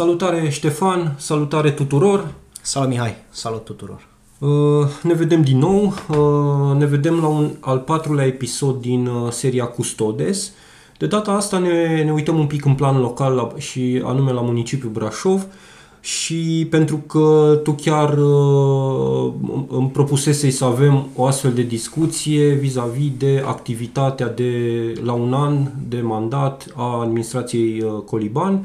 [0.00, 2.34] Salutare Ștefan, salutare tuturor!
[2.62, 4.08] Salut Mihai, salut tuturor!
[4.38, 4.48] Uh,
[5.02, 9.66] ne vedem din nou, uh, ne vedem la un al patrulea episod din uh, seria
[9.66, 10.52] Custodes.
[11.00, 14.40] De data asta ne, ne uităm un pic în plan local la, și anume la
[14.40, 15.46] municipiul Brașov
[16.00, 18.18] și pentru că tu chiar
[19.68, 24.52] îmi propusesei să avem o astfel de discuție vis-a-vis de activitatea de
[25.04, 25.56] la un an
[25.88, 28.64] de mandat a administrației Coliban,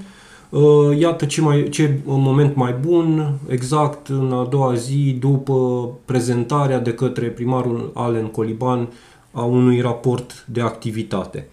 [0.50, 6.80] Uh, iată ce, mai, ce moment mai bun, exact în a doua zi după prezentarea
[6.80, 8.88] de către primarul Alen Coliban
[9.32, 11.48] a unui raport de activitate.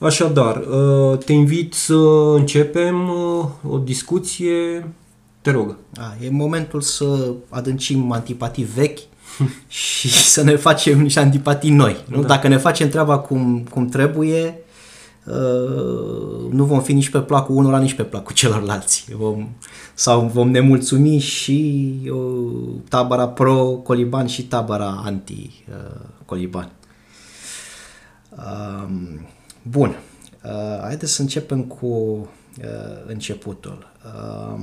[0.00, 1.94] Așadar, uh, te invit să
[2.34, 4.88] începem uh, o discuție.
[5.40, 5.76] Te rog.
[5.96, 8.98] A, e momentul să adâncim antipatii vechi
[9.68, 11.96] și să ne facem niște antipatii noi.
[12.08, 12.20] Nu?
[12.20, 12.26] Da.
[12.26, 14.60] Dacă ne facem treaba cum, cum trebuie,
[15.24, 19.06] Uh, nu vom fi nici pe placul unora, nici pe placul celorlalți.
[19.16, 19.48] Vom,
[19.94, 26.70] sau vom nemulțumi și uh, tabăra pro-Coliban și tabăra anti-Coliban.
[28.30, 28.88] Uh,
[29.62, 29.96] bun.
[30.44, 32.26] Uh, haideți să începem cu uh,
[33.06, 33.92] începutul.
[34.04, 34.60] Uh,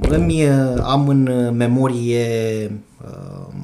[0.00, 0.48] îmi
[0.82, 2.64] am în memorie
[3.04, 3.54] uh,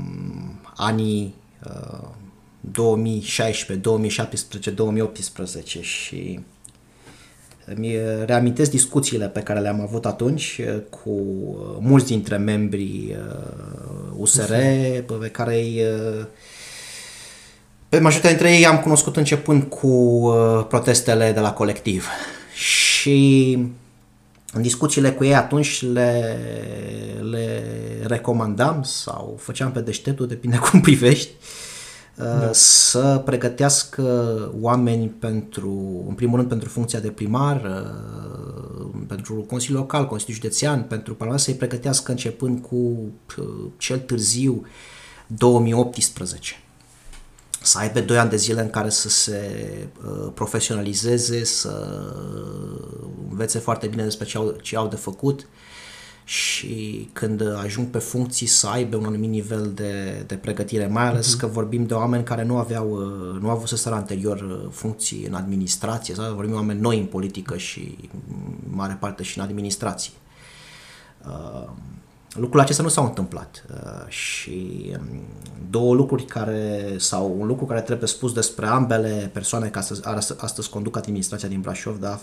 [0.76, 2.08] anii uh,
[2.60, 6.40] 2016, 2017, 2018 și
[7.74, 13.16] mi reamintesc discuțiile pe care le-am avut atunci uh, cu uh, mulți dintre membrii
[14.16, 15.64] USR, uh, pe care
[17.96, 20.32] pe majoritatea dintre ei am cunoscut începând cu
[20.68, 22.08] protestele de la colectiv.
[22.54, 23.58] Și
[24.52, 26.38] în discuțiile cu ei atunci le,
[27.30, 27.62] le
[28.06, 31.30] recomandam sau făceam pe deșteptul, depinde cum privești,
[32.16, 32.50] uh, da.
[32.52, 34.02] să pregătească
[34.60, 40.82] oameni pentru, în primul rând pentru funcția de primar, uh, pentru Consiliul Local, Consiliul Județean,
[40.82, 43.44] pentru Parlament, să-i pregătească începând cu uh,
[43.78, 44.66] cel târziu
[45.26, 46.60] 2018
[47.66, 49.68] să aibă doi ani de zile în care să se
[50.04, 52.02] uh, profesionalizeze, să
[53.30, 55.46] învețe foarte bine despre ce au, ce au de făcut,
[56.24, 61.34] și când ajung pe funcții să aibă un anumit nivel de, de pregătire, mai ales
[61.34, 61.38] uh-huh.
[61.38, 65.24] că vorbim de oameni care nu aveau, uh, nu au avut să anterior uh, funcții
[65.26, 67.96] în administrație, sau vorbim de oameni noi în politică și
[68.68, 70.12] în mare parte și în administrație.
[71.26, 71.68] Uh,
[72.36, 75.20] lucrurile acestea nu s-au întâmplat uh, și um,
[75.70, 80.02] două lucruri care, sau un lucru care trebuie spus despre ambele persoane care astăzi,
[80.38, 82.20] astăzi conduc administrația din Brașov, da,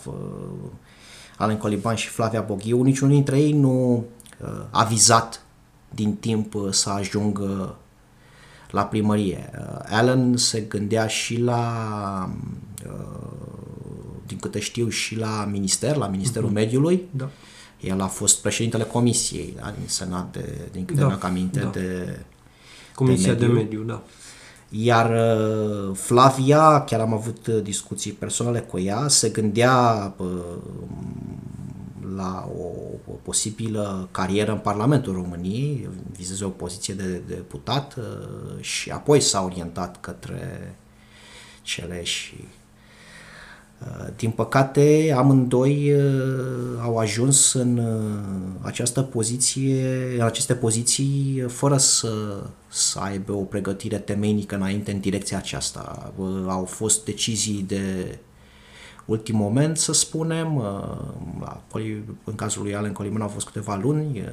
[1.38, 4.04] Alen Coliban și Flavia Boghiu, niciunul dintre ei nu
[4.40, 5.42] uh, a vizat
[5.90, 7.76] din timp uh, să ajungă
[8.70, 9.50] la primărie.
[9.58, 12.30] Uh, Alan se gândea și la,
[14.26, 16.52] din câte știu, și la minister, la Ministerul uh-huh.
[16.52, 17.02] Mediului.
[17.10, 17.28] Da.
[17.84, 21.06] El a fost președintele comisiei da, din Senat, de, din câte da.
[21.06, 21.68] mi-am aminte, da.
[21.68, 22.18] de
[22.94, 24.02] Comisia de mediu, de mediu da.
[24.68, 30.26] Iar uh, Flavia, chiar am avut uh, discuții personale cu ea, se gândea uh,
[32.16, 32.66] la o,
[33.12, 37.96] o posibilă carieră în Parlamentul României, vizeze o poziție de, de deputat
[38.60, 40.76] și apoi s-a orientat către
[41.62, 42.63] cele și Uh,
[44.16, 52.42] din păcate, amândoi uh, au ajuns în uh, această poziție, în aceste poziții fără să,
[52.68, 56.12] să aibă o pregătire temeinică înainte în direcția aceasta.
[56.46, 58.18] Au fost decizii de
[59.04, 60.62] ultim moment, să spunem.
[62.24, 64.24] în cazul lui Alan Coliman au fost câteva luni,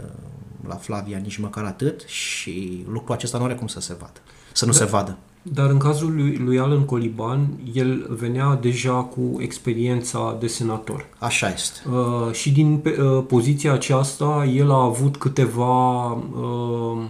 [0.67, 4.19] la Flavia nici măcar atât și lucrul acesta nu are cum să se vadă,
[4.53, 4.77] să nu da.
[4.77, 5.17] se vadă.
[5.41, 11.05] Dar în cazul lui, lui Alan Coliban, el venea deja cu experiența de senator.
[11.19, 11.79] Așa este.
[11.89, 17.03] Uh, și din uh, poziția aceasta, el a avut câteva uh,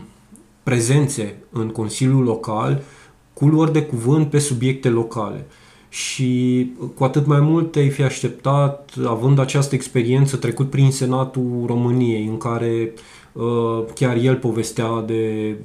[0.63, 2.81] prezențe în Consiliul Local
[3.33, 5.47] cu luări de cuvânt pe subiecte locale.
[5.89, 12.25] Și cu atât mai mult te-ai fi așteptat, având această experiență trecut prin Senatul României,
[12.25, 13.01] în care uh,
[13.93, 15.55] chiar el povestea de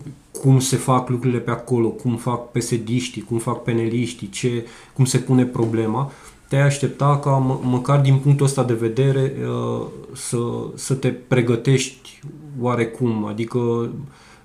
[0.41, 5.19] cum se fac lucrurile pe acolo, cum fac pesediștii, cum fac peneliștii, ce, cum se
[5.19, 6.11] pune problema,
[6.49, 10.39] te-ai aștepta ca mă, măcar din punctul ăsta de vedere uh, să,
[10.75, 12.21] să te pregătești
[12.61, 13.91] oarecum, adică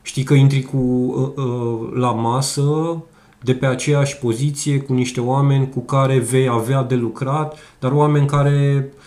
[0.02, 2.98] știi că intri cu uh, uh, la masă,
[3.44, 8.28] de pe aceeași poziție cu niște oameni cu care vei avea de lucrat, dar oameni
[8.28, 9.01] care, uh,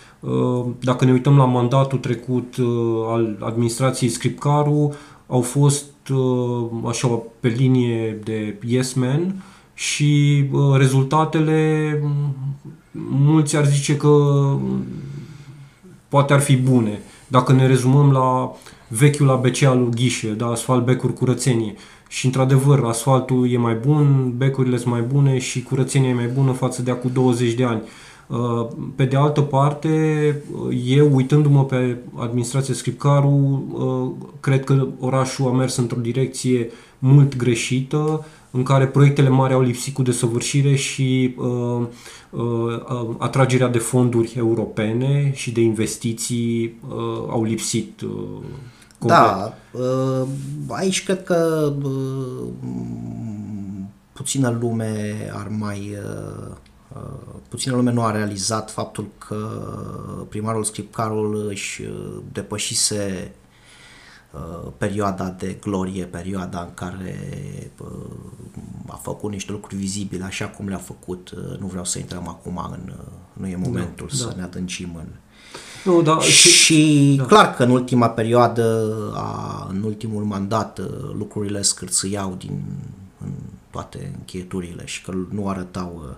[0.79, 2.67] dacă ne uităm la mandatul trecut uh,
[3.07, 4.93] al administrației Scripcaru,
[5.27, 10.43] au fost uh, așa pe linie de yes man și
[10.77, 11.99] rezultatele
[13.09, 14.17] mulți ar zice că
[16.07, 17.01] poate ar fi bune.
[17.27, 18.51] Dacă ne rezumăm la
[18.87, 21.73] vechiul ABC al lui Ghișe, da, asfalt, becuri, curățenie.
[22.07, 26.51] Și într-adevăr, asfaltul e mai bun, becurile sunt mai bune și curățenia e mai bună
[26.51, 27.81] față de acum 20 de ani.
[27.81, 27.87] Uh,
[28.95, 30.41] pe de altă parte,
[30.85, 36.69] eu, uitându-mă pe administrația Scripcaru, uh, cred că orașul a mers într-o direcție
[36.99, 41.87] mult greșită, în care proiectele mari au lipsit cu desăvârșire și uh,
[42.29, 48.09] uh, atragerea de fonduri europene și de investiții uh, au lipsit uh,
[48.97, 49.19] complet.
[49.19, 50.27] Da, uh,
[50.67, 52.47] aici cred că uh,
[54.13, 56.74] puțină lume ar mai uh, Uh,
[57.47, 59.37] puțină lume nu a realizat faptul că
[60.29, 63.31] primarul Scripcarul își uh, depășise
[64.31, 67.19] uh, perioada de glorie, perioada în care
[68.87, 71.33] a făcut niște lucruri vizibile așa cum le-a făcut.
[71.59, 72.93] Nu vreau să intrăm acum în...
[73.33, 74.35] Nu e momentul da, să da.
[74.35, 75.07] ne adâncim în...
[75.83, 77.25] Nu, da, și, și da.
[77.25, 80.79] clar că în ultima perioadă, a, în ultimul mandat,
[81.17, 82.61] lucrurile scârțâiau din
[83.21, 83.31] în
[83.71, 86.17] toate încheieturile și că nu arătau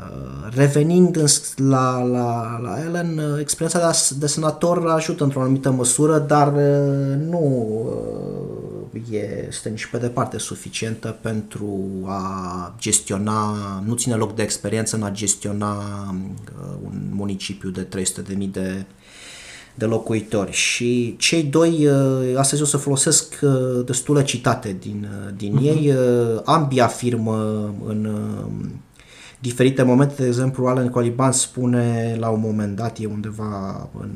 [0.00, 1.24] uh, Uh, revenind
[1.56, 7.16] la, la, la Ellen, uh, experiența de, de senator ajută într-o anumită măsură, dar uh,
[7.28, 7.86] nu
[9.10, 13.56] este nici pe departe suficientă pentru a gestiona,
[13.86, 15.82] nu ține loc de experiență în a gestiona
[16.84, 18.84] un municipiu de 300.000 de,
[19.74, 20.52] de locuitori.
[20.52, 21.88] Și cei doi,
[22.36, 23.34] astăzi o să folosesc
[23.84, 25.62] destule citate din, din uh-huh.
[25.62, 25.94] ei,
[26.44, 28.08] ambii afirmă în
[29.40, 34.10] diferite momente, de exemplu, Alan Coliban spune la un moment dat, e undeva în,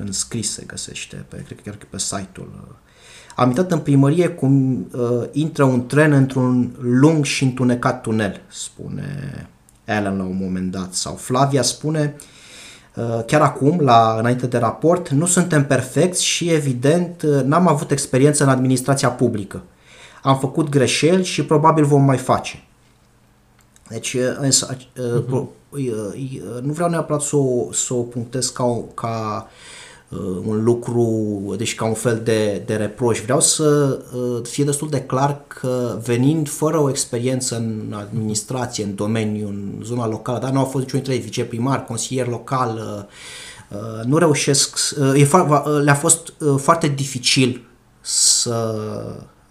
[0.00, 2.80] în scris, se găsește, pe, cred că chiar pe site-ul.
[3.36, 9.06] Am intrat în primărie cum uh, intră un tren într-un lung și întunecat tunel, spune
[9.86, 10.94] Alan la un moment dat.
[10.94, 12.16] Sau Flavia spune,
[12.94, 17.90] uh, chiar acum, la, înainte de raport, nu suntem perfecți și evident uh, n-am avut
[17.90, 19.62] experiență în administrația publică.
[20.22, 22.62] Am făcut greșeli și probabil vom mai face.
[23.92, 25.46] Deci, uh-huh.
[26.62, 29.48] nu vreau neapărat să o, să o punctez ca, ca
[30.44, 33.20] un lucru, deci ca un fel de, de reproș.
[33.20, 33.98] Vreau să
[34.42, 40.06] fie destul de clar că venind fără o experiență în administrație, în domeniu, în zona
[40.06, 43.06] locală, dar nu au fost niciunul dintre ei viceprimar, consilier local,
[44.04, 44.78] nu reușesc,
[45.82, 47.64] le-a fost foarte dificil
[48.00, 48.74] să,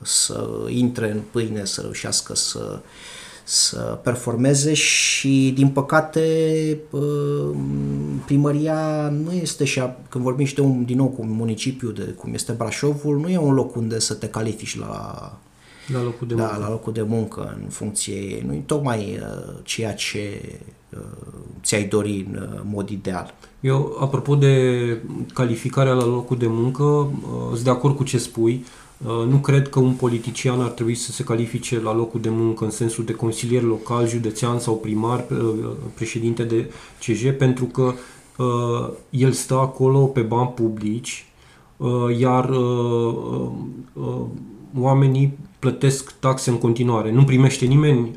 [0.01, 2.79] să intre în pâine, să reușească să
[3.51, 6.77] să performeze și din păcate
[8.25, 12.03] primăria nu este și când vorbim și de un, din nou cu un municipiu de
[12.03, 15.15] cum este Brașovul, nu e un loc unde să te califici la
[15.88, 16.59] la locul de da, muncă.
[16.59, 20.42] la locul de muncă în funcție, nu e tocmai uh, ceea ce
[20.89, 21.00] uh,
[21.63, 23.33] ți-ai dori în uh, mod ideal.
[23.59, 24.98] Eu, apropo de
[25.33, 27.12] calificarea la locul de muncă, uh,
[27.51, 28.53] sunt de acord cu ce spui.
[28.53, 32.63] Uh, nu cred că un politician ar trebui să se califice la locul de muncă
[32.63, 37.94] în sensul de consilier local, județean sau primar, uh, președinte de CJ, pentru că
[38.38, 41.25] uh, el stă acolo pe bani publici,
[42.20, 42.50] iar
[44.79, 47.12] oamenii plătesc taxe în continuare.
[47.12, 48.12] Nu primește nimeni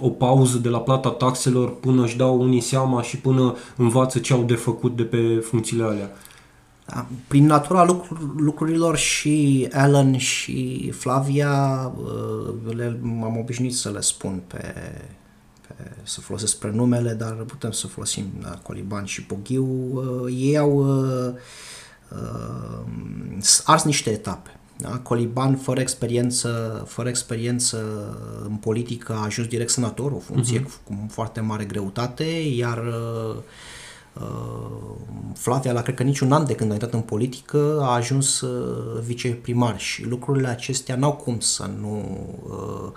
[0.00, 4.32] o pauză de la plata taxelor până își dau unii seama și până învață ce
[4.32, 6.10] au de făcut de pe funcțiile alea.
[6.94, 14.00] Da, prin natura lucr- lucrurilor și Alan și Flavia uh, le, m-am obișnuit să le
[14.00, 14.74] spun pe,
[15.66, 19.66] pe să folosesc prenumele, dar putem să folosim da, Coliban și Poghiu.
[19.94, 21.32] Uh, ei au uh,
[22.10, 24.50] uh, ars niște etape.
[24.76, 24.98] Da?
[24.98, 27.78] Coliban, fără experiență, fără experiență
[28.44, 30.84] în politică, a ajuns direct senator, o funcție uh-huh.
[30.84, 32.24] cu foarte mare greutate,
[32.56, 33.42] iar uh, Uh,
[35.34, 39.00] Flavia, la cred că niciun an de când a intrat în politică, a ajuns uh,
[39.04, 42.92] viceprimar și lucrurile acestea n-au cum să nu uh,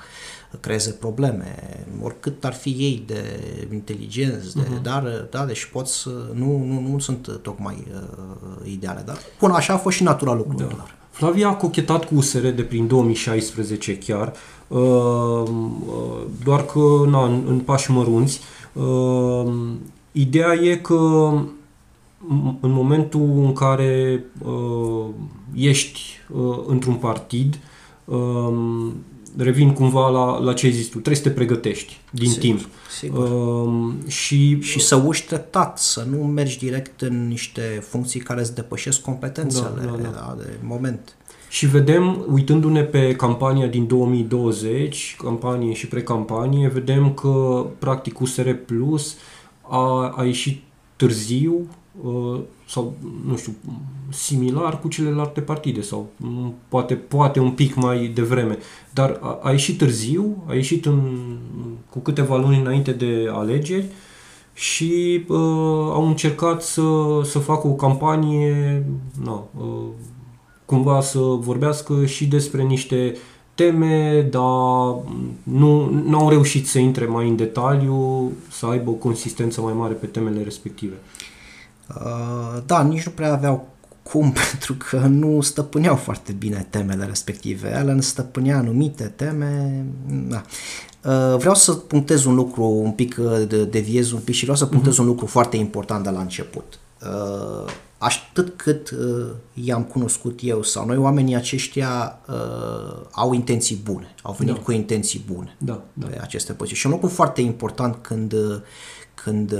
[0.60, 1.56] creeze probleme,
[2.01, 3.24] oricât ar fi ei de
[3.72, 4.82] inteligenți, de, uh-huh.
[4.82, 9.74] dar, da, deci pot să, nu, nu, nu sunt tocmai uh, ideale, dar până așa
[9.74, 10.72] a fost și natura lucrurilor.
[10.72, 10.88] Da.
[11.10, 14.34] Flavia a cochetat cu USR de prin 2016 chiar,
[14.68, 15.50] uh,
[16.44, 18.39] doar că na, în, în pași mărunți,
[18.74, 19.53] uh,
[20.15, 21.32] Ideea e că
[22.60, 25.05] în momentul în care uh,
[25.53, 26.00] ești
[26.34, 27.60] uh, într-un partid,
[28.05, 28.53] uh,
[29.38, 32.60] revin cumva la, la ce ai zis tu, trebuie să te pregătești din Sigur, timp.
[33.00, 33.29] sigur.
[33.29, 38.55] Uh, și, Și să uși treptat, să nu mergi direct în niște funcții care îți
[38.55, 40.10] depășesc competențele Da, da, da.
[40.10, 41.15] da, de moment.
[41.50, 49.15] Și vedem, uitându-ne pe campania din 2020, campanie și precampanie, vedem că practic USR Plus
[49.70, 50.62] a, a ieșit
[50.96, 51.67] târziu
[52.01, 52.93] uh, sau,
[53.25, 53.53] nu știu,
[54.10, 58.58] similar cu celelalte partide sau mm, poate, poate un pic mai devreme,
[58.93, 61.01] dar a, a ieșit târziu, a ieșit în,
[61.89, 63.86] cu câteva luni înainte de alegeri
[64.53, 65.38] și uh,
[65.93, 66.82] au încercat să,
[67.24, 68.86] să facă o campanie
[69.24, 69.86] na, uh,
[70.65, 73.15] cumva să vorbească și despre niște
[73.55, 74.95] teme, dar
[75.43, 79.93] nu, nu au reușit să intre mai în detaliu, să aibă o consistență mai mare
[79.93, 80.93] pe temele respective.
[81.95, 83.67] Uh, da, nici nu prea aveau
[84.03, 87.75] cum, pentru că nu stăpâneau foarte bine temele respective.
[87.75, 89.86] Alan stăpânea anumite teme.
[90.27, 90.41] Da.
[91.03, 94.57] Uh, Vreau să punctez un lucru un pic, uh, de- deviez un pic și vreau
[94.57, 96.79] să punctez un lucru foarte important de la început.
[98.03, 104.15] Uh, Atât cât uh, i-am cunoscut eu sau noi, oamenii aceștia uh, au intenții bune,
[104.22, 104.60] au venit Da.
[104.62, 106.07] cu intenții bune Da, da.
[106.07, 106.79] pe aceste poziții.
[106.79, 108.36] Și un lucru foarte important când,
[109.24, 109.60] când uh,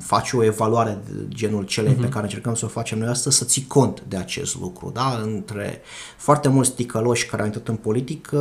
[0.00, 3.44] faci o evaluare de genul celei pe care încercăm să o facem noi astăzi, să
[3.44, 4.90] ții cont de acest lucru.
[4.94, 5.20] Da?
[5.22, 5.80] Între
[6.16, 8.38] foarte mulți ticăloși care au intrat în politică,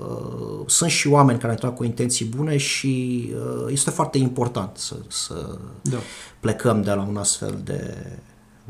[0.00, 4.76] uh, sunt și oameni care au intrat cu intenții bune și uh, este foarte important
[4.76, 5.96] să, să Da.
[6.40, 7.96] plecăm de la un astfel de,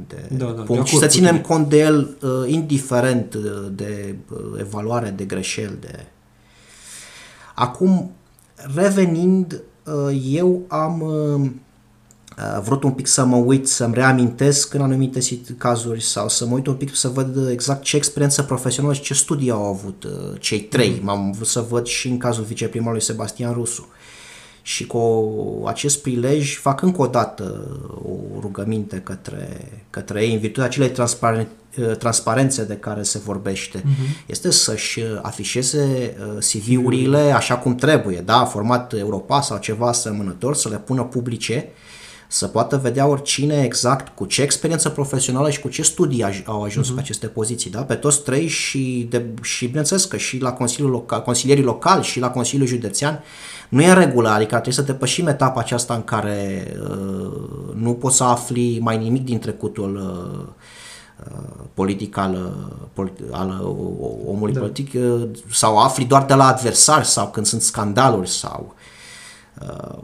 [0.09, 1.47] de Da, da, de punct acord și să cu ținem tine.
[1.47, 6.07] cont de el uh, indiferent uh, de uh, evaluare, de greșeli, de...
[7.55, 8.11] Acum,
[8.75, 9.59] revenind, uh,
[10.23, 11.51] eu am uh,
[12.39, 16.47] uh, vrut un pic să mă uit, să-mi reamintesc în anumite sit- cazuri sau să
[16.47, 20.05] mă uit un pic să văd exact ce experiență profesională și ce studii au avut
[20.05, 21.01] uh, cei trei.
[21.03, 23.89] M-am vrut să văd și în cazul viceprimarului Sebastian Rusu.
[24.67, 27.67] Și cu acest prilej fac încă o dată
[28.05, 31.49] o rugăminte către, către ei, în virtutea acelei transparen-
[31.99, 34.27] transparențe de care se vorbește, uh-huh.
[34.27, 40.69] este să-și afișeze uh, CV-urile așa cum trebuie, da, format Europa sau ceva asemănător, să
[40.69, 41.69] le pună publice,
[42.29, 46.63] să poată vedea oricine exact cu ce experiență profesională și cu ce studii aj- au
[46.63, 46.95] ajuns uh-huh.
[46.95, 47.83] pe aceste poziții, da?
[47.83, 52.21] pe toți trei și, de, și bineînțeles că și la Consiliul local, consilierii locali și
[52.21, 53.23] la Consiliul Județean
[53.69, 58.17] nu e în regulă, adică trebuie să depășim etapa aceasta în care uh, nu poți
[58.17, 60.47] să afli mai nimic din trecutul uh,
[61.31, 63.77] uh, politic al, uh, polit, al uh,
[64.27, 64.61] omului da.
[64.61, 68.75] politic uh, sau afli doar de la adversari sau când sunt scandaluri sau
[69.61, 70.03] uh,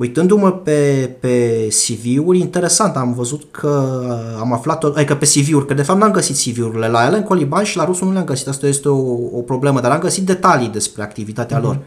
[0.00, 5.74] Uitându-mă pe, pe CV-uri, interesant, am văzut că uh, am aflat, adică pe CV-uri, că
[5.74, 8.66] de fapt n-am găsit CV-urile la Ellen Coliban și la Rusu nu le-am găsit, asta
[8.66, 8.98] este o,
[9.32, 11.62] o problemă, dar am găsit detalii despre activitatea mm-hmm.
[11.62, 11.78] lor.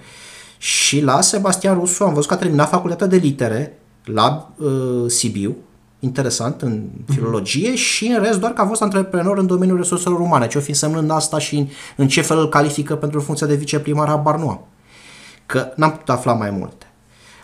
[0.63, 5.55] Și la Sebastian Rusu am văzut că a terminat facultatea de litere la uh, Sibiu,
[5.99, 7.75] interesant, în filologie mm-hmm.
[7.75, 10.47] și în rest doar că a fost antreprenor în domeniul resurselor umane.
[10.47, 14.07] Ce-o fi însemnând asta și în, în ce fel îl califică pentru funcția de viceprimar,
[14.07, 14.65] habar nu am.
[15.45, 16.85] Că n-am putut afla mai multe.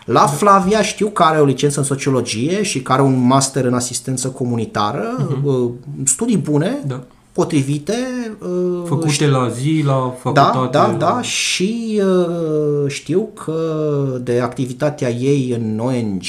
[0.04, 3.74] La Flavia știu că are o licență în sociologie și că are un master în
[3.74, 6.04] asistență comunitară, uh-huh.
[6.04, 7.00] studii bune, Da.
[7.32, 7.94] Potrivite.
[8.40, 10.68] uh, Făcute la zi, la da, facultate.
[10.70, 10.92] da, la...
[10.92, 16.24] da, și uh, știu că de activitatea ei în ONG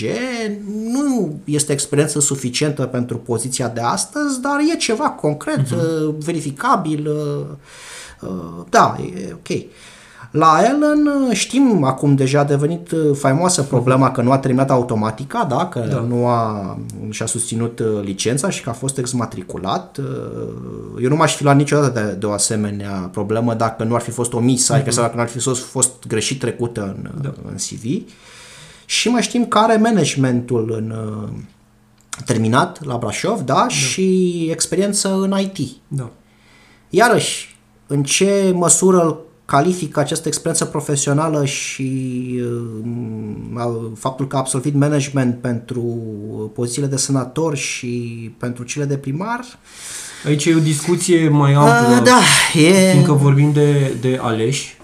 [0.92, 6.18] nu este experiență suficientă pentru poziția de astăzi, dar e ceva concret, uh-huh.
[6.18, 9.64] verificabil, uh, uh, da, e ok.
[10.32, 14.70] La Ellen uh, știm acum deja a devenit uh, faimoasă problema că nu a terminat
[14.70, 15.66] automatica, da?
[15.66, 16.00] că da.
[16.00, 16.78] nu a
[17.10, 19.98] și-a susținut uh, licența și că a fost exmatriculat.
[19.98, 24.02] Uh, Eu nu m-aș fi luat niciodată de, de o asemenea problemă dacă nu ar
[24.02, 27.34] fi fost omisă, adică sau dacă nu ar fi fost, fost greșit trecută în, da.
[27.48, 28.04] în CV.
[28.86, 31.30] Și mai știm că are managementul în, uh,
[32.26, 33.54] terminat la Brașov, da?
[33.54, 35.76] da, și experiență în IT.
[35.88, 36.10] Da.
[36.90, 41.92] Iarăși, în ce măsură îl califică această experiență profesională și
[43.56, 45.84] uh, faptul că a absolvit management pentru
[46.56, 47.88] pozițiile de senator și
[48.38, 49.40] pentru cele de primar?
[50.26, 52.20] Aici e o discuție mai amplă, Uh, da,
[52.62, 52.92] e...
[52.92, 54.78] fiindcă vorbim de, de aleși,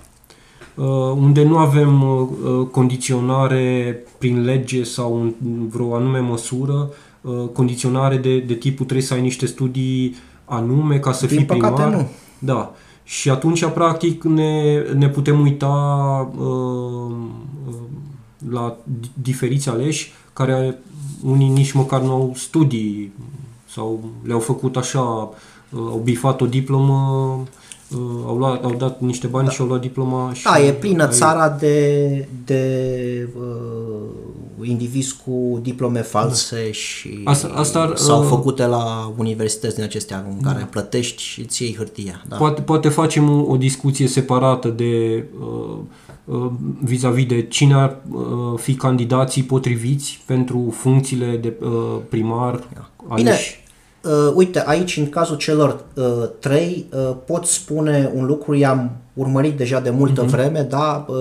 [0.76, 2.28] uh, unde nu avem uh,
[2.72, 5.34] condiționare prin lege sau în
[5.70, 6.90] vreo anume măsură,
[7.22, 11.46] uh, condiționare de, de tipul trebuie să ai niște studii anume ca să Din fii
[11.46, 11.94] păcate, primar.
[11.94, 12.10] nu.
[12.40, 12.76] Da.
[13.08, 15.68] Și atunci, practic, ne, ne putem uita
[16.38, 16.46] uh,
[17.68, 17.76] uh,
[18.50, 20.80] la di- diferiți aleși care
[21.24, 23.14] unii nici măcar nu au studii
[23.70, 26.96] sau le-au făcut așa, uh, au bifat o diplomă
[27.92, 29.52] uh, au, luat, au dat niște bani da.
[29.54, 30.34] și au luat diploma.
[30.34, 31.12] Și da, e plină ai...
[31.12, 34.27] țara de, de uh,
[34.64, 36.72] indivizi cu diplome false da.
[36.72, 40.66] și asta, asta s-au uh, făcute la universități din acestea în care da.
[40.66, 42.24] plătești și îți iei hârtia.
[42.28, 42.36] Da.
[42.36, 45.78] Poate, poate facem o, o discuție separată de uh,
[46.26, 46.52] uh,
[46.84, 48.20] vis-a-vis de cine ar uh,
[48.56, 53.16] fi candidații potriviți pentru funcțiile de uh, primar da.
[53.16, 53.36] Bine,
[54.08, 56.04] Uh, uite, aici, în cazul celor uh,
[56.40, 60.30] trei, uh, pot spune un lucru, i-am urmărit deja de multă uh-huh.
[60.30, 61.16] vreme, da, uh,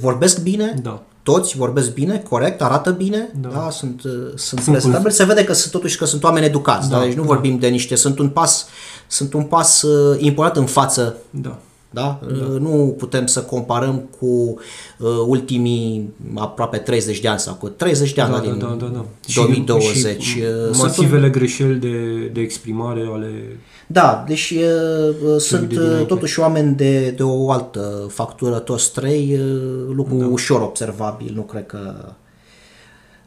[0.00, 1.02] vorbesc bine, da.
[1.22, 5.44] Toți vorbesc bine, corect, arată bine, da, da sunt, uh, sunt, sunt prezentabili, se vede
[5.44, 7.04] că sunt totuși că sunt oameni educați, da, da?
[7.04, 7.26] deci nu da.
[7.26, 8.66] vorbim de niște, sunt un pas,
[9.06, 11.58] sunt un pas uh, important în față da
[11.92, 12.20] da?
[12.26, 12.44] da?
[12.44, 18.20] Nu putem să comparăm cu uh, ultimii aproape 30 de ani sau cu 30 de
[18.20, 19.04] ani da, din da, da, da.
[19.34, 20.22] 2020.
[20.22, 21.32] Și, și uh, masivele un...
[21.32, 23.60] greșeli de, de exprimare ale...
[23.86, 29.94] Da, deci uh, sunt de totuși oameni de, de o altă factură, toți trei, uh,
[29.94, 30.26] lucru da.
[30.26, 32.14] ușor observabil, nu cred că...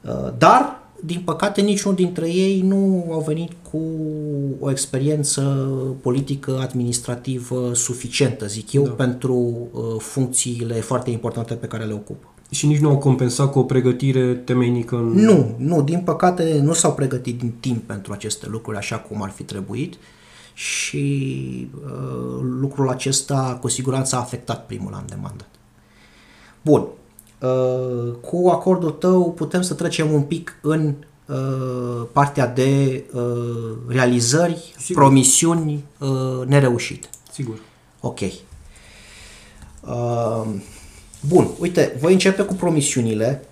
[0.02, 3.82] Uh, dar din păcate, niciunul dintre ei nu au venit cu
[4.60, 5.42] o experiență
[6.02, 8.92] politică, administrativă suficientă, zic eu, da.
[8.92, 9.36] pentru
[9.72, 12.34] uh, funcțiile foarte importante pe care le ocupă.
[12.50, 14.96] Și nici nu au compensat cu o pregătire temeinică?
[14.96, 15.08] În...
[15.08, 19.30] Nu, nu, din păcate nu s-au pregătit din timp pentru aceste lucruri așa cum ar
[19.30, 19.94] fi trebuit
[20.54, 25.50] și uh, lucrul acesta cu siguranță a afectat primul an de mandat.
[26.62, 27.05] Bun, Uh,
[28.22, 30.94] cu acordul tău putem să trecem un pic în
[31.25, 33.22] uh, partea de uh,
[33.88, 35.04] realizări, Sigur.
[35.04, 35.84] promisiuni
[36.46, 37.08] nereușite.
[37.32, 37.56] Sigur.
[38.00, 38.20] Ok.
[41.27, 43.44] Bun, uite, voi începe cu promisiunile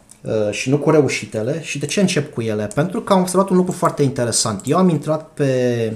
[0.51, 1.61] și nu cu reușitele.
[1.63, 2.67] Și de ce încep cu ele?
[2.75, 4.61] Pentru că am observat un lucru foarte interesant.
[4.65, 5.93] Eu am intrat pe,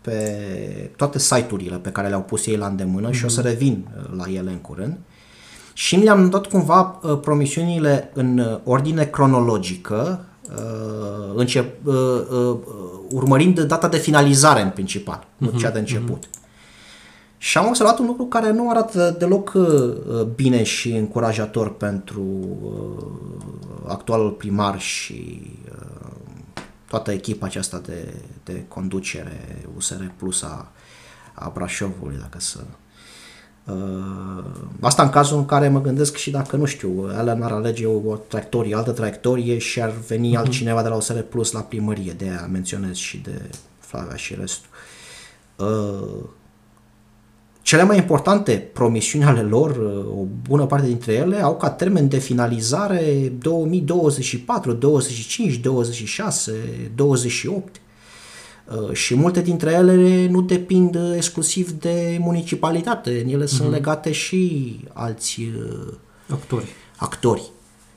[0.00, 3.14] pe toate site-urile pe care le-au pus ei la îndemână mm-hmm.
[3.14, 3.48] și o să mhm.
[3.48, 3.86] revin
[4.16, 4.92] la ele în curând.
[4.92, 5.13] Uh,
[5.76, 10.24] și mi-am dat cumva uh, promisiunile în uh, ordine cronologică,
[10.56, 12.56] uh, încep, uh, uh,
[13.10, 16.26] urmărind data de finalizare în principal, uh-huh, nu mhm, cea de început.
[16.26, 16.42] Uh-huh.
[17.38, 22.22] Și am observat un lucru care nu arată deloc uh, bine și încurajator pentru
[22.62, 23.04] uh,
[23.86, 26.12] actualul primar și uh,
[26.88, 30.72] toată echipa aceasta de, de conducere USR Plus a,
[31.34, 32.83] a Brașovului, dacă să Uh,
[34.80, 38.16] asta în cazul în care mă gândesc și dacă, nu știu, Alan ar alege o
[38.16, 40.38] traiectorie, altă traiectorie și ar veni uh-huh.
[40.38, 43.40] altcineva de la OSR Plus la primărie, de aia menționez și de
[43.78, 44.68] Flavia și restul.
[45.56, 46.28] Uh,
[47.62, 52.08] cele mai importante promisiuni ale lor, uh, o bună parte dintre ele, au ca termen
[52.08, 56.52] de finalizare 2024, 25, 26,
[56.94, 57.80] 28.
[58.72, 63.48] Uh, și multe dintre ele nu depind uh, exclusiv de municipalitate, ele mm-hmm.
[63.48, 63.70] sunt mhm.
[63.70, 65.92] legate și alți uh,
[66.28, 66.66] actori.
[66.96, 67.42] actori.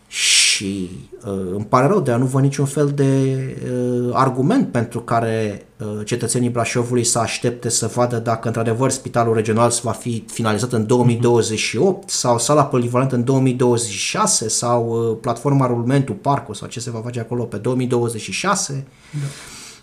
[0.08, 0.90] Și
[1.26, 3.34] uh, îmi pare rău de a nu văd niciun fel de
[3.72, 9.74] uh, argument pentru care uh, cetățenii Brașovului să aștepte să vadă dacă într-adevăr spitalul regional
[9.82, 12.08] va fi finalizat în 2028 mm-hmm.
[12.08, 17.20] sau sala polivalentă în 2026 sau uh, platforma rulmentul, parcul sau ce se va face
[17.20, 18.88] acolo pe 2026.
[19.12, 19.28] Da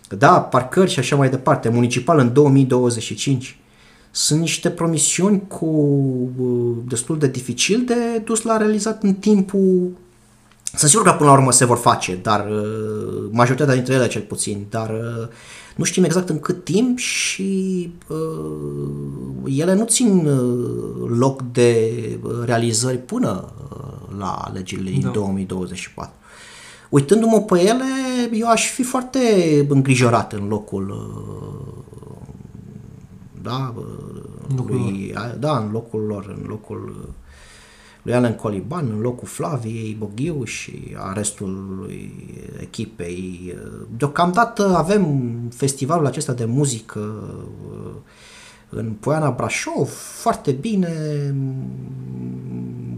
[0.09, 3.59] da, parcări și așa mai departe, municipal în 2025.
[4.11, 9.90] Sunt niște promisiuni cu uh, destul de dificil de dus la realizat în timpul
[10.77, 14.23] sunt sigur că până la urmă se vor face, dar uh, majoritatea dintre ele cel
[14.23, 15.29] puțin, dar uh,
[15.77, 21.93] nu știm exact în cât timp și uh, ele nu țin uh, loc de
[22.45, 24.97] realizări până uh, la alegerile da.
[24.97, 26.12] din 2024
[26.94, 27.85] uitându-mă pe ele,
[28.33, 29.18] eu aș fi foarte
[29.68, 31.85] îngrijorat în locul uh,
[33.42, 37.12] da, uh, lui, da, în locul lor, în locul uh,
[38.02, 42.12] lui Alan Coliban, în locul Flaviei Boghiu și a restului
[42.61, 43.54] echipei.
[43.96, 47.35] Deocamdată avem festivalul acesta de muzică
[48.68, 49.88] în Poiana Brașov,
[50.20, 50.90] foarte bine,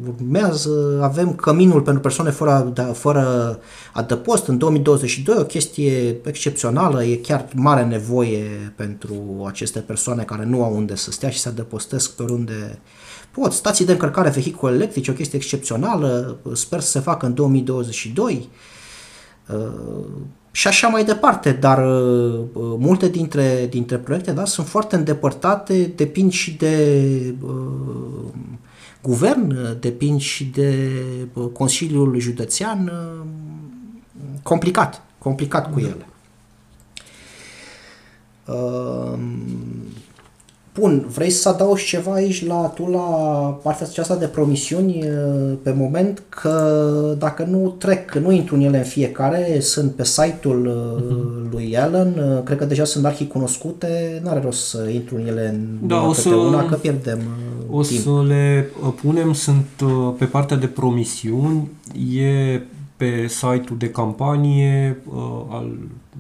[0.09, 3.59] urmează, avem căminul pentru persoane fără, da, fără
[3.93, 10.63] adăpost în 2022, o chestie excepțională, e chiar mare nevoie pentru aceste persoane care nu
[10.63, 12.79] au unde să stea și să adăpostesc pe oriunde
[13.31, 13.53] pot.
[13.53, 18.49] Stații de încărcare vehicule electrice, o chestie excepțională, sper să se facă în 2022
[20.57, 22.45] și așa mai departe, dar uh,
[22.79, 28.31] multe dintre, dintre proiecte da, sunt foarte îndepărtate, depind și de uh,
[29.03, 30.91] guvern, depind și de
[31.33, 33.27] uh, Consiliul Județean, uh,
[34.43, 35.87] complicat, complicat cu da.
[35.87, 36.07] ele.
[38.45, 39.19] Uh,
[40.79, 42.99] Bun, vrei să adaugi ceva aici la, tu la
[43.63, 45.05] partea aceasta de promisiuni
[45.63, 50.69] pe moment că dacă nu trec, nu intru în ele în fiecare, sunt pe site-ul
[50.69, 51.51] uh-huh.
[51.53, 55.89] lui Alan, cred că deja sunt arhi cunoscute, n-are rost să intru în ele în
[55.89, 57.19] da, una o să, una, că pierdem
[57.71, 58.01] O timp.
[58.01, 58.71] să le
[59.03, 59.67] punem, sunt
[60.19, 61.71] pe partea de promisiuni,
[62.17, 62.61] e
[62.97, 65.03] pe site-ul de campanie
[65.49, 65.73] al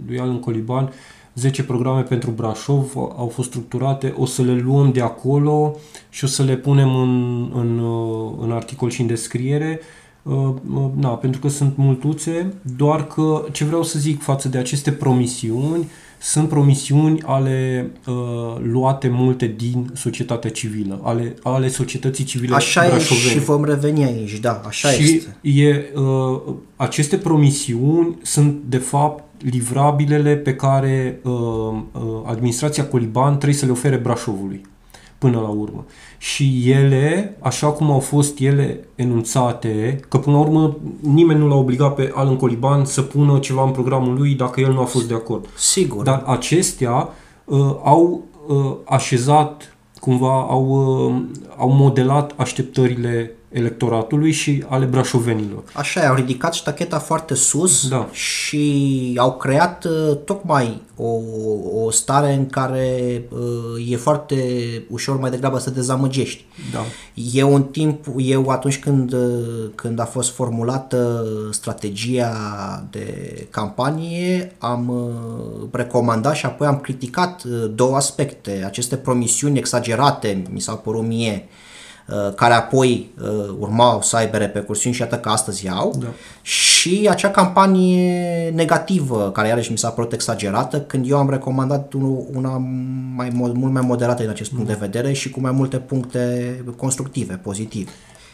[0.06, 0.92] lui Alan Coliban,
[1.36, 5.76] 10 programe pentru Brașov au fost structurate, o să le luăm de acolo
[6.10, 7.82] și o să le punem în, în,
[8.40, 9.80] în articol și în descriere.
[10.94, 15.88] Na, pentru că sunt multuțe, doar că ce vreau să zic față de aceste promisiuni,
[16.20, 18.14] sunt promisiuni ale uh,
[18.62, 23.26] luate multe din societatea civilă, ale, ale societății civile Așa brașovene.
[23.26, 25.36] e și vom reveni aici, da, așa și este.
[25.40, 33.58] E, uh, aceste promisiuni sunt de fapt livrabilele pe care uh, uh, administrația Coliban trebuie
[33.58, 34.66] să le ofere Brașovului
[35.18, 35.84] până la urmă.
[36.18, 41.54] Și ele, așa cum au fost ele enunțate, că până la urmă nimeni nu l-a
[41.54, 45.08] obligat pe Alan Coliban să pună ceva în programul lui dacă el nu a fost
[45.08, 45.48] de acord.
[45.56, 46.02] Sigur.
[46.02, 47.08] Dar acestea
[47.44, 51.22] uh, au uh, așezat, cumva, au, uh,
[51.56, 55.62] au modelat așteptările electoratului și ale brașovenilor.
[55.72, 58.08] Așa, au ridicat ștacheta foarte sus da.
[58.12, 61.18] și au creat uh, tocmai o,
[61.84, 64.36] o stare în care uh, e foarte
[64.90, 66.44] ușor mai degrabă să dezamăgești.
[66.72, 66.84] Da.
[67.32, 69.20] Eu în timp, eu atunci când, uh,
[69.74, 72.32] când a fost formulată strategia
[72.90, 78.62] de campanie, am uh, recomandat și apoi am criticat uh, două aspecte.
[78.66, 81.64] Aceste promisiuni exagerate, mi s-au părut mie, uh,
[82.34, 86.06] care apoi uh, urmau să aibă repercursiuni și iată că astăzi au, da.
[86.42, 91.92] și acea campanie negativă, care iarăși mi s-a părut exagerată, când eu am recomandat
[92.32, 92.62] una
[93.14, 94.72] mai, mult mai moderată din acest punct mm.
[94.72, 97.90] de vedere și cu mai multe puncte constructive, pozitive.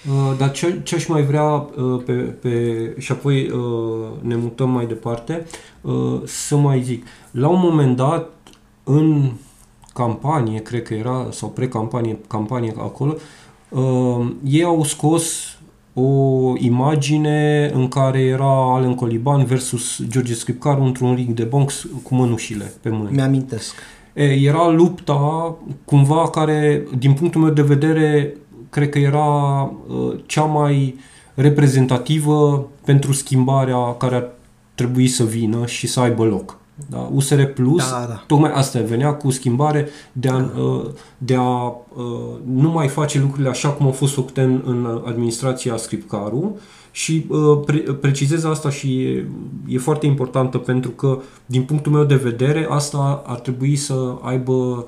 [0.08, 2.50] Uh, dar ce, ce aș mai vrea uh, pe, pe,
[2.98, 5.46] și apoi uh, ne mutăm mai departe,
[5.80, 8.28] uh, să mai zic, la un moment dat
[8.84, 9.30] în
[9.94, 13.20] campanie, cred că era, sau pre-campanie, campanie acolo, uh,
[14.44, 15.56] ei au scos
[15.94, 22.14] o imagine în care era Alen Coliban versus George Scripcaru într-un ring de box cu
[22.14, 23.14] mănușile pe mâini.
[23.14, 23.74] Mi-amintesc.
[24.12, 25.54] E, era lupta
[25.84, 28.34] cumva care, din punctul meu de vedere,
[28.70, 30.94] cred că era uh, cea mai
[31.34, 34.30] reprezentativă pentru schimbarea care ar
[34.74, 36.60] trebui să vină și să aibă loc.
[36.90, 37.08] Da?
[37.12, 38.24] USR Plus, da, da.
[38.26, 40.50] tocmai asta venea cu schimbare de a, da.
[41.18, 41.72] de a
[42.44, 46.58] nu mai face lucrurile așa cum au fost făcute în, în administrația Scripcaru
[46.90, 47.26] și
[47.64, 49.26] pre, precizez asta și e,
[49.66, 54.86] e foarte importantă pentru că, din punctul meu de vedere, asta ar trebui să aibă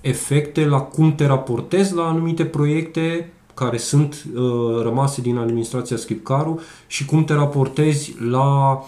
[0.00, 6.60] efecte la cum te raportezi la anumite proiecte care sunt uh, rămase din administrația Scripcaru
[6.86, 8.84] și cum te raportezi la uh,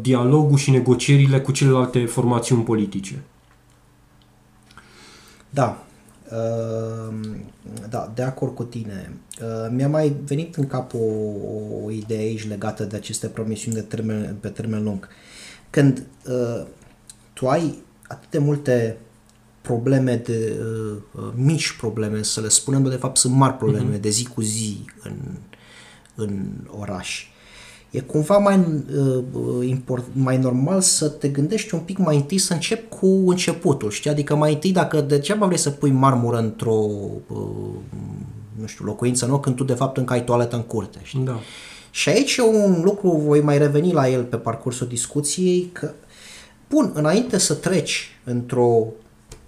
[0.00, 3.22] dialogul și negocierile cu celelalte formațiuni politice.
[5.50, 5.84] Da,
[6.30, 7.14] uh,
[7.88, 9.12] da, de acord cu tine.
[9.42, 11.04] Uh, mi-a mai venit în cap o,
[11.84, 15.08] o idee aici legată de aceste promisiuni de termen, pe termen lung.
[15.70, 16.66] Când uh,
[17.32, 18.98] tu ai atât de multe
[19.60, 20.56] probleme de
[21.12, 24.00] uh, mici probleme, să le spunem, de fapt sunt mari probleme uh-huh.
[24.00, 25.16] de zi cu zi în,
[26.14, 26.46] în
[26.78, 27.29] oraș.
[27.90, 32.52] E cumva mai, uh, import, mai normal să te gândești un pic mai întâi să
[32.52, 34.10] încep cu începutul, știi?
[34.10, 36.88] Adică mai întâi dacă degeaba vrei să pui marmură într-o
[37.26, 37.38] uh,
[38.60, 41.20] nu știu, locuință nouă când tu de fapt încă ai toaletă în curte, știi?
[41.24, 41.38] Da.
[41.90, 45.92] Și aici e un lucru, voi mai reveni la el pe parcursul discuției, că
[46.68, 48.86] bun, înainte să treci într-o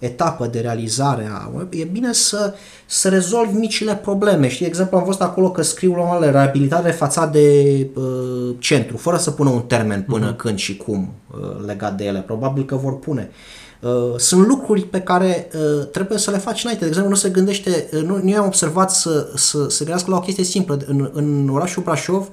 [0.03, 2.55] etapă de realizare a e bine să,
[2.87, 4.49] să rezolvi micile probleme.
[4.49, 8.97] Știi, de exemplu, am văzut acolo că scriu la mare reabilitare fața de uh, centru,
[8.97, 10.37] fără să pună un termen până uh-huh.
[10.37, 12.19] când și cum uh, legat de ele.
[12.19, 13.31] Probabil că vor pune.
[13.81, 16.85] Uh, sunt lucruri pe care uh, trebuie să le faci înainte.
[16.85, 20.17] De exemplu, nu se gândește, uh, nu, nu am observat să, să se gândească la
[20.17, 20.79] o chestie simplă.
[20.87, 22.29] În, în orașul Brașov,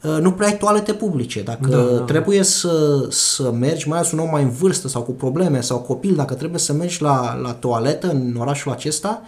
[0.00, 1.42] nu prea ai toalete publice.
[1.42, 2.00] Dacă da, da.
[2.00, 5.78] trebuie să, să mergi, mai ales un om mai în vârstă sau cu probleme sau
[5.78, 9.22] copil, dacă trebuie să mergi la, la toaletă în orașul acesta,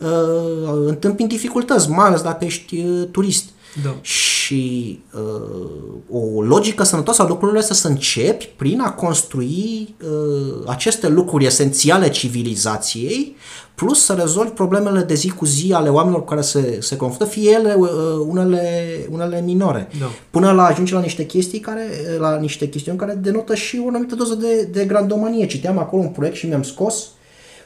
[0.00, 0.08] uh,
[0.86, 3.44] întâmpini dificultăți, mai ales dacă ești uh, turist.
[3.82, 3.96] Da.
[4.00, 11.08] Și uh, o logică sănătoasă a lucrurilor este să începi prin a construi uh, aceste
[11.08, 13.36] lucruri esențiale civilizației,
[13.74, 17.32] plus să rezolvi problemele de zi cu zi ale oamenilor cu care se, se confruntă,
[17.32, 17.88] fie ele uh,
[18.26, 20.10] unele, unele minore, da.
[20.30, 24.14] până la ajunge la niște chestii care, la niște chestiuni care denotă și o anumită
[24.14, 25.46] doză de, de grandomanie.
[25.46, 27.08] Citeam acolo un proiect și mi-am scos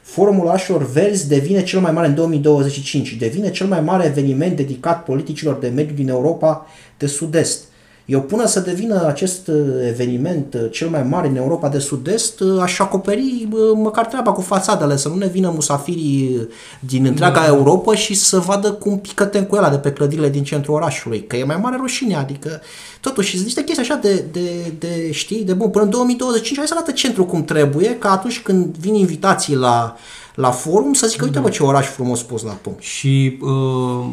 [0.04, 5.04] Forumul Orașelor Verzi devine cel mai mare în 2025, devine cel mai mare eveniment dedicat
[5.04, 6.66] politicilor de mediu din Europa
[6.98, 7.64] de Sud-Est.
[8.04, 9.54] Eu până să devină acest uh,
[9.88, 14.40] eveniment uh, cel mai mare în Europa de Sud-Est, uh, aș acoperi măcar treaba cu
[14.40, 16.48] fațadele, să nu ne vină musafirii
[16.80, 17.46] din întreaga da.
[17.46, 21.44] Europa și să vadă cum pică tencuela de pe clădirile din centrul orașului, că e
[21.44, 22.60] mai mare rușine, adică
[23.00, 26.66] totuși sunt niște chestii așa de, de, de știi, de bun, până în 2025 hai
[26.66, 29.96] să arată centrul cum trebuie, ca atunci când vin invitații la
[30.34, 31.42] la forum să zică, uite da.
[31.42, 32.82] bă ce oraș frumos pus la punct.
[32.82, 34.06] Și uh,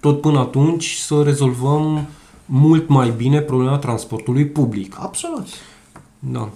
[0.00, 2.06] tot până atunci să rezolvăm
[2.44, 4.96] mult mai bine problema transportului public.
[4.98, 5.46] Absolut.
[6.18, 6.50] Da.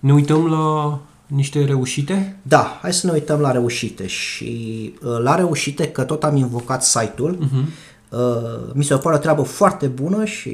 [0.00, 2.38] Ne uităm la niște reușite?
[2.42, 6.84] Da, hai să ne uităm la reușite și uh, la reușite, că tot am invocat
[6.84, 7.94] site-ul, uh-huh.
[8.08, 10.50] Uh, mi se pare o treabă foarte bună și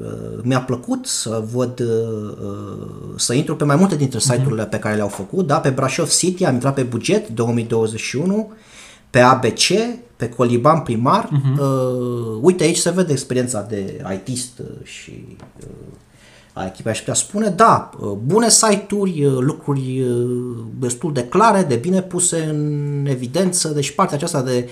[0.00, 4.30] uh, mi-a plăcut să văd, uh, să intru pe mai multe dintre mhm.
[4.30, 4.70] site-urile uh-huh.
[4.70, 5.46] pe care le-au făcut.
[5.46, 8.52] Da, pe Brașov City am intrat pe buget 2021,
[9.10, 9.66] pe ABC,
[10.18, 11.28] pe Coliban primar.
[11.28, 11.58] Uh-huh.
[11.60, 15.68] Uh, uite, aici se vede experiența de ITist și uh,
[16.52, 17.48] a echipei, aș putea spune.
[17.48, 20.06] Da, uh, bune site-uri, uh, lucruri
[20.78, 24.68] destul de clare, de bine puse în evidență, deci partea aceasta de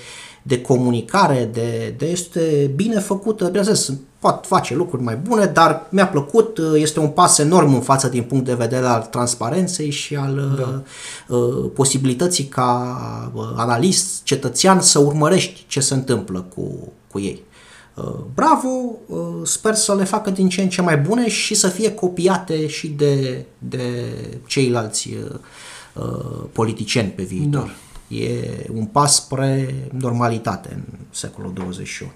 [0.46, 3.98] de comunicare, de, de este bine făcută, bineînțeles, pot
[4.32, 8.44] face lucruri mai bune, dar mi-a plăcut, este un pas enorm în față din punct
[8.44, 10.82] de vedere al transparenței și al da.
[11.36, 17.44] uh, posibilității ca uh, analist, cetățean să urmărești ce se întâmplă cu, cu ei.
[17.96, 18.68] Uh, bravo,
[19.06, 22.66] uh, sper să le facă din ce în ce mai bune și să fie copiate
[22.66, 24.14] și de, de
[24.46, 25.08] ceilalți
[25.94, 27.76] uh, politicieni pe viitor.
[28.08, 28.16] Da.
[28.16, 32.10] E un pas spre normalitate în secolul 21.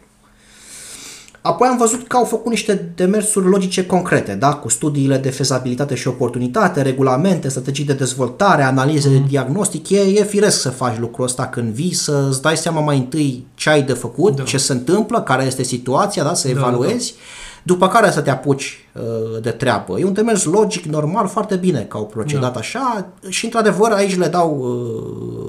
[1.42, 4.52] Apoi am văzut că au făcut niște demersuri logice concrete, da?
[4.52, 9.14] cu studiile de fezabilitate și oportunitate, regulamente, strategii de dezvoltare, analize mm.
[9.14, 9.90] de diagnostic.
[9.90, 13.70] E, e firesc să faci lucrul ăsta când vii, să-ți dai seama mai întâi ce
[13.70, 14.42] ai de făcut, da.
[14.42, 16.34] ce se întâmplă, care este situația, da?
[16.34, 17.12] să da, evaluezi.
[17.12, 17.24] Da, da
[17.62, 19.98] după care să te apuci uh, de treabă.
[19.98, 22.58] E un demers logic, normal, foarte bine că au procedat da.
[22.58, 24.58] așa și într-adevăr aici le dau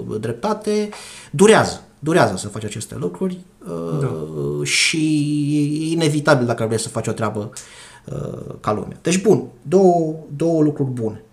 [0.08, 0.90] uh, dreptate,
[1.32, 1.82] durează.
[2.04, 4.14] Durează să faci aceste lucruri uh, da.
[4.64, 4.98] și
[5.54, 7.52] e inevitabil dacă vrei să faci o treabă
[8.06, 8.98] uh, ca lumea.
[9.02, 11.24] Deci bun, două, două lucruri bune.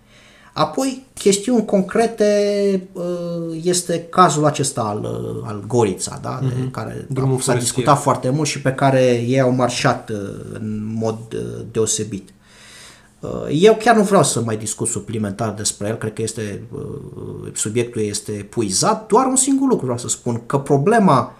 [0.53, 6.39] Apoi, chestiuni concrete uh, este cazul acesta al, uh, al Gorița, da?
[6.39, 6.47] Mm-hmm.
[6.49, 6.71] de mhm.
[6.71, 10.17] care Drumul s-a discutat foarte mult și pe care ei au marșat uh,
[10.53, 11.17] în mod
[11.71, 12.29] deosebit.
[13.49, 16.63] Eu chiar nu vreau să mai discut suplimentar despre el, cred că este,
[17.53, 21.33] subiectul este puizat, doar un singur lucru vreau să spun, că problema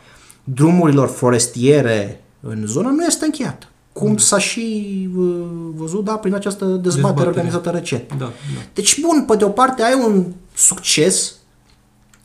[0.43, 3.67] drumurilor forestiere în zonă nu este încheiată
[3.99, 7.27] cum s-a și uh, văzut, da, prin această dezbatere, dezbatere.
[7.27, 8.09] organizată recent.
[8.09, 8.31] Da, da.
[8.73, 11.33] Deci, bun, pe de o parte ai un succes,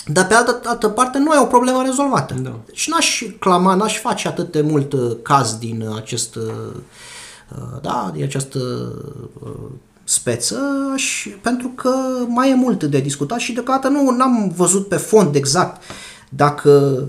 [0.07, 2.35] dar pe altă, altă parte nu ai o problemă rezolvată.
[2.35, 2.59] Da.
[2.67, 6.43] Deci n-aș clama, n-aș face atât de mult uh, caz din acest, uh,
[7.83, 8.59] da, din această
[10.05, 10.59] speță,
[10.95, 11.91] aș, pentru că
[12.29, 15.83] mai e mult de discutat și deocamdată nu am văzut pe fond exact
[16.29, 17.05] dacă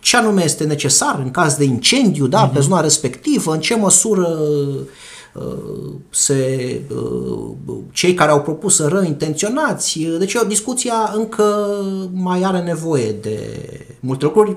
[0.00, 2.52] ce anume este necesar în caz de incendiu da, uh-huh.
[2.52, 2.68] pe mhm.
[2.68, 4.38] zona respectivă, în ce măsură
[6.10, 6.80] se,
[7.92, 9.98] cei care au propus să răintenționați.
[10.18, 11.44] Deci o discuția încă
[12.12, 13.38] mai are nevoie de
[14.00, 14.56] multe lucruri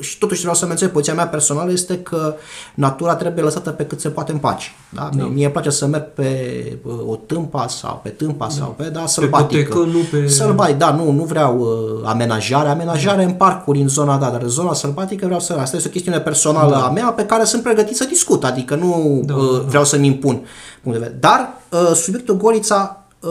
[0.00, 2.34] și totuși vreau să menționez, poziția mea personală este că
[2.74, 4.68] natura trebuie lăsată pe cât se poate în pace.
[4.88, 5.10] Da?
[5.16, 5.24] Da.
[5.24, 8.52] Mie îmi place să merg pe o tâmpa sau pe tâmpa da.
[8.52, 9.78] sau pe, da, sălbatică.
[9.78, 10.28] Pe nu pe...
[10.28, 13.28] Sălbatic, da, nu, nu vreau uh, amenajare, amenajare da.
[13.28, 15.56] în parcuri, în zona, da, dar în zona sălbatică vreau să...
[15.60, 16.84] Asta este o chestiune personală da.
[16.84, 20.34] a mea pe care sunt pregătit să discut, adică nu da, uh, vreau să-mi impun
[20.82, 21.18] punct de vedere.
[21.20, 23.30] Dar uh, subiectul Gorița uh,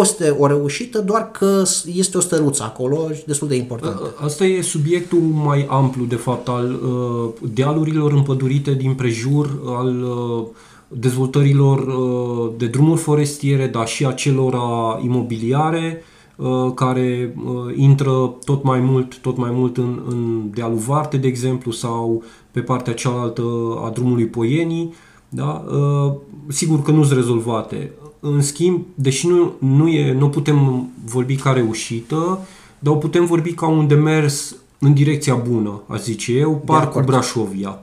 [0.00, 1.62] este o reușită, doar că
[1.94, 4.02] este o stăruță acolo destul de importantă.
[4.02, 10.02] Uh, asta e subiectul mai amplu, de fapt, al uh, dealurilor împădurite din prejur, al
[10.02, 10.46] uh,
[10.88, 14.54] dezvoltărilor uh, de drumuri forestiere, dar și a celor
[15.02, 16.02] imobiliare,
[16.36, 21.26] uh, care uh, intră tot mai mult, tot mai mult în, în dealul Varte, de
[21.26, 23.42] exemplu, sau pe partea cealaltă
[23.84, 24.94] a drumului Poienii.
[25.34, 25.64] Da?
[25.68, 26.12] Uh,
[26.48, 27.90] sigur că nu sunt rezolvate.
[28.20, 32.38] În schimb, deși nu, nu, e, nu putem vorbi ca reușită,
[32.78, 37.78] dar putem vorbi ca un demers în direcția bună, aș zice eu, Parcul Brașovia.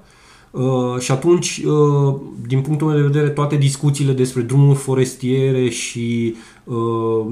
[0.52, 2.16] Uh, și atunci, uh,
[2.48, 6.76] din punctul meu de vedere, toate discuțiile despre drumuri forestiere și, uh,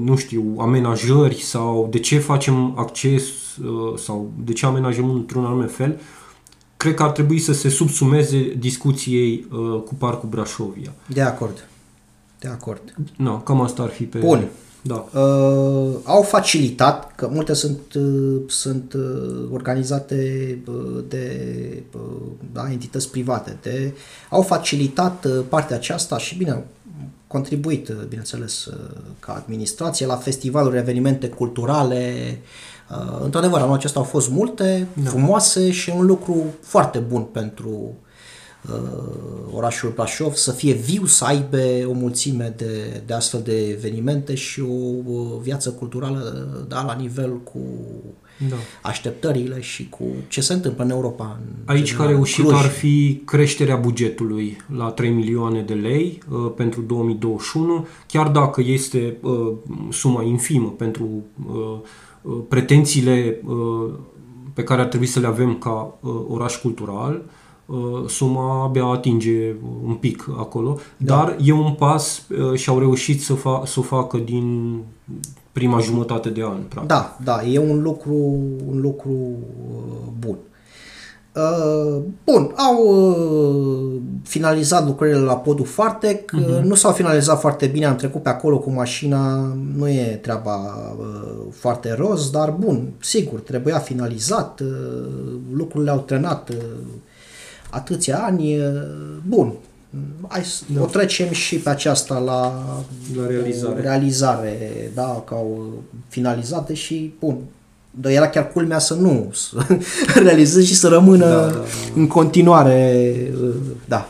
[0.04, 3.22] nu știu, amenajări sau de ce facem acces
[3.56, 6.00] uh, sau de ce amenajăm într-un anume fel,
[6.80, 10.92] cred că ar trebui să se subsumeze discuției uh, cu Parcul Brașovia.
[11.06, 11.68] De acord.
[12.38, 12.80] De acord.
[13.16, 14.18] No, cam asta ar fi pe...
[14.18, 14.48] Bun.
[14.82, 15.08] Da.
[15.20, 22.00] Uh, au facilitat, că multe sunt, uh, sunt uh, organizate uh, de uh,
[22.52, 23.94] da, entități private, de,
[24.30, 26.66] au facilitat uh, partea aceasta și bine, au
[27.26, 28.74] contribuit, uh, bineînțeles, uh,
[29.18, 32.14] ca administrație la festivaluri, evenimente culturale.
[32.28, 32.69] Uh,
[33.22, 35.10] într-adevăr, anul acesta au fost multe, da.
[35.10, 37.92] frumoase și un lucru foarte bun pentru
[38.68, 44.34] uh, orașul Brașov să fie viu, să aibă o mulțime de, de astfel de evenimente
[44.34, 47.60] și o, o viață culturală da, la nivel cu
[48.48, 48.56] Da.
[48.82, 51.40] așteptările și cu ce se întâmplă în Europa.
[51.40, 52.58] În Aici general, ca reușit Cluj.
[52.58, 59.16] ar fi creșterea bugetului la 3 milioane de lei uh, pentru 2021, chiar dacă este
[59.20, 59.52] uh,
[59.90, 61.08] suma infimă pentru
[61.48, 61.78] uh, uh,
[62.48, 63.92] pretențiile uh,
[64.54, 67.22] pe care ar trebui să le avem ca uh, oraș cultural,
[67.66, 69.54] uh, suma abia atinge
[69.86, 71.14] un pic acolo, Da.
[71.16, 74.78] dar e un pas uh, și au reușit să, fa- să o facă din
[75.52, 76.88] prima jumătate de an, practic.
[76.88, 78.14] Da, da, e un lucru,
[78.66, 80.36] un lucru uh, bun.
[81.34, 86.62] Uh, bun, au uh, finalizat lucrările la podul Fartec, uh-huh.
[86.62, 90.56] nu s-au finalizat foarte bine, am trecut pe acolo cu mașina, nu e treaba
[90.98, 95.08] uh, foarte roz, dar bun, sigur, trebuia finalizat, uh,
[95.52, 96.56] lucrurile au trenat uh,
[97.70, 98.64] atâția ani, uh,
[99.26, 99.52] bun,
[100.28, 102.62] hai să o trecem și pe aceasta la,
[103.16, 103.80] La realizare.
[103.80, 105.72] realizare, da, că au
[106.08, 107.36] finalizate și, bun,
[107.90, 109.66] dar era chiar culmea să nu să
[110.22, 111.60] realizeze și să rămână Da, da, da, da.
[111.94, 113.54] în continuare, uh,
[113.88, 114.08] da.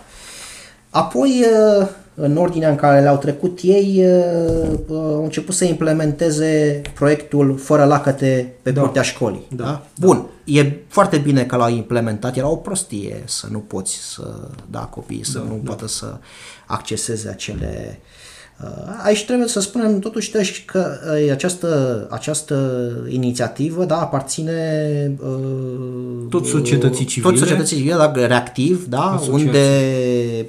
[0.90, 1.45] Apoi,
[1.81, 7.57] uh, în ordinea în care le-au trecut ei, uh, uh, au început să implementeze proiectul
[7.59, 8.81] Fără lacăte pe Da.
[8.81, 9.47] curtea școlii.
[9.57, 9.87] Da, Da?
[10.01, 14.35] Bun, e foarte bine că l-au implementat, era o prostie să nu poți să,
[14.71, 15.61] da, copiii să Da, nu da.
[15.64, 16.16] poată să
[16.66, 18.09] acceseze acele Uh,
[19.05, 24.53] Aici trebuie să spunem totuși deci, că uh, această, această inițiativă da, aparține
[25.20, 27.31] uh, Tot societății civile.
[27.33, 29.46] Tot societății civile, da, reactiv, da, Asociații.
[29.46, 29.66] unde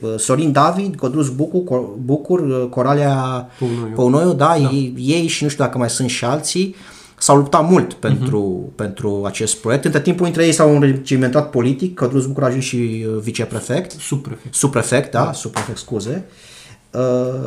[0.01, 3.93] uh, Sorin David, Codrus Bucu, Co- Bucur, uh, Coralia Păunoiu.
[3.95, 4.55] Păunoiu, da, da.
[4.55, 6.75] Ei, ei și nu știu dacă mai sunt și alții,
[7.17, 8.75] s-au luptat mult pentru, uh-huh.
[8.75, 9.85] pentru acest proiect.
[9.85, 14.53] Între timpul dintre ei s-au înregimentat politic, Codrus Bucur a ajuns și uh, viceprefect, Subprefect.
[14.53, 15.33] subprefect, da, da.
[15.33, 16.25] subprefect, scuze.
[16.27, 16.49] Uh,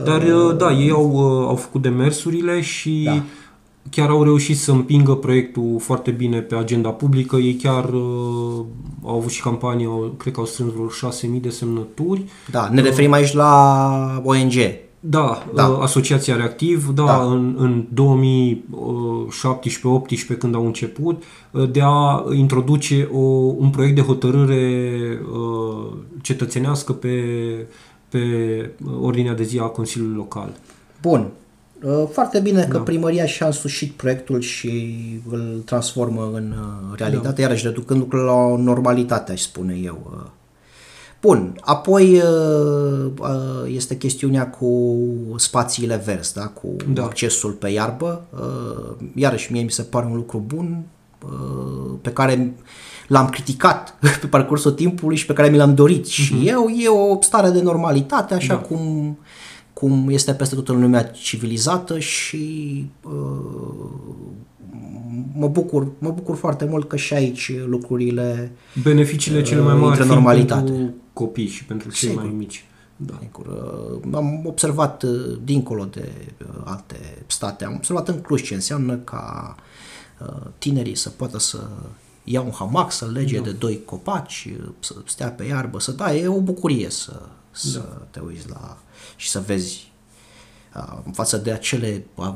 [0.04, 3.22] Dar uh, da, ei au, uh, au făcut demersurile și Da.
[3.90, 7.36] chiar au reușit să împingă proiectul foarte bine pe agenda publică.
[7.36, 8.64] Ei chiar uh,
[9.04, 12.24] au avut și campanie, au, cred că au strâns vreo 6.000 de semnături.
[12.50, 14.52] Da, ne referim aici la ONG.
[15.06, 15.62] Da, Da.
[15.62, 15.78] da.
[15.80, 17.12] Asociația Reactiv, da, Da.
[17.12, 17.22] da.
[17.22, 17.84] în, în
[20.34, 23.18] 2017-18 când au început, uh, de a introduce o,
[23.58, 24.98] un proiect de hotărâre
[25.32, 27.10] uh, cetățenească pe,
[28.18, 30.48] pe ordinea de zi a Consiliului Local.
[31.02, 31.28] Bun.
[31.82, 32.82] Uh, Foarte bine că Da.
[32.82, 34.94] primăria și-a însușit proiectul și
[35.30, 40.10] îl transformă în uh, realitate, iarăși reducând lucrurile la o normalitate, aș spune eu.
[40.14, 40.30] uh.
[41.20, 44.96] Bun, apoi uh, uh, este chestiunea cu
[45.36, 46.46] spațiile verzi, da?
[46.46, 47.02] cu Da.
[47.04, 48.24] accesul pe iarbă.
[48.30, 50.82] Uh, Iarăși mie mi se pare un lucru bun
[51.24, 52.54] uh, pe care
[53.06, 56.68] l-am criticat pe parcursul timpului și pe care mi l-am dorit și eu.
[56.68, 58.60] E o stare de normalitate, așa Da.
[58.60, 59.18] cum,
[59.72, 63.12] cum este peste tot în lumea civilizată și uh,
[65.34, 69.86] mă bucur, mă bucur foarte mult că și aici lucrurile Beneficiile cele mai Uh, mari
[69.88, 70.70] intră fiind normalitate.
[70.70, 72.22] pentru copii și pentru cei Sigur.
[72.24, 72.64] mai mici.
[72.96, 73.14] Da.
[73.20, 73.46] Sigur,
[74.02, 75.10] uh, am observat uh,
[75.44, 79.54] dincolo de uh, alte state, am observat în Cluj ce înseamnă ca
[80.20, 81.58] uh, tinerii să poată să
[82.24, 83.44] ia un hamac, să lege da.
[83.44, 87.78] de doi copaci, uh, să stea pe iarbă, să da, e o bucurie să, să
[87.78, 88.06] da.
[88.10, 88.78] te uiți la
[89.16, 89.92] și să vezi
[90.76, 92.28] uh, în față de acele uh,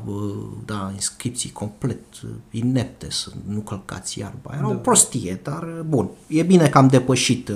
[0.65, 4.51] da, inscripții complet uh, inepte să nu călcați iarba.
[4.53, 4.67] Era da.
[4.67, 6.09] o prostie, dar uh, bun.
[6.27, 7.55] E bine că am depășit uh,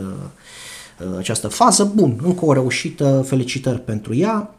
[1.07, 1.91] uh, această fază.
[1.95, 4.55] Bun, încă o reușită, felicitări pentru ea.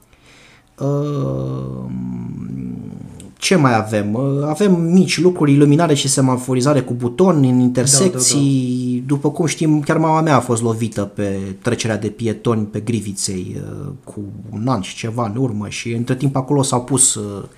[3.44, 4.14] Uh, Ce mai avem?
[4.14, 8.38] Uh, Avem mici lucruri, iluminare și semaforizare cu buton în intersecții.
[8.40, 9.06] Da, da, da.
[9.06, 13.56] După cum știm, chiar mama mea a fost lovită pe trecerea de pietoni pe Griviței
[13.56, 17.22] uh, cu un an și ceva în urmă și între timp acolo s-au pus uh,
[17.24, 17.48] uh,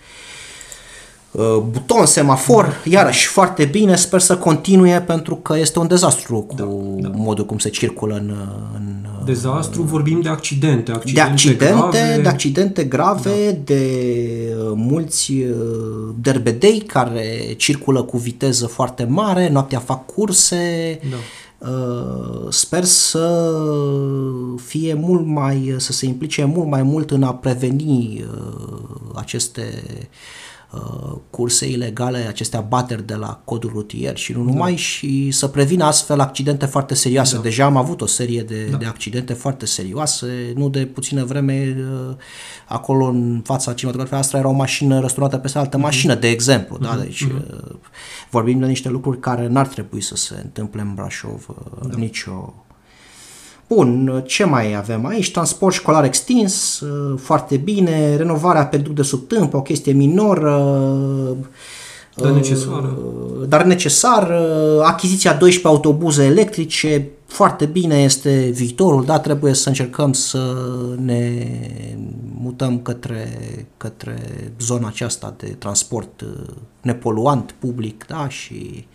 [1.71, 6.65] buton, semafor, iarăși foarte bine, sper să continue pentru că este un dezastru cu da,
[7.09, 7.17] da.
[7.17, 8.35] modul cum se circulă în,
[8.75, 10.93] în Dezastru, vorbim de accidente.
[10.93, 12.23] accidente de accidente, grave.
[12.23, 13.59] de accidente grave, da.
[13.65, 13.83] de
[14.59, 21.17] uh, mulți uh, derbedei care circulă cu viteză foarte mare, noaptea fac curse, Da.
[21.59, 23.53] Uh, sper să
[24.67, 28.79] fie mult mai, să se implice mult mai mult în a preveni uh,
[29.15, 30.07] aceste uh,
[31.31, 34.77] curse ilegale, aceste abateri de la codul rutier și nu numai da.
[34.77, 37.37] și să prevină astfel accidente foarte serioase.
[37.37, 37.43] Da.
[37.43, 38.77] Deja am avut o serie de, da.
[38.77, 41.77] de accidente foarte serioase, nu de puțină vreme
[42.67, 45.81] acolo în fața cinematografiei asta era o mașină răsturnată peste altă mm-hmm.
[45.81, 46.77] mașină, de exemplu.
[46.77, 46.81] Mm-hmm.
[46.81, 46.93] Da?
[46.93, 47.01] Mhm.
[47.01, 48.31] Deci mm-hmm.
[48.31, 51.47] vorbim de niște lucruri care n-ar trebui să se întâmple în Brașov
[51.83, 51.97] da.
[51.97, 52.66] nicio
[53.69, 55.31] Bun, ce mai avem aici?
[55.31, 56.83] Transport școlar extins,
[57.17, 61.37] foarte bine, renovarea pe duc de sub tâmp, o chestie minoră,
[62.15, 62.99] dar necesară.
[63.49, 64.31] Dar necesar,
[64.83, 70.55] achiziția 12 autobuze electrice, foarte bine, este viitorul, da, trebuie să încercăm să
[71.05, 71.47] ne
[72.41, 73.29] mutăm către,
[73.77, 74.19] către
[74.61, 76.25] zona aceasta de transport
[76.81, 78.87] nepoluant, public, da, și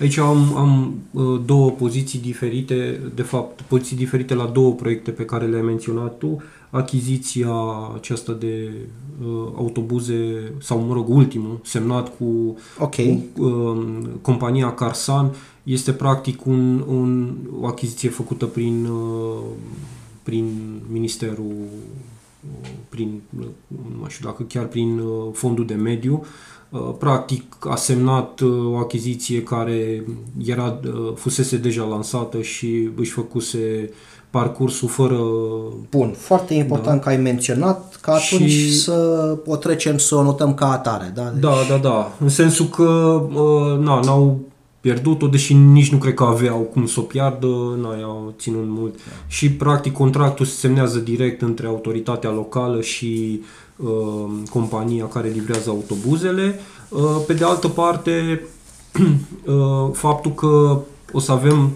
[0.00, 5.24] Aici am, am uh, două poziții diferite, de fapt, poziții diferite la două proiecte pe
[5.24, 6.42] care le-ai menționat tu.
[6.70, 7.52] Achiziția
[7.94, 8.70] aceasta de
[9.22, 13.22] uh, autobuze, sau mă rog, ultimul, semnat cu, okay.
[13.36, 13.86] cu uh,
[14.20, 19.42] compania Carsan, este practic un, un, o achiziție făcută prin, uh,
[20.22, 20.46] prin
[20.92, 21.54] Ministerul,
[22.62, 26.26] uh, prin, uh, nu mai știu dacă chiar prin uh, Fondul de Mediu, Uh,
[26.98, 30.04] practic a semnat uh, o achiziție care
[30.44, 33.90] era, uh, fusese deja lansată și își făcuse
[34.30, 35.18] parcursul fără...
[35.90, 37.02] Bun, foarte important da.
[37.02, 38.78] că ai menționat că atunci și...
[38.78, 41.22] să o trecem să o notăm ca atare, da?
[41.22, 41.42] Deci...
[41.42, 42.12] Da, da, da.
[42.20, 43.20] În sensul că
[43.80, 44.40] na, n-au
[44.80, 48.94] pierdut-o, deși nici nu cred că aveau cum să o piardă, na, i-au ținut mult.
[48.94, 49.12] Da.
[49.26, 53.46] Și practic contractul se semnează direct între autoritatea locală și Uh,
[54.50, 56.60] compania care livrează autobuzele.
[56.88, 58.42] Uh, pe de altă parte,
[59.46, 60.78] uh, faptul că
[61.12, 61.70] o să avem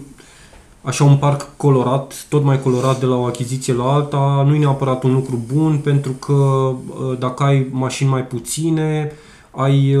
[0.81, 4.59] așa un parc colorat, tot mai colorat de la o achiziție la alta, nu e
[4.59, 6.71] neapărat un lucru bun, pentru că
[7.19, 9.11] dacă ai mașini mai puține,
[9.51, 9.97] ai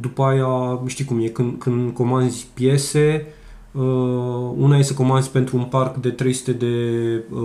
[0.00, 3.43] după aia, știi cum e, când, când comanzi piese, Uh,
[4.56, 7.42] una e să comanzi pentru un parc de 300 de uh,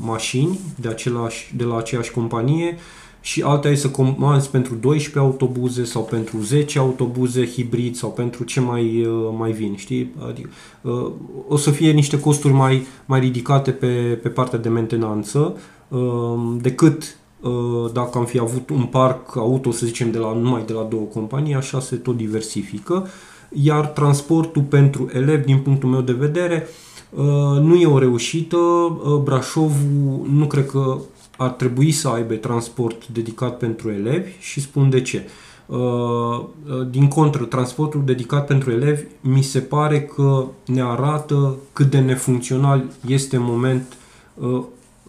[0.00, 2.76] mașini de, același, de la aceeași companie
[3.20, 8.44] și alta e să comanzi pentru 12 autobuze sau pentru 10 autobuze hibrid sau pentru
[8.44, 10.14] ce mai, uh, mai vin, știi?
[10.28, 10.48] Adică,
[10.80, 11.10] uh,
[11.48, 15.56] o să fie niște costuri mai, mai ridicate pe, pe partea de mentenanță
[15.88, 20.62] uh, decât uh, dacă am fi avut un parc auto, să zicem, de la, numai
[20.66, 22.94] de la două companii, așa se tot diversifică.
[22.94, 23.08] Uh,
[23.52, 26.66] iar transportul pentru elevi, din punctul meu de vedere,
[27.10, 27.24] uh,
[27.60, 28.56] nu e o reușită.
[28.56, 30.98] Uh, Brașovul nu cred că
[31.36, 35.28] ar trebui să aibă transport dedicat pentru elevi și spun de ce.
[35.66, 36.44] Uh,
[36.90, 42.84] din contră, transportul dedicat pentru elevi mi se pare că ne arată cât de nefuncțional
[43.06, 43.96] este în moment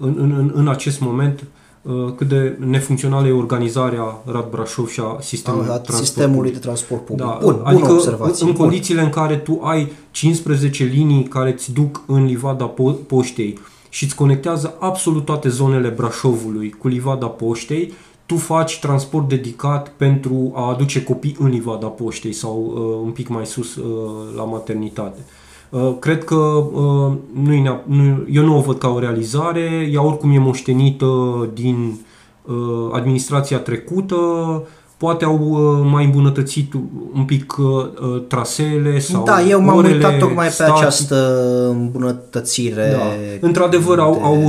[0.01, 1.58] în, în, în acest moment Uh,
[2.15, 7.25] cât de nefuncțională e organizarea Rad Brașov și a sistemului, a, sistemului de transport public.
[7.25, 8.45] Da, bun, adică bună observație.
[8.45, 13.59] în condițiile în care tu ai 15 linii care îți duc în livada po- poștei
[13.89, 17.93] și îți conectează absolut toate zonele Brașovului cu livada poștei,
[18.25, 23.27] tu faci transport dedicat pentru a aduce copii în livada poștei sau uh, un pic
[23.27, 23.85] mai sus uh,
[24.35, 25.19] la maternitate.
[25.19, 25.38] Uh, Uh,
[25.99, 27.13] cred că uh,
[27.43, 31.05] nu nu, eu nu o văd ca o realizare, ea oricum e moștenită
[31.53, 31.99] din
[32.41, 32.55] uh,
[32.91, 34.17] administrația trecută,
[34.97, 35.37] poate au
[35.91, 36.73] mai îmbunătățit
[37.13, 37.55] un pic
[38.27, 40.75] traseele sau Da, eu m-am orele, uitat tocmai pe static.
[40.75, 42.95] această îmbunătățire.
[42.97, 43.47] Da.
[43.47, 44.19] Într-adevăr, au, de...
[44.23, 44.43] au,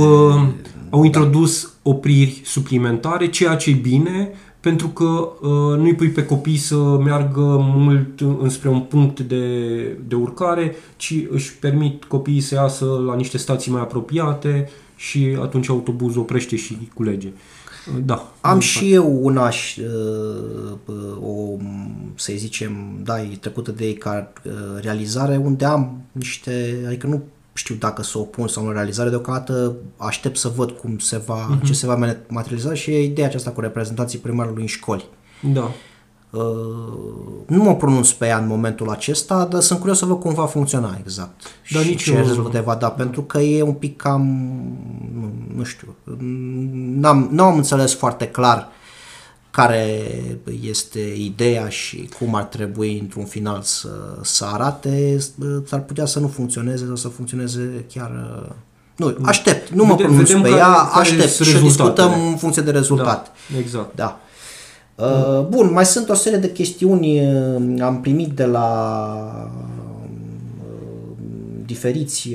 [0.89, 4.31] au introdus opriri suplimentare, ceea ce e bine,
[4.61, 10.15] pentru că uh, nu-i pui pe copii să meargă mult înspre un punct de, de
[10.15, 16.21] urcare, ci își permit copiii să iasă la niște stații mai apropiate și atunci autobuzul
[16.21, 17.27] oprește și culege.
[17.27, 18.33] Uh, da.
[18.41, 21.57] Am și eu una, uh, o,
[22.15, 24.51] să zicem, da, e trecută de ei ca uh,
[24.81, 27.23] realizare, unde am niște, adică nu
[27.53, 31.47] știu dacă să o pun sau în realizare deocamdată, aștept să văd cum se va,
[31.47, 31.65] uh-huh.
[31.65, 35.05] ce se va materializa și e ideea aceasta cu reprezentanții primarului în școli.
[35.53, 35.71] Da.
[36.29, 36.41] Uh,
[37.47, 40.45] nu mă pronunț pe ea în momentul acesta, dar sunt curios să văd cum va
[40.45, 41.41] funcționa exact
[41.71, 44.21] dar și nici ce rezultate va da, pentru că e un pic cam,
[45.13, 45.95] nu, nu știu,
[46.99, 48.67] n-am, nu am înțeles foarte clar
[49.51, 50.01] care
[50.61, 53.89] este ideea și cum ar trebui într-un final să,
[54.21, 55.17] să arate,
[55.65, 58.11] s-ar putea să nu funcționeze sau să funcționeze chiar...
[58.95, 63.31] Nu, aștept, nu mă pronunț pe care, ea, aștept și discutăm în funcție de rezultat.
[63.51, 63.95] Da, exact.
[63.95, 64.19] Da.
[64.95, 69.81] Uh, bun, mai sunt o serie de chestiuni, uh, am primit de la uh,
[71.65, 72.29] diferiți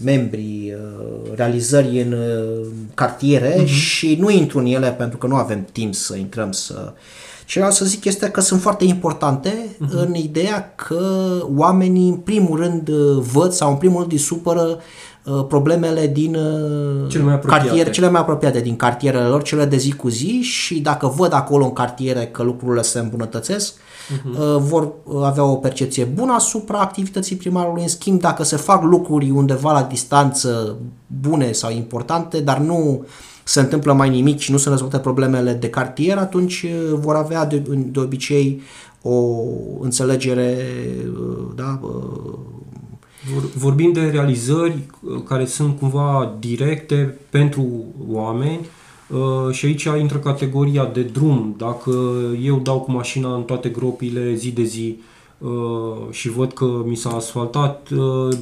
[0.00, 3.66] uh, membri, uh, realizări în uh, cartiere uh-huh.
[3.66, 6.92] și nu intru în ele pentru că nu avem timp să intrăm să...
[7.46, 9.90] Ce vreau să zic este că sunt foarte importante uh-huh.
[9.90, 12.88] în ideea că oamenii în primul rând
[13.18, 14.78] văd sau în primul rând îi supără
[15.48, 16.36] problemele din
[17.08, 20.80] cele mai cartiere, cele mai apropiate din cartierele lor, cele de zi cu zi și
[20.80, 24.58] dacă văd acolo în cartiere că lucrurile se îmbunătățesc, uh-huh.
[24.58, 24.92] vor
[25.22, 27.82] avea o percepție bună asupra activității primarului.
[27.82, 30.76] În schimb, dacă se fac lucruri undeva la distanță
[31.20, 33.04] bune sau importante, dar nu
[33.44, 37.46] se întâmplă mai nimic și nu se rezolvă problemele de cartier, atunci uh, vor avea
[37.46, 37.56] de,
[37.92, 38.60] de obicei
[39.02, 39.42] o
[39.80, 40.56] înțelegere
[41.12, 41.80] uh, da,
[43.36, 44.78] uh, Vorbim de realizări
[45.24, 48.66] care sunt cumva directe pentru oameni,
[49.10, 51.54] Uh, și aici intră categoria de drum.
[51.58, 51.90] Dacă
[52.42, 54.96] eu dau cu mașina în toate gropile zi de zi
[55.38, 55.50] uh,
[56.10, 58.36] și văd că mi s-a asfaltat, uh,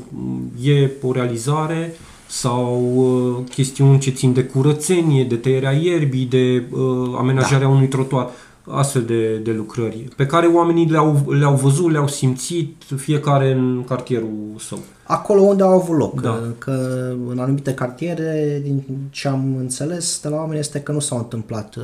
[0.62, 1.95] e o realizare
[2.26, 6.64] sau chestiuni ce țin de curățenie, de tăierea ierbii, de
[7.18, 7.68] amenajarea da.
[7.68, 8.29] unui trotuar
[8.70, 14.54] astfel de, de lucrări pe care oamenii le-au, le-au văzut, le-au simțit, fiecare în cartierul
[14.58, 14.78] său.
[15.02, 16.40] Acolo unde au avut loc, da.
[16.58, 16.70] că
[17.28, 21.76] în anumite cartiere, din ce am înțeles de la oameni, este că nu s-au întâmplat,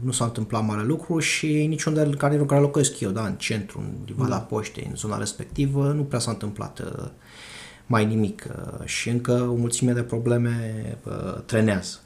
[0.00, 3.34] nu s-au întâmplat mare lucru și niciunde în cartierul în care locuiesc eu, da, în
[3.34, 4.36] centru, în Livada da.
[4.36, 7.08] Poștei, în zona respectivă, nu prea s-a întâmplat uh,
[7.86, 11.98] mai nimic uh, și încă o mulțime de probleme uh, trenează.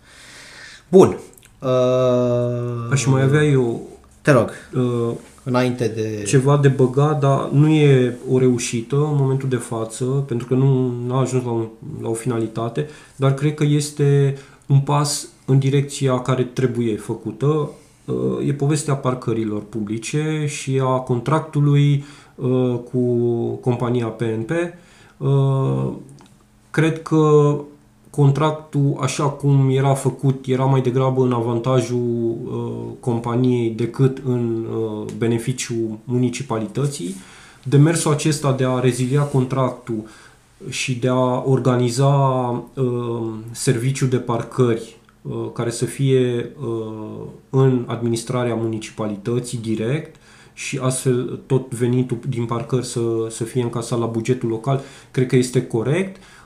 [0.88, 1.18] Bun.
[1.58, 3.88] Uh, Aș mai avea eu
[4.22, 6.22] te rog, uh, înainte de...
[6.26, 10.94] Ceva de băgat, dar nu e o reușită în momentul de față, pentru că nu
[11.10, 11.68] a ajuns la, un,
[12.02, 17.70] la o finalitate, dar cred că este un pas în direcția care trebuie făcută.
[18.04, 22.04] Uh, e povestea parcărilor publice și a contractului
[22.34, 23.00] uh, cu
[23.54, 24.50] compania PNP.
[25.16, 25.92] Uh,
[26.70, 27.54] cred că
[28.10, 35.12] contractul, așa cum era făcut, era mai degrabă în avantajul uh, companiei decât în uh,
[35.18, 37.14] beneficiul municipalității.
[37.64, 40.02] Demersul acesta de a rezilia contractul
[40.68, 42.08] și de a organiza
[42.74, 50.16] uh, serviciu de parcări uh, care să fie uh, în administrarea municipalității direct
[50.54, 54.80] și astfel tot venitul din parcări să, să fie încasat la bugetul local,
[55.10, 56.16] cred că este corect.
[56.16, 56.39] Uh, Uh,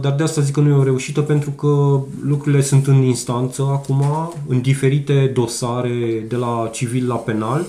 [0.00, 3.62] dar de asta zic că nu e o reușită pentru că lucrurile sunt în instanță
[3.72, 4.02] acum,
[4.48, 7.64] în diferite dosare de la civil la penal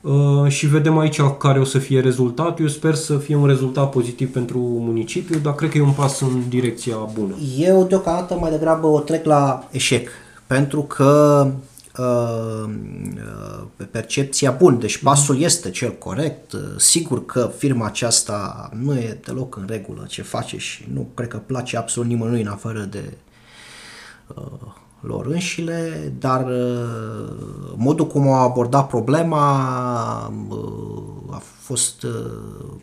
[0.00, 2.64] uh, și vedem aici care o să fie rezultatul.
[2.64, 6.20] Eu sper să fie un rezultat pozitiv pentru municipiu, dar cred că e un pas
[6.20, 7.34] în direcția bună.
[7.58, 10.08] Eu deocamdată mai degrabă o trec la eșec,
[10.46, 11.67] pentru că Uh, pe
[13.90, 19.56] percepția bun, deci pasul este cel corect, uh, sigur că firma aceasta nu e deloc
[19.56, 23.12] în regulă ce face și nu cred că place absolut nimănui în afară de
[24.26, 32.10] uh, lor înșile, dar uh, modul cum au abordat problema uh, a fost uh,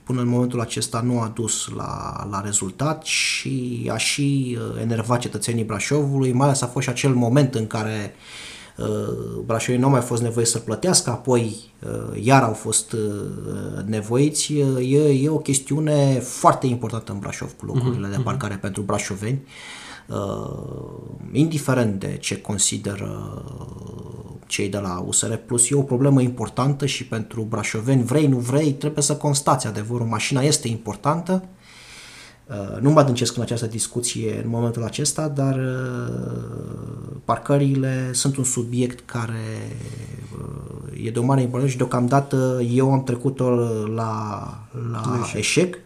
[0.04, 5.64] până în momentul acesta nu a dus la, la rezultat și a și enervat cetățenii
[5.64, 8.88] Brașovului, mai ales a fost și acel moment în care uh, Uh,
[9.46, 11.56] Brașovii nu au mai fost nevoie să plătească, apoi
[11.86, 13.00] uh, iar au fost uh,
[13.86, 14.54] nevoiți.
[14.80, 18.24] E, e o chestiune foarte importantă în Brașov cu locurile uh-huh, de mhm.
[18.24, 18.62] parcare uh-huh.
[18.62, 19.42] pentru brașoveni.
[21.32, 23.44] indiferent de ce consideră
[24.48, 28.74] cei de la USR Plus, e o problemă importantă și pentru brașoveni, vrei, nu vrei,
[28.74, 31.55] trebuie să constați adevărul, mașina este importantă, Uh,
[32.80, 39.00] nu mă adâncesc în această discuție în momentul acesta, dar uh, parcările sunt un subiect
[39.06, 39.78] care
[40.38, 43.50] uh, e de o mare importanță și deocamdată eu am trecut-o
[43.96, 44.48] la,
[44.92, 45.38] la eșec.
[45.40, 45.78] eșec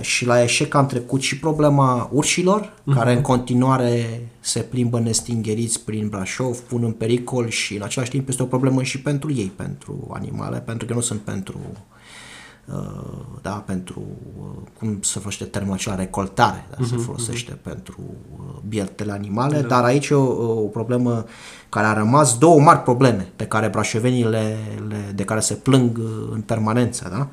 [0.00, 2.94] și la eșec am trecut și problema urșilor, uh-huh.
[2.94, 8.28] care în continuare se plimbă nestingeriți prin Brașov, pun în pericol și în același timp
[8.28, 11.95] este o problemă și pentru ei, pentru animale, pentru că nu sunt pentru Uh,
[13.42, 14.02] da, pentru,
[14.40, 14.46] uh,
[14.78, 17.62] cum se folosește termenul acela, recoltare, da, uh-huh, se mhm, folosește uh-huh.
[17.62, 17.96] pentru
[18.38, 19.66] uh, bietele animale, da.
[19.66, 21.24] dar aici e o, o problemă
[21.68, 24.56] care a rămas, două mari probleme pe care brașovenii le,
[24.88, 26.00] le, de care se plâng
[26.32, 27.28] în permanență, da?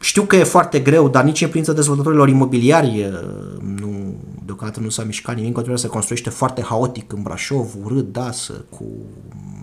[0.00, 3.12] Știu că e foarte greu, dar nici în privința dezvoltatorilor imobiliari
[4.64, 8.30] nu, deocamdată nu s-a mișcat nimic, continuă se construiește foarte haotic în Brașov, urât, da,
[8.70, 8.84] cu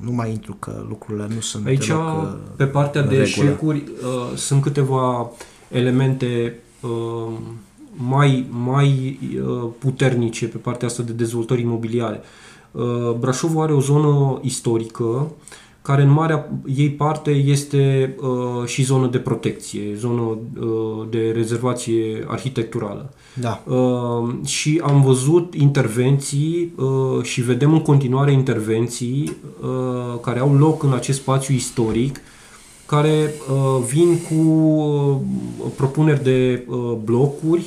[0.02, 3.24] nu mai intru că lucrurile nu sunt Aici, deloc, uh, pe partea de regulă.
[3.24, 5.32] eșecuri, uh, sunt câteva
[5.68, 7.34] elemente uh,
[7.93, 12.22] mai, mai uh, puternice pe partea asta de dezvoltări imobiliare.
[12.72, 15.32] Uh, Brașovul are o zonă istorică
[15.82, 22.25] care în marea ei parte este uh, și zonă de protecție, zonă uh, de rezervație
[22.27, 23.13] arhitecturală.
[23.34, 23.63] Da.
[23.65, 30.84] Uh, și am văzut intervenții uh, și vedem în continuare intervenții uh, care au loc
[30.84, 32.19] în acest spațiu istoric
[32.86, 35.15] care uh, vin cu uh,
[35.75, 37.65] propuneri de uh, blocuri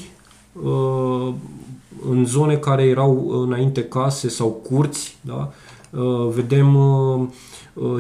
[0.63, 1.33] uh,
[2.11, 5.17] în zone care erau înainte case sau curți.
[5.21, 5.53] Da?
[5.91, 7.27] Uh, vedem uh, uh,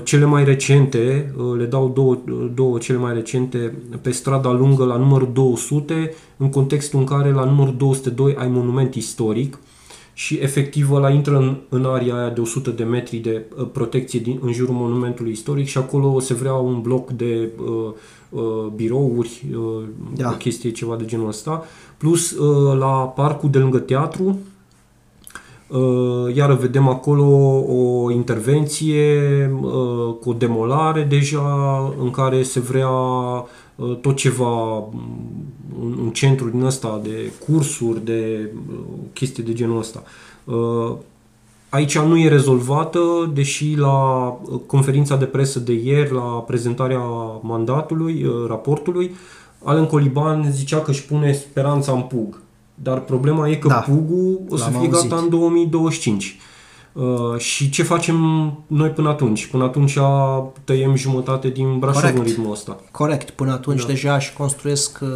[0.04, 2.18] cele mai recente, uh, le dau două,
[2.54, 7.44] două cele mai recente, pe strada lungă la numărul 200, în contextul în care la
[7.44, 9.58] numărul 202 ai monument istoric
[10.12, 14.20] și efectiv ăla intră în, în area aia de 100 de metri de uh, protecție
[14.20, 17.92] din, în jurul monumentului istoric și acolo se vrea un bloc de uh,
[18.30, 19.82] uh, birouri, uh,
[20.16, 20.30] Da.
[20.30, 21.64] o chestie ceva de genul ăsta,
[21.96, 24.38] plus uh, la parcul de lângă teatru,
[25.66, 27.24] Uh, Iar vedem acolo
[27.68, 34.92] o intervenție uh, cu o demolare deja în care se vrea uh, tot ceva, um,
[35.80, 38.78] un, un centru din ăsta de cursuri, de uh,
[39.12, 40.02] chestii de genul ăsta.
[40.44, 40.92] Uh,
[41.74, 47.02] Aici nu e rezolvată, deși la uh, conferința de presă de ieri, la prezentarea
[47.40, 49.14] mandatului, uh, raportului,
[49.62, 52.42] Alan Coliban zicea că își pune speranța în PUG.
[52.74, 55.08] Dar problema e că Da, PUG-ul o să l-am fie auzit.
[55.08, 56.36] gata în 2025.
[56.92, 58.16] Uh, și ce facem
[58.66, 59.46] noi până atunci?
[59.46, 59.98] Până atunci
[60.64, 62.18] tăiem jumătate din Brașov Corect.
[62.18, 62.80] în ritmul ăsta.
[62.90, 63.86] Corect, până atunci Da.
[63.86, 65.08] deja își construiesc uh,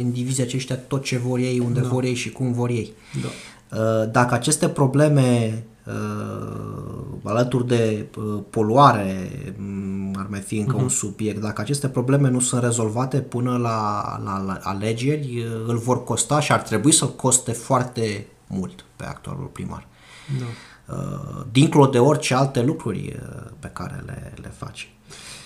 [0.00, 1.88] indivizii aceștia tot ce vor ei, unde Da.
[1.88, 2.92] vor ei și cum vor ei.
[3.22, 3.28] Da.
[3.78, 5.72] Uh, Dacă aceste probleme uh,
[7.22, 12.40] alături de uh, poluare m, ar mai fi încă un subiect, dacă aceste probleme nu
[12.40, 17.04] sunt rezolvate până la, la, la alegeri, uh, îl vor costa și ar trebui să
[17.04, 19.86] coste foarte mult pe actualul primar.
[20.38, 20.44] Da.
[20.94, 24.86] Uh, Dincolo de orice alte lucruri uh, pe care le, le face.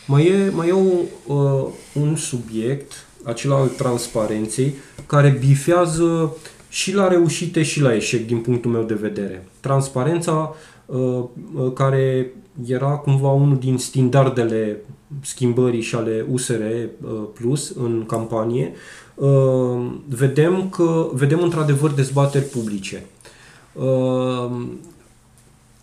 [0.07, 0.93] Mai e, mai e un,
[1.27, 2.93] uh, un subiect,
[3.25, 4.75] acela al transparenței,
[5.07, 6.37] care bifează
[6.69, 9.49] și la reușite și la eșec din punctul meu de vedere.
[9.69, 10.55] Transparența
[10.87, 12.33] uh, uh, care
[12.67, 14.77] era cumva unul din standardele
[15.21, 18.73] schimbării și ale USR uh, Plus în campanie,
[19.15, 23.05] uh, vedem că vedem într-adevăr dezbateri publice.
[23.73, 24.51] Uh,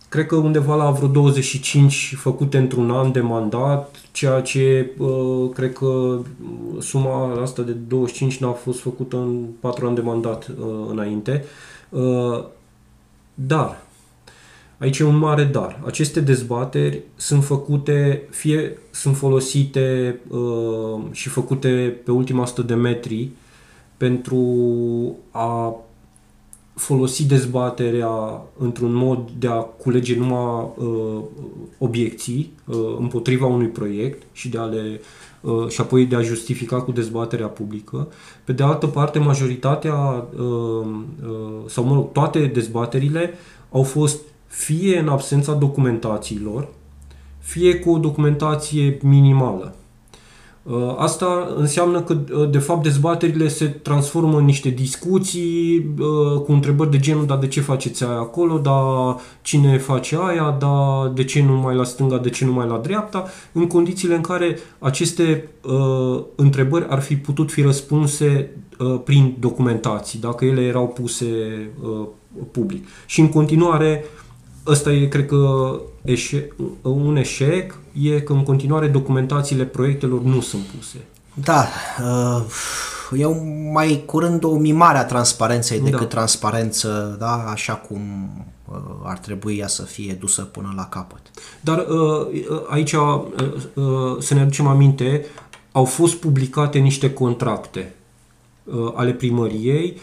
[0.08, 5.72] cred că undeva la vreo 25 făcute într-un an de mandat, ceea ce uh, cred
[5.72, 6.20] că uh,
[6.78, 11.44] suma asta de 25 n-a fost făcută în 4 ani de mandat uh, înainte.
[13.36, 13.82] Uh, dar,
[14.78, 15.80] aici e un mare dar.
[15.86, 23.28] Aceste dezbateri sunt făcute, fie sunt folosite uh, și făcute pe ultima 100 de metri
[23.96, 25.76] pentru a
[26.74, 31.22] folosi dezbaterea într-un mod de a culege numai uh,
[31.78, 35.06] obiecții uh, împotriva unui proiect și de a le uh,
[35.68, 38.08] și apoi de a justifica cu dezbaterea publică.
[38.44, 40.86] Pe de altă parte, majoritatea uh,
[41.26, 43.32] uh, sau mă rog, toate dezbaterile
[43.70, 46.68] au fost fie în absența documentațiilor,
[47.38, 49.74] fie cu o documentație minimală.
[50.70, 56.52] Uh, Asta înseamnă că, uh, de fapt, dezbaterile se transformă în niște discuții uh, cu
[56.52, 61.24] întrebări de genul, dar de ce faceți aia acolo, dar cine face aia, dar de
[61.24, 64.58] ce nu mai la stânga, de ce nu mai la dreapta, în condițiile în care
[64.78, 71.26] aceste uh, întrebări ar fi putut fi răspunse uh, prin documentații, dacă ele erau puse
[71.82, 72.06] uh,
[72.50, 72.86] public.
[73.06, 74.04] Și în continuare,
[74.66, 75.72] ăsta e, cred că,
[76.04, 80.98] eșec, un eșec, e că în continuare documentațiile proiectelor nu sunt puse.
[81.34, 81.66] Da,
[82.02, 82.44] uh,
[83.18, 86.06] e un- mai curând o mimare a transparenței decât Da.
[86.06, 88.00] transparență, da, așa cum
[88.68, 91.20] uh, ar trebui ea să fie dusă până la capăt.
[91.60, 92.26] Dar uh,
[92.68, 93.20] aici uh,
[93.74, 95.24] uh, să ne aducem aminte,
[95.72, 97.94] au fost publicate niște contracte
[98.64, 100.00] uh, ale primăriei uh,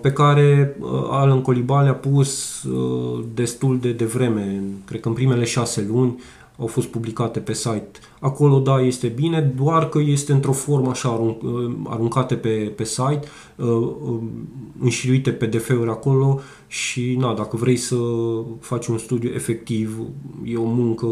[0.00, 5.44] pe care uh, Alan Coliban le-a pus uh, destul de devreme, cred că în primele
[5.44, 6.22] șase luni
[6.58, 7.90] au fost publicate pe site.
[8.20, 12.84] Acolo, da, este bine, doar că este într-o formă așa arunc, uh, aruncate pe, pe
[12.84, 13.20] site,
[13.56, 14.18] uh, uh,
[14.80, 17.96] înșiruite PDF-uri acolo și, na, dacă vrei să
[18.60, 19.98] faci un studiu efectiv,
[20.44, 21.06] e o muncă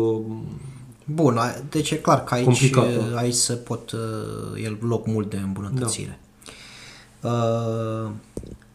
[1.05, 2.89] Bun, a- deci e clar că aici, Complicată.
[3.11, 6.21] uh, aici se pot, uh, e loc mult de îmbunătățire.
[7.23, 8.11] Uh,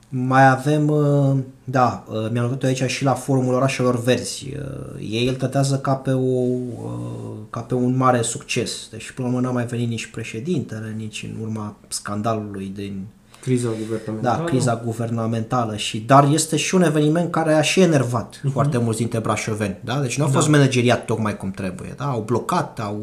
[0.09, 4.53] mai avem, uh, da, uh, mi-am notat aici și la forumul orașelor verzi.
[4.55, 8.87] Uh, ei îl tratează ca pe, o, uh, ca pe un mare succes.
[8.91, 13.05] Deci până la urmă n-a mai venit nici președintele, nici în urma scandalului din
[13.41, 14.37] Criza guvernamentală.
[14.37, 18.51] Da, criza guvernamentală și dar este și un eveniment care a și enervat uh-huh.
[18.51, 19.99] foarte mulți dintre brașoveni, da?
[19.99, 20.57] Deci nu a fost da.
[20.57, 22.05] manageriat tocmai cum trebuie, da?
[22.05, 22.99] Au blocat, au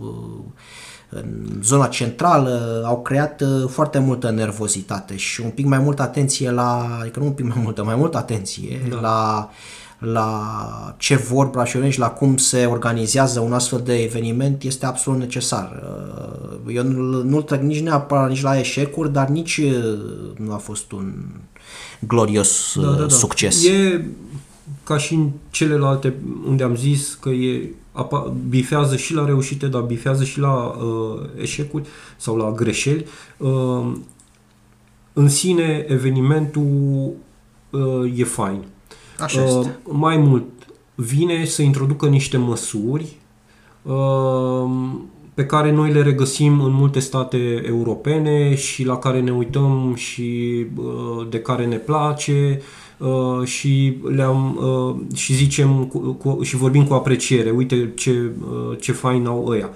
[0.00, 0.08] uh,
[1.08, 1.24] în
[1.62, 6.98] zona centrală au creat uh, foarte multă nervozitate și un pic mai multă atenție la,
[7.00, 9.00] adică nu un pic mai multă, mai multă atenție da.
[9.00, 9.50] la
[9.98, 15.18] la ce vor brașoveni și la cum se organizează un astfel de eveniment este absolut
[15.18, 15.82] necesar.
[16.64, 19.98] Uh, eu nu-l, nu trec nici neapărat nici la eșecuri, dar nici uh,
[20.36, 21.12] nu a fost un
[21.98, 23.08] glorios da, da, da.
[23.08, 23.66] succes.
[23.66, 24.04] E
[24.84, 26.14] ca și în celelalte
[26.46, 31.28] unde am zis că e apa, bifează și la reușite, dar bifează și la uh,
[31.40, 33.06] eșecuri sau la greșeli.
[33.36, 33.92] Uh,
[35.12, 37.12] în sine, evenimentul
[37.70, 38.64] uh, e fain.
[39.20, 39.78] Așa uh, este.
[39.82, 40.44] Mai mult,
[40.94, 43.16] vine să introducă niște măsuri
[43.82, 44.70] uh,
[45.34, 50.66] pe care noi le regăsim în multe state europene și la care ne uităm și
[50.76, 52.64] uh, de care ne place uh,
[53.44, 57.50] și le-am uh, și zicem cu, cu, și vorbim cu apreciere.
[57.50, 59.70] Uite ce, uh, ce fain au ăia.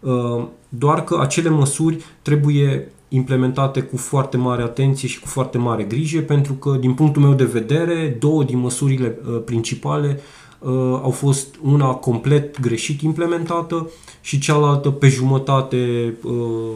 [0.00, 5.82] Uh, doar că acele măsuri trebuie implementate cu foarte mare atenție și cu foarte mare
[5.82, 10.20] grijă, pentru că, din punctul meu de vedere, două din măsurile uh, principale
[10.58, 10.70] uh,
[11.02, 16.74] au fost una complet greșit implementată și cealaltă pe jumătate, uh,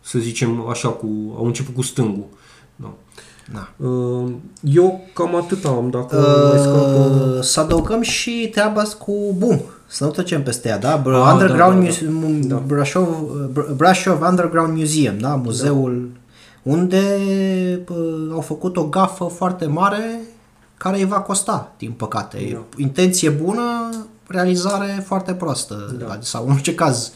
[0.00, 1.06] să zicem așa, cu,
[1.36, 2.26] au început cu stângul.
[2.76, 2.94] Da.
[3.52, 3.86] Da.
[3.86, 7.38] Uh, eu cam atât am, dacă uh, mai scapă...
[7.42, 10.92] Să adăugăm și treaba cu BUM să nu trecem peste ea, da?
[10.92, 12.54] Ah, da Underground da, da, da.
[12.54, 12.62] da.
[12.66, 13.08] Brașov,
[13.76, 15.34] Brașov Underground Museum, da?
[15.34, 16.70] Muzeul da.
[16.72, 17.02] unde
[17.88, 20.20] uh, au făcut o gafă foarte mare
[20.76, 22.50] care îi va costa, din păcate.
[22.52, 22.64] Da.
[22.76, 23.90] Intenție bună,
[24.26, 25.96] realizare foarte prostă.
[25.98, 26.18] Da.
[26.20, 27.12] Sau în orice caz,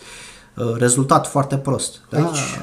[0.56, 2.00] uh, rezultat foarte prost.
[2.10, 2.18] Da?
[2.18, 2.58] Aici...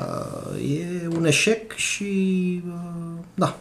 [0.69, 3.57] E un eșec și uh, da.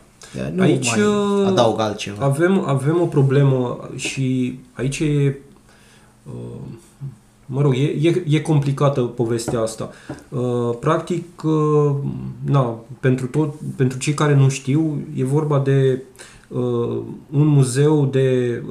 [0.55, 2.24] Nu aici mai adaug altceva.
[2.24, 5.37] Avem, avem o problemă și aici e
[6.27, 6.61] Uh,
[7.47, 9.91] mă rog, e, e, e complicată povestea asta.
[10.29, 11.95] Uh, practic, uh,
[12.45, 16.03] na, pentru, tot, pentru cei care nu știu, e vorba de
[17.31, 18.62] un muzeu de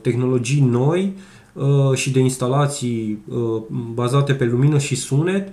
[0.00, 1.16] tehnologii noi
[1.94, 3.18] și de instalații
[3.94, 5.52] bazate pe lumină și sunet,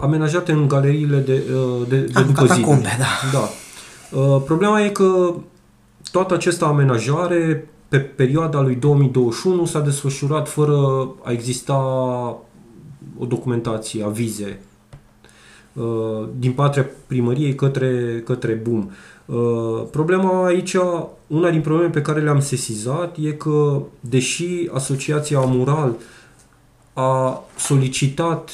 [0.00, 1.42] amenajate în galeriile de,
[1.88, 2.60] de, de ah, după zi.
[2.60, 3.28] da.
[3.32, 3.48] da.
[4.38, 5.34] Problema e că
[6.10, 11.76] toată această amenajare pe perioada lui 2021 s-a desfășurat fără a exista
[13.18, 14.60] o documentație, avize
[15.72, 18.90] uh, din partea primăriei către, către BUM.
[19.24, 20.76] Uh, problema aici,
[21.26, 25.94] una din problemele pe care le-am sesizat e că, deși Asociația Amural
[26.92, 28.50] a solicitat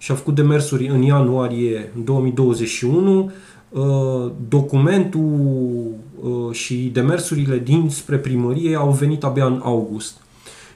[0.00, 3.30] și a făcut demersuri în ianuarie 2021,
[3.70, 10.16] Uh, documentul uh, și demersurile dinspre primărie au venit abia în august.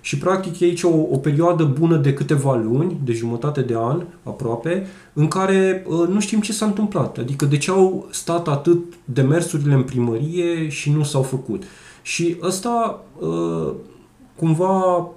[0.00, 4.02] Și practic e aici o, o perioadă bună de câteva luni, de jumătate de an
[4.22, 7.18] aproape, în care uh, nu știm ce s-a întâmplat.
[7.18, 11.62] Adică de ce au stat atât demersurile în primărie și nu s-au făcut.
[12.02, 13.72] Și ăsta uh,
[14.36, 15.08] cumva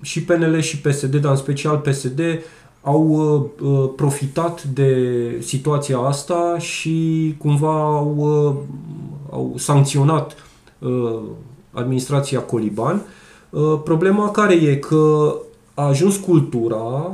[0.00, 2.20] și PNL și PSD, dar în special PSD,
[2.82, 4.94] au uh, uh, profitat de
[5.40, 8.54] situația asta și cumva au, uh,
[9.30, 10.36] au sancționat
[10.78, 11.20] uh,
[11.72, 13.02] administrația Coliban.
[13.50, 15.34] Uh, problema care e că
[15.74, 17.12] a ajuns cultura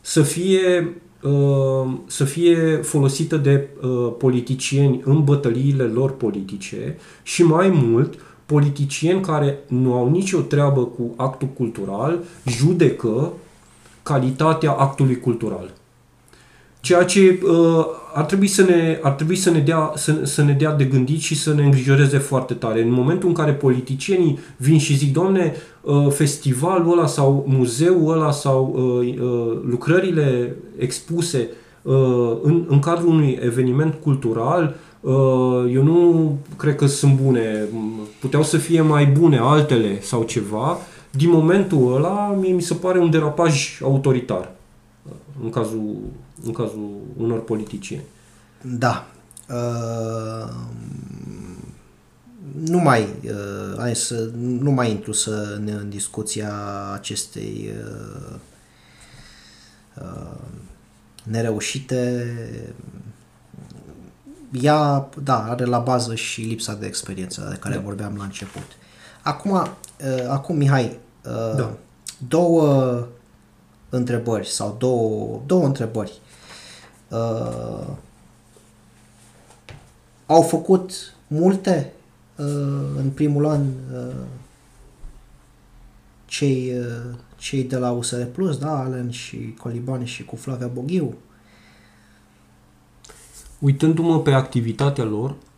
[0.00, 7.68] să fie uh, să fie folosită de uh, politicieni în bătăliile lor politice și mai
[7.68, 13.32] mult politicieni care nu au nicio treabă cu actul cultural judecă
[14.10, 15.70] calitatea actului cultural.
[16.80, 20.52] Ceea ce uh, ar, trebui să ne, ar trebui să ne, dea, să, să ne
[20.52, 22.82] dea de gândit și să ne îngrijoreze foarte tare.
[22.82, 28.30] În momentul în care politicienii vin și zic, domne, uh, festivalul ăla sau muzeul ăla
[28.30, 31.48] sau uh, uh, lucrările expuse
[31.82, 35.12] uh, în, în cadrul unui eveniment cultural, uh,
[35.74, 37.68] eu nu cred că sunt bune.
[38.20, 40.78] Puteau să fie mai bune altele sau ceva,
[41.10, 44.52] din momentul ăla, mie mi se pare un derapaj autoritar
[45.42, 45.96] în cazul,
[46.44, 48.04] în cazul unor politicieni.
[48.62, 49.06] Da.
[49.48, 50.52] Uh,
[52.64, 56.52] nu mai, uh, hai să, nu mai intru să ne, în discuția
[56.92, 58.34] acestei uh,
[60.02, 60.38] uh,
[61.22, 62.26] nereușite.
[64.60, 67.80] Ea, da, are la bază și lipsa de experiență de care da.
[67.80, 68.66] vorbeam la început.
[69.22, 69.66] Acum, uh,
[70.28, 71.72] acum Mihai, uh, da.
[72.28, 73.06] două
[73.88, 76.20] întrebări sau două, două întrebări.
[77.08, 77.86] Uh,
[80.26, 81.92] au făcut multe
[82.36, 82.46] uh,
[82.96, 84.14] în primul an uh,
[86.26, 91.14] cei, uh, cei de la USR Plus, da, Alen și Colibani și cu Flavia Boghiu.
[93.58, 95.49] Uitându-mă pe activitatea lor, uh,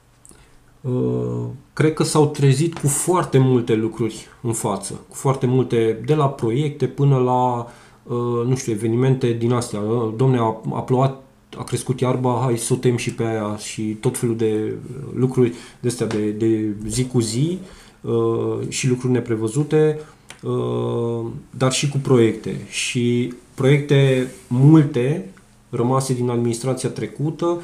[1.72, 6.28] cred că s-au trezit cu foarte multe lucruri în față, cu foarte multe, de la
[6.28, 7.66] proiecte până la,
[8.02, 9.80] uh, nu știu, evenimente din astea.
[9.80, 11.22] Uh, domne, a, a plouat
[11.58, 14.74] a crescut iarba, hai să o tem și pe aia și tot felul de
[15.14, 17.58] lucruri de astea de, de zi cu zi
[18.00, 20.00] uh, și lucruri neprevăzute,
[20.42, 22.60] uh, dar și cu proiecte.
[22.68, 25.30] Și proiecte multe
[25.70, 27.62] rămase din administrația trecută, uh,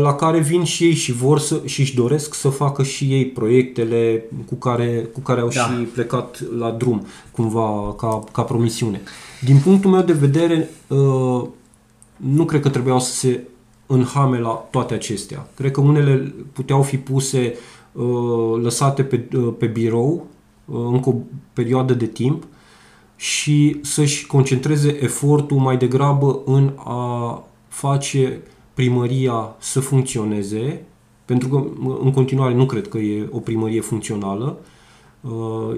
[0.00, 3.26] la care vin și ei și vor să, și își doresc să facă și ei
[3.26, 5.60] proiectele cu care, cu care au da.
[5.60, 9.00] și plecat la drum, cumva, ca, ca promisiune.
[9.40, 11.44] Din punctul meu de vedere, uh,
[12.16, 13.40] nu cred că trebuiau să se
[13.86, 15.48] înhame la toate acestea.
[15.54, 17.54] Cred că unele puteau fi puse,
[17.92, 20.26] uh, lăsate pe, uh, pe birou
[20.64, 21.14] uh, încă o
[21.52, 22.44] perioadă de timp
[23.16, 28.40] și să-și concentreze efortul mai degrabă în a face
[28.74, 30.84] primăria să funcționeze,
[31.24, 31.64] pentru că
[32.02, 34.58] în continuare nu cred că e o primărie funcțională,
[35.30, 35.76] Uh,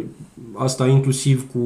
[0.55, 1.59] asta inclusiv cu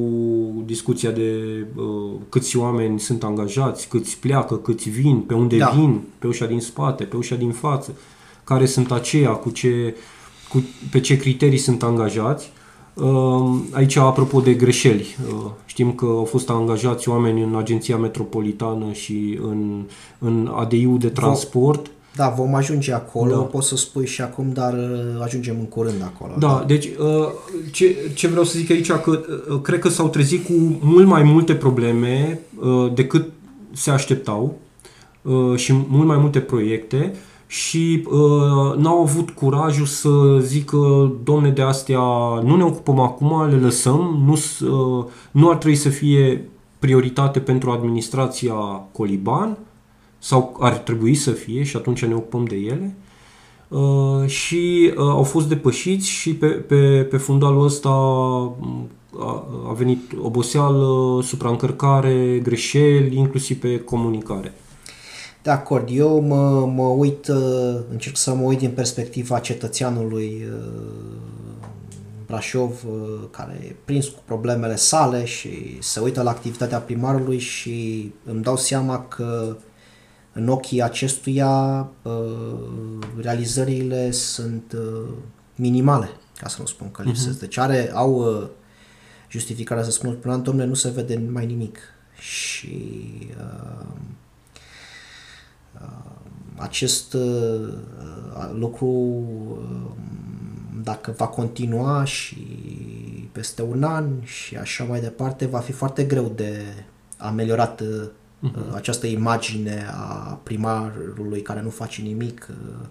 [0.65, 1.43] discuția de
[1.75, 5.69] uh, câți oameni sunt angajați, câți pleacă, câți vin, pe unde da.
[5.69, 7.95] vin, pe ușa din spate, pe ușa din față,
[8.45, 9.97] care sunt aceia, cu ce,
[10.49, 12.53] cu, pe ce criterii sunt angajați.
[12.95, 15.17] Uh, aici, apropo de greșeli,
[15.65, 19.85] știm că au fost angajați oameni în Agenția Metropolitană și în,
[20.19, 21.91] în ADI-ul de transport.
[22.15, 23.41] Da, vom ajunge acolo, da.
[23.41, 26.33] pot să spui și acum, dar uh, ajungem în curând acolo.
[26.39, 26.65] Da, da.
[26.67, 27.29] deci uh,
[27.73, 29.21] ce, ce vreau să zic aici, că
[29.51, 32.41] uh, cred că s-au trezit cu mult mai multe probleme
[32.95, 33.31] decât
[33.73, 34.59] se așteptau
[35.57, 37.15] și mult mai multe proiecte
[37.51, 42.01] și uh, n-au avut curajul să zică, domne, de astea
[42.45, 44.33] nu ne ocupăm acum, le lăsăm, nu,
[44.69, 46.49] uh, nu ar trebui să fie
[46.79, 48.55] prioritate pentru administrația
[48.93, 49.59] Coliban,
[50.19, 52.97] sau ar trebui să fie și atunci ne ocupăm de ele.
[53.69, 58.89] Uh, și uh, au fost depășiți și pe, pe, pe fundalul ăsta mm,
[59.19, 64.55] a, a venit oboseală, supraîncărcare, greșeli, inclusiv pe comunicare.
[65.43, 71.21] De acord, eu mă, mă uit, uh, încerc să mă uit din perspectiva cetățeanului uh,
[72.27, 78.13] Brașov, uh, care e prins cu problemele sale și se uită la activitatea primarului și
[78.25, 79.57] îmi dau seama că
[80.33, 85.09] în ochii acestuia uh, realizările sunt uh,
[85.55, 87.37] minimale, ca să nu spun că lipsesc.
[87.37, 87.41] Uh-huh.
[87.41, 88.49] Deci are, au uh,
[89.31, 91.79] justificarea să spun, până domnule, nu se vede mai nimic.
[92.19, 92.79] Și
[93.39, 93.97] uh, uh,
[96.57, 97.75] acest uh,
[98.55, 99.91] lucru, uh,
[100.83, 102.37] dacă va continua și
[103.33, 106.65] peste un an și așa mai departe, va fi foarte greu de
[107.17, 108.09] ameliorat uh,
[108.49, 108.75] uh-huh.
[108.75, 112.87] această imagine a primarului care nu face nimic uh,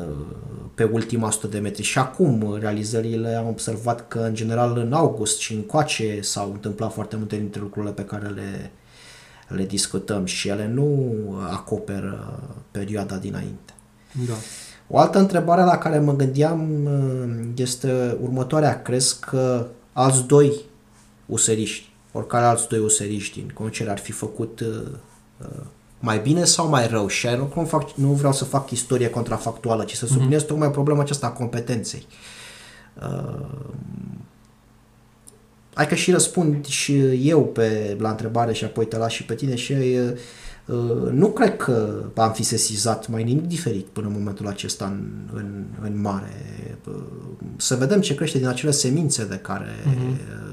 [0.00, 0.26] uh,
[0.74, 1.82] pe ultima 100 de metri.
[1.82, 6.92] Și acum realizările am observat că în general în august și în coace s-au întâmplat
[6.92, 8.70] foarte multe dintre lucrurile pe care le,
[9.54, 11.14] le discutăm și ele nu
[11.50, 12.40] acoperă
[12.70, 13.72] perioada dinainte.
[14.26, 14.34] Da.
[14.88, 18.82] O altă întrebare la care mă gândeam uh, este următoarea.
[18.82, 20.52] Crezi că alți doi
[21.26, 24.82] useriști oricare alți doi useriști din concert ar fi făcut uh,
[25.38, 25.62] uh,
[26.00, 29.84] mai bine sau mai rău și nu, nu, fac, nu vreau să fac istorie contrafactuală,
[29.84, 30.12] ci să mhm.
[30.12, 30.46] subliniez mm-hmm.
[30.46, 32.06] tocmai problema aceasta a competenței.
[35.70, 36.98] Uh, hai că și răspund și
[37.28, 40.10] eu pe, la întrebare și apoi te las și pe tine și uh,
[40.66, 45.08] uh, nu cred că am fi sesizat mai nimic diferit până în momentul acesta în,
[45.32, 46.32] în, în mare.
[46.88, 46.94] Uh,
[47.56, 50.48] să vedem ce crește din acele semințe de care mm-hmm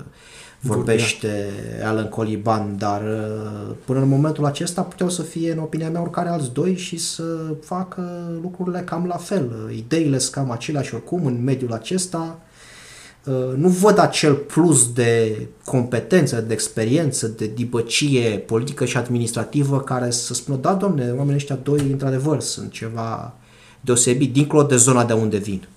[0.60, 1.50] vorbește
[1.84, 6.30] Alan Coliban, dar uh, până în momentul acesta puteau să fie, în opinia mea, oricare
[6.30, 7.24] alți doi și să
[7.62, 9.72] facă lucrurile cam la fel.
[9.76, 12.40] Ideile sunt cam aceleași oricum în mediul acesta.
[13.28, 20.12] Uh, nu văd acel plus de competență, de experiență, de dibăcie politică și administrativă care
[20.12, 23.34] să spună, da, domne, oamenii ăștia doi, într-adevăr, sunt ceva
[23.82, 25.68] deosebit, dincolo de zona de unde vin.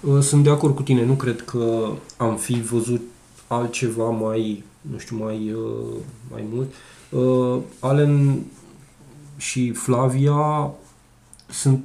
[0.00, 3.00] Uh, sunt de acord cu tine, nu cred că am fi văzut
[3.46, 5.96] altceva mai, nu știu, mai, uh,
[6.30, 6.72] mai mult.
[7.08, 8.44] Uh, Allen
[9.36, 10.70] și Flavia
[11.50, 11.84] sunt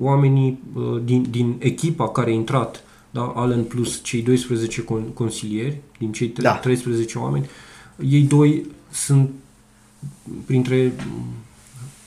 [0.00, 3.32] oamenii uh, din, din echipa care a intrat, da?
[3.36, 4.84] Allen plus cei 12
[5.14, 6.54] consilieri, din cei da.
[6.54, 7.48] 13 oameni,
[8.10, 9.30] ei doi sunt
[10.46, 10.92] printre,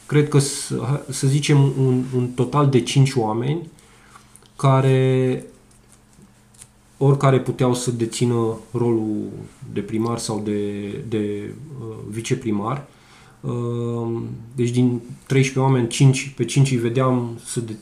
[0.05, 3.69] cred că să zicem un, un total de 5 oameni
[4.55, 5.45] care
[6.97, 9.29] oricare puteau să dețină rolul
[9.73, 12.77] de primar sau de, de uh, viceprimar.
[12.77, 13.00] Uh,
[14.55, 17.73] deci din 13 oameni, 5, pe 5 îi vedeam să de,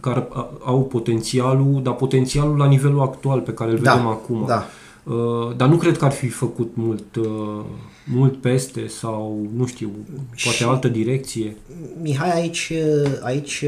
[0.00, 0.28] care
[0.64, 4.44] au potențialul, dar potențialul la nivelul actual pe care îl da, vedem acum.
[4.46, 4.66] Da.
[5.02, 7.60] Uh, dar nu cred că ar fi făcut mult, uh,
[8.08, 9.90] mult peste sau, nu știu,
[10.42, 11.56] poate și, altă direcție.
[12.02, 12.72] Mihai, aici,
[13.20, 13.64] aici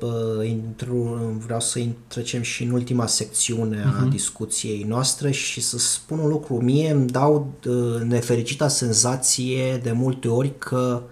[0.00, 3.98] uh, intru, vreau să trecem și în ultima secțiune uh-huh.
[3.98, 4.10] a mhm.
[4.10, 6.62] discuției noastre și să spun un lucru.
[6.62, 7.52] Mie îmi dau
[8.06, 11.02] nefericita senzație de multe ori că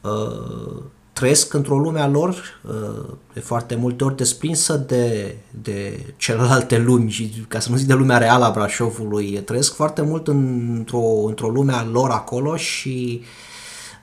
[0.00, 0.82] uh,
[1.12, 7.10] trăiesc într-o lume a lor uh, de foarte multe ori desprinsă de, de celelalte lumi
[7.10, 11.48] și ca să nu zic de lumea reală a Brașovului, trăiesc foarte mult într-o, într-o
[11.48, 13.22] lume a lor acolo și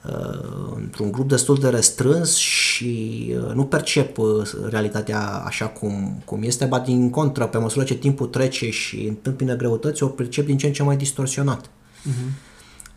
[0.05, 4.17] uh, într-un grup destul de restrâns și uh, nu percep
[4.69, 9.55] realitatea așa cum, cum este, ba din contră, pe măsură ce timpul trece și întâmpină
[9.55, 11.65] greutăți, o percep din ce în ce mai distorsionat.
[11.65, 12.48] Uh-huh.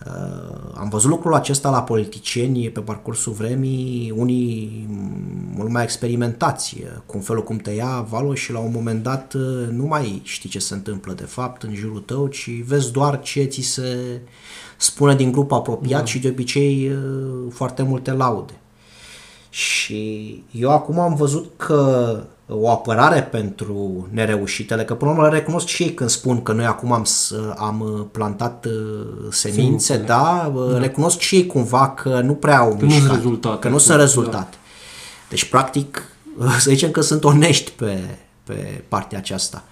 [0.07, 4.87] Uh, am văzut lucrul acesta la politicieni pe parcursul vremii, unii
[5.55, 6.77] mult mai experimentați,
[7.07, 10.21] cu un felul cum te ia valul și la un moment dat uh, nu mai
[10.25, 14.21] știi ce se întâmplă de fapt în jurul tău, ci vezi doar ce ți se
[14.77, 16.07] spune din grup apropiat da.
[16.07, 18.53] și de obicei uh, foarte multe laude.
[19.51, 25.39] Și eu acum am văzut că o apărare pentru nereușitele, că până la urmă le
[25.39, 27.07] recunosc și ei când spun că noi acum am,
[27.57, 28.73] am plantat uh,
[29.31, 29.97] semințe, Simțe.
[30.07, 33.69] da, da, recunosc și ei cumva că nu prea au că mișcat, nu rezultate, că
[33.69, 34.51] nu sunt rezultate.
[34.51, 34.57] Da.
[35.29, 36.03] Deci, practic,
[36.59, 37.99] să zicem că sunt onești pe,
[38.45, 39.65] pe partea aceasta.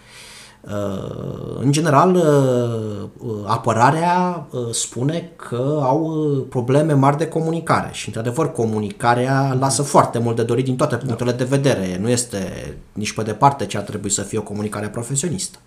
[0.61, 9.57] Uh, în general, uh, apărarea spune că au probleme mari de comunicare și, într-adevăr, comunicarea
[9.59, 11.05] lasă foarte mult de dorit din toate da.
[11.05, 11.99] punctele de vedere.
[12.01, 15.59] Nu este nici pe departe ce ar trebui să fie o comunicare profesionistă.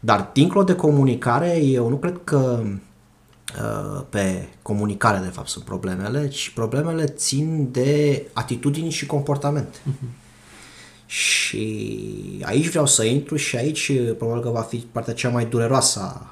[0.00, 6.28] Dar, dincolo de comunicare, eu nu cred că uh, pe comunicare, de fapt, sunt problemele,
[6.28, 9.76] ci problemele țin de atitudini și comportament.
[9.76, 10.23] Uh-huh.
[11.06, 16.00] Și aici vreau să intru și aici probabil că va fi partea cea mai dureroasă
[16.00, 16.30] a,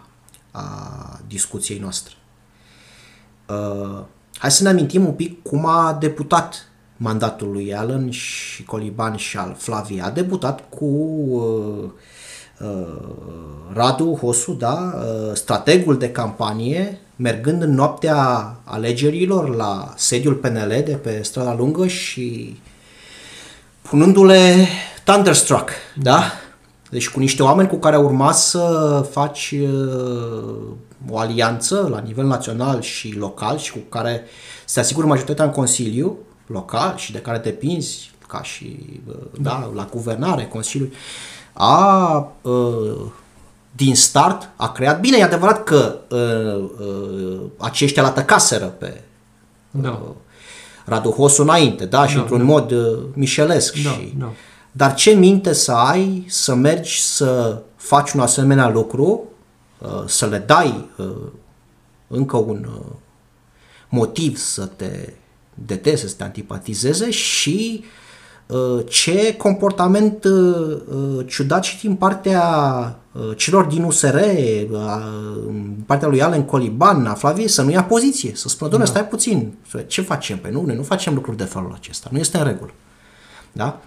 [0.51, 2.14] a discuției noastre.
[3.49, 4.05] Uh,
[4.39, 9.37] hai să ne amintim un pic cum a debutat mandatul lui Allen și Coliban și
[9.37, 10.05] al Flavia.
[10.05, 11.91] A debutat cu uh,
[12.61, 13.14] uh,
[13.73, 20.99] Radu Hosu, da, uh, strategul de campanie, mergând în noaptea alegerilor la sediul PNL de
[21.03, 22.57] pe strada lungă și
[23.83, 24.66] punându-le
[25.05, 26.22] Thunderstruck, da?
[26.91, 30.55] Deci cu niște oameni cu care urma să faci uh,
[31.11, 34.24] o alianță la nivel național și local și cu care
[34.64, 39.89] să asiguri majoritatea în Consiliu local și de care depinzi ca și uh, da, la
[39.91, 40.91] guvernare, Consiliul,
[41.53, 43.01] a uh,
[43.72, 45.01] din start a creat.
[45.01, 49.01] Bine, e adevărat că uh, uh, aceștia la tăcaseră pe
[49.70, 50.03] da.
[50.87, 52.45] Uh, Radu Hosu înainte, da, și da, într-un da.
[52.45, 53.76] mod uh, mișelesc.
[53.83, 54.33] Da, și, da.
[54.72, 59.22] Dar ce minte să ai să mergi să faci un asemenea lucru,
[59.78, 61.07] uh, să le dai uh,
[62.09, 62.93] încă un uh,
[63.89, 65.12] motiv să te
[65.55, 67.87] deteste, să te antipatizeze și uh,
[68.88, 72.97] ce comportament uh, uh, ciudat și din partea
[73.36, 74.16] celor din USR,
[75.47, 78.93] din partea lui Alen Coliban, a Flaviei, să nu ia poziție, să spună, doamne, da.
[78.93, 79.53] stai puțin,
[79.86, 80.38] ce facem?
[80.38, 82.70] Păi nu, noi nu facem lucruri de felul acesta, nu este în regulă.
[83.53, 83.80] Da?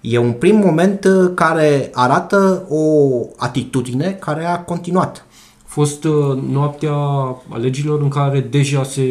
[0.00, 5.26] E un prim moment care arată o atitudine care a continuat
[5.76, 6.94] fost uh, noaptea
[7.48, 9.02] alegerilor în care deja se...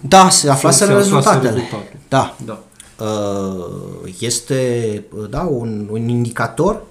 [0.00, 1.50] Da, se aflase rezultatele.
[1.50, 1.98] rezultatul.
[2.08, 2.36] Da.
[2.44, 2.62] da.
[3.00, 6.82] Uh, este da, un, un indicator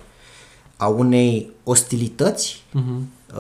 [0.78, 3.34] a unei ostilități uh-huh.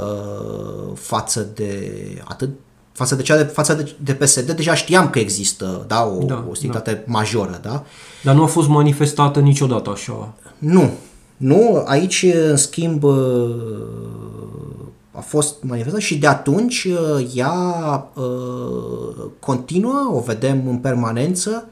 [0.93, 1.91] față de
[2.24, 2.49] atât
[2.91, 6.45] față de cea de, față de, de PSD, deja știam că există da, o da,
[6.49, 6.99] ostilitate da.
[7.05, 7.59] majoră.
[7.61, 7.84] Da?
[8.24, 10.34] Dar nu a fost manifestată niciodată așa.
[10.57, 10.91] Nu.
[11.38, 13.03] Nu, aici, în schimb,
[15.11, 21.66] a fost manifestată și de atunci uh, ea uh, continuă, o vedem în permanență.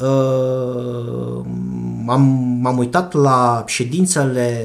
[0.00, 1.44] Uh,
[2.04, 2.22] m-am,
[2.60, 4.64] m-am uitat la ședințele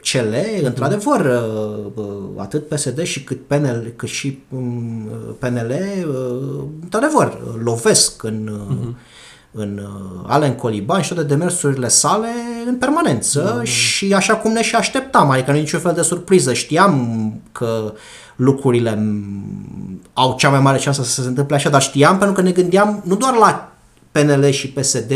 [0.00, 0.64] cele, mm-hmm.
[0.64, 1.20] într-adevăr,
[1.94, 2.04] uh,
[2.36, 5.08] atât PSD și cât PNL, cât și um,
[5.38, 5.72] PNL,
[6.08, 8.96] uh, într-adevăr, lovesc în, mm-hmm.
[9.50, 12.28] în uh, Alen Coliban și toate demersurile sale
[12.66, 13.64] în permanență da, da.
[13.64, 16.52] și așa cum ne și așteptam, adică nu niciun fel de surpriză.
[16.52, 17.92] Știam că
[18.36, 18.98] lucrurile
[20.12, 23.02] au cea mai mare șansă să se întâmple așa, dar știam pentru că ne gândeam
[23.04, 23.73] nu doar la
[24.14, 25.12] PNL și PSD,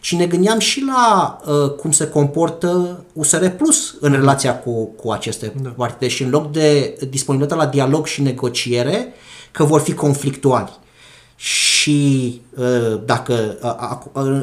[0.00, 5.10] ci ne gândeam și la uh, cum se comportă USR Plus în relația cu, cu
[5.10, 5.68] aceste da.
[5.68, 9.12] partide și în loc de disponibilitate la dialog și negociere,
[9.50, 10.78] că vor fi conflictuali
[11.36, 13.56] și uh, dacă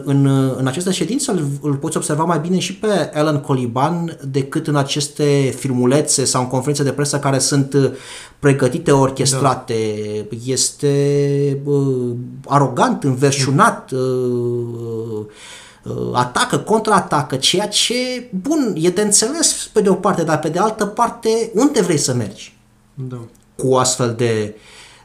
[0.04, 0.26] în,
[0.58, 4.76] în aceste ședințe îl, îl poți observa mai bine și pe Alan Coliban decât în
[4.76, 7.92] aceste filmulețe sau în conferințe de presă care sunt uh,
[8.40, 9.76] pregătite, orchestrate.
[10.30, 10.38] Da.
[10.46, 12.16] Este uh,
[12.48, 15.26] arogant, înverșunat, uh,
[16.14, 20.60] atacă, contraatacă, ceea ce, bun, e de înțeles pe de o parte, dar pe de
[20.60, 22.58] altă parte, unde vrei să mergi?
[22.94, 23.20] Da.
[23.56, 24.56] Cu astfel de,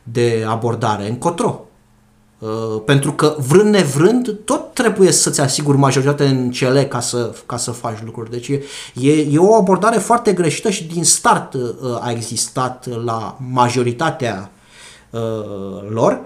[0.03, 1.66] de abordare, încotro.
[2.39, 7.57] Uh, pentru că vrând nevrând, tot trebuie să-ți asiguri majoritatea în cele ca să, ca
[7.57, 8.31] să faci lucruri.
[8.31, 8.49] Deci
[8.95, 11.61] e, e o abordare foarte greșită și din start uh,
[12.01, 14.51] a existat la majoritatea
[15.11, 15.21] uh,
[15.89, 16.21] lor.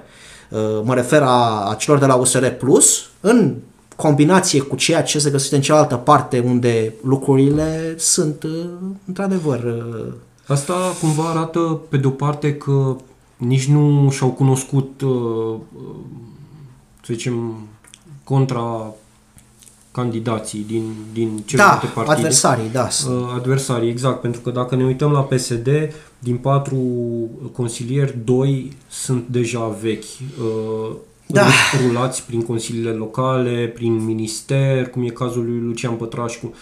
[0.49, 3.55] Uh, mă refer a, a celor de la USR Plus, în
[3.97, 8.65] combinație cu ceea ce se găsește în cealaltă parte unde lucrurile sunt uh,
[9.07, 9.63] într-adevăr...
[9.65, 10.13] Uh,
[10.47, 12.97] Asta cumva arată pe de-o parte că
[13.41, 15.11] nici nu și-au cunoscut, uh,
[15.77, 15.95] uh,
[17.03, 17.55] să zicem,
[18.25, 18.95] contra
[19.93, 20.83] candidații din,
[21.13, 22.17] din celelalte da, partide.
[22.17, 22.89] adversarii, da.
[23.09, 25.69] Uh, adversarii, exact, pentru că dacă ne uităm la PSD,
[26.19, 26.79] din patru
[27.53, 30.05] consilieri, doi sunt deja vechi.
[31.27, 31.47] Da.
[31.87, 36.55] Rulați prin consiliile locale, prin minister, cum e cazul lui Lucian Pătrașcu.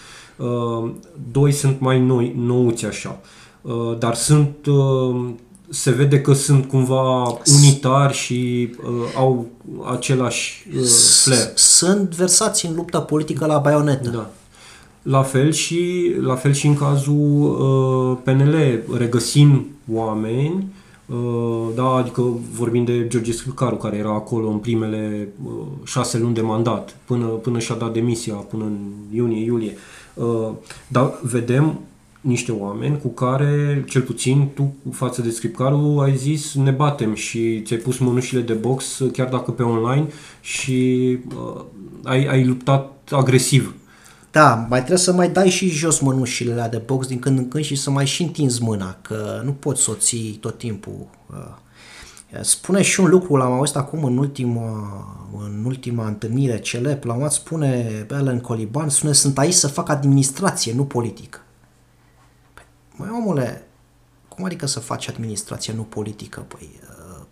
[1.31, 3.19] Doi sunt mai noi, nouți așa.
[3.97, 4.55] Dar sunt
[5.69, 9.47] se vede că sunt cumva unitari și uh, au
[9.93, 10.83] același uh,
[11.23, 11.51] flair.
[11.55, 14.09] Sunt versați în lupta politică la baionetă.
[14.09, 14.29] Da.
[15.01, 20.73] La fel și, la fel și în cazul uh, PNL, regăsim oameni,
[21.05, 25.51] uh, da, adică vorbim de George Scăcaru, care era acolo în primele uh,
[25.83, 28.77] șase luni de mandat, până, până și-a dat demisia, până în
[29.13, 29.77] iunie-iulie.
[30.13, 30.49] Uh,
[30.87, 31.79] dar vedem
[32.21, 37.61] niște oameni cu care, cel puțin tu, față de scripcarul, ai zis ne batem și
[37.61, 40.07] ți-ai pus mânușile de box, chiar dacă pe online,
[40.41, 41.61] și uh,
[42.03, 43.73] ai, ai luptat agresiv.
[44.31, 47.47] Da, mai trebuie să mai dai și jos mânușile alea de box din când în
[47.47, 51.07] când și să mai și întinzi mâna, că nu poți să o ții tot timpul.
[51.29, 51.57] Uh.
[52.41, 54.89] Spune și un lucru, l-am auzit acum în ultima,
[55.45, 60.73] în ultima întâlnire celeb, la un spune Ellen Coliban, spune, sunt aici să fac administrație,
[60.73, 61.39] nu politică.
[62.99, 63.67] Măi, omule,
[64.27, 66.45] cum adică să faci administrație, nu politică?
[66.47, 66.79] Păi,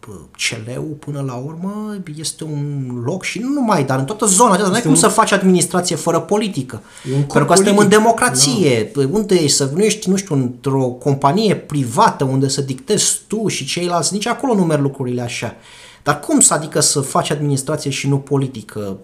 [0.08, 4.52] uh, CLU până la urmă este un loc și nu numai, dar în toată zona
[4.52, 4.70] aceasta.
[4.70, 4.98] Nu ai cum un...
[4.98, 6.82] să faci administrație fără politică.
[7.12, 8.92] Pentru că suntem în democrație.
[8.96, 9.02] Da.
[9.12, 13.66] Unde ești să nu ești, nu știu, într-o companie privată unde să dictezi tu și
[13.66, 15.56] ceilalți, nici acolo nu merg lucrurile așa.
[16.04, 18.98] Dar cum să adică să faci administrație și nu politică?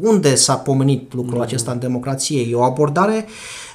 [0.00, 1.46] Unde s-a pomenit lucrul mm-hmm.
[1.46, 2.40] acesta în democrație?
[2.40, 3.26] E o abordare,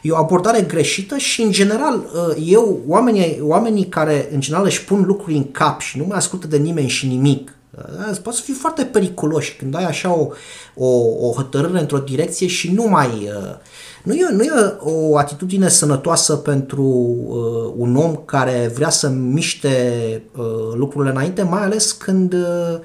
[0.02, 4.86] e o abordare greșită și, în general, uh, eu, oamenii, oamenii care, în general, își
[4.86, 8.44] pun lucruri în cap și nu mai ascultă de nimeni și nimic, uh, poate să
[8.44, 10.28] fie foarte periculoși când ai așa o,
[10.76, 10.88] o,
[11.28, 13.08] o hotărâre într-o direcție și nu mai...
[13.08, 13.56] Uh,
[14.04, 20.24] nu e, nu e o atitudine sănătoasă pentru uh, un om care vrea să miște
[20.38, 22.80] uh, lucrurile înainte, mai ales când uh, uh,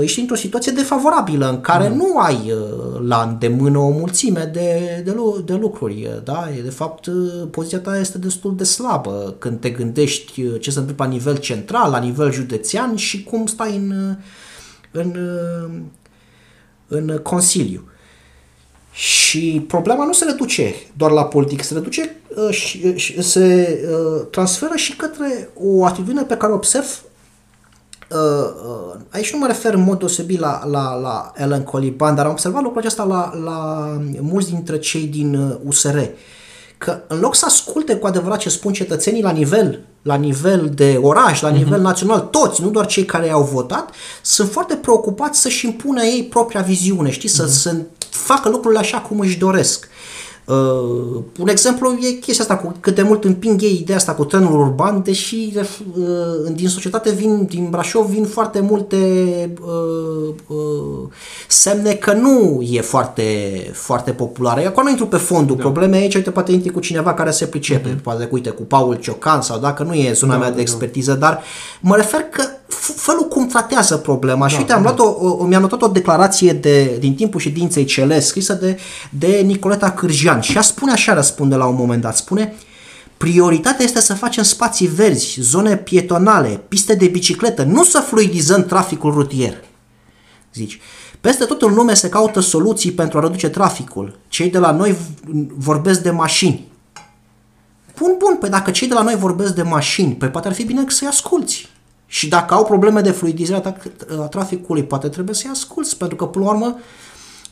[0.00, 1.96] ești într-o situație defavorabilă în care mm.
[1.96, 6.06] nu ai uh, la îndemână o mulțime de, de, de lucruri.
[6.06, 6.48] Uh, da?
[6.62, 10.78] De fapt, uh, poziția ta este destul de slabă când te gândești uh, ce se
[10.78, 14.16] întâmplă la nivel central, la nivel județean și cum stai în,
[14.90, 15.16] în,
[16.88, 17.86] în Consiliu.
[18.92, 22.16] Și problema nu se reduce doar la politică, se reduce
[22.50, 23.78] și se
[24.30, 27.11] transferă și către o atitudine pe care o observ Uh, uh,
[29.08, 32.62] aici nu mă refer în mod deosebit la, la, la Ellen Coliban, dar am observat
[32.62, 33.88] lucrul acesta la, la
[34.20, 35.96] mulți dintre cei din USR.
[35.96, 36.08] Uh,
[36.84, 40.98] că în loc să asculte cu adevărat ce spun cetățenii la nivel, la nivel de
[41.02, 41.82] oraș, la nivel uh-huh.
[41.82, 43.90] național, toți, nu doar cei care au votat,
[44.22, 47.32] sunt foarte preocupați să-și impună ei propria viziune, știi, uh-huh.
[47.32, 47.52] să, mhm.
[47.52, 47.76] să
[48.10, 49.84] facă lucrurile așa cum își doresc.
[49.84, 49.90] Uh,
[51.38, 54.60] un exemplu e chestia asta cu cât de mult împing ei ideea asta cu trenul
[54.60, 58.96] urban, deși uh, din societate vin, din Brașov vin foarte multe
[59.60, 61.08] uh, uh,
[61.48, 63.22] semne că nu e foarte,
[63.72, 64.66] foarte populară.
[64.66, 65.62] Acum nu intru pe fondul da.
[65.62, 68.02] problemei aici, uite, poate intri cu cineva care se pricepe, uh-huh.
[68.02, 70.60] poate, uite, cu Paul Ciocan sau dacă nu e zona da, mea de da.
[70.60, 71.42] expertiză, dar
[71.80, 72.42] mă refer că
[72.82, 74.40] felul cum tratează problema.
[74.40, 77.84] Da, și uite, am luat o, o, mi-am notat o declarație de, din timpul ședinței
[77.84, 78.78] cele scrisă de,
[79.10, 82.54] de Nicoleta Cârjian și ea spune așa, răspunde la un moment dat, spune
[83.22, 89.12] Prioritatea este să facem spații verzi, zone pietonale, piste de bicicletă, nu să fluidizăm traficul
[89.12, 89.64] rutier.
[90.54, 90.80] Zici.
[91.20, 94.18] Peste tot în lume se caută soluții pentru a reduce traficul.
[94.28, 94.96] Cei de la noi
[95.56, 96.68] vorbesc de mașini.
[97.98, 100.64] Bun, bun, păi dacă cei de la noi vorbesc de mașini, păi poate ar fi
[100.64, 101.68] bine să-i asculți.
[102.12, 103.76] Și dacă au probleme de fluidizare
[104.20, 106.76] a traficului, poate trebuie să-i asculți, pentru că, până la urmă,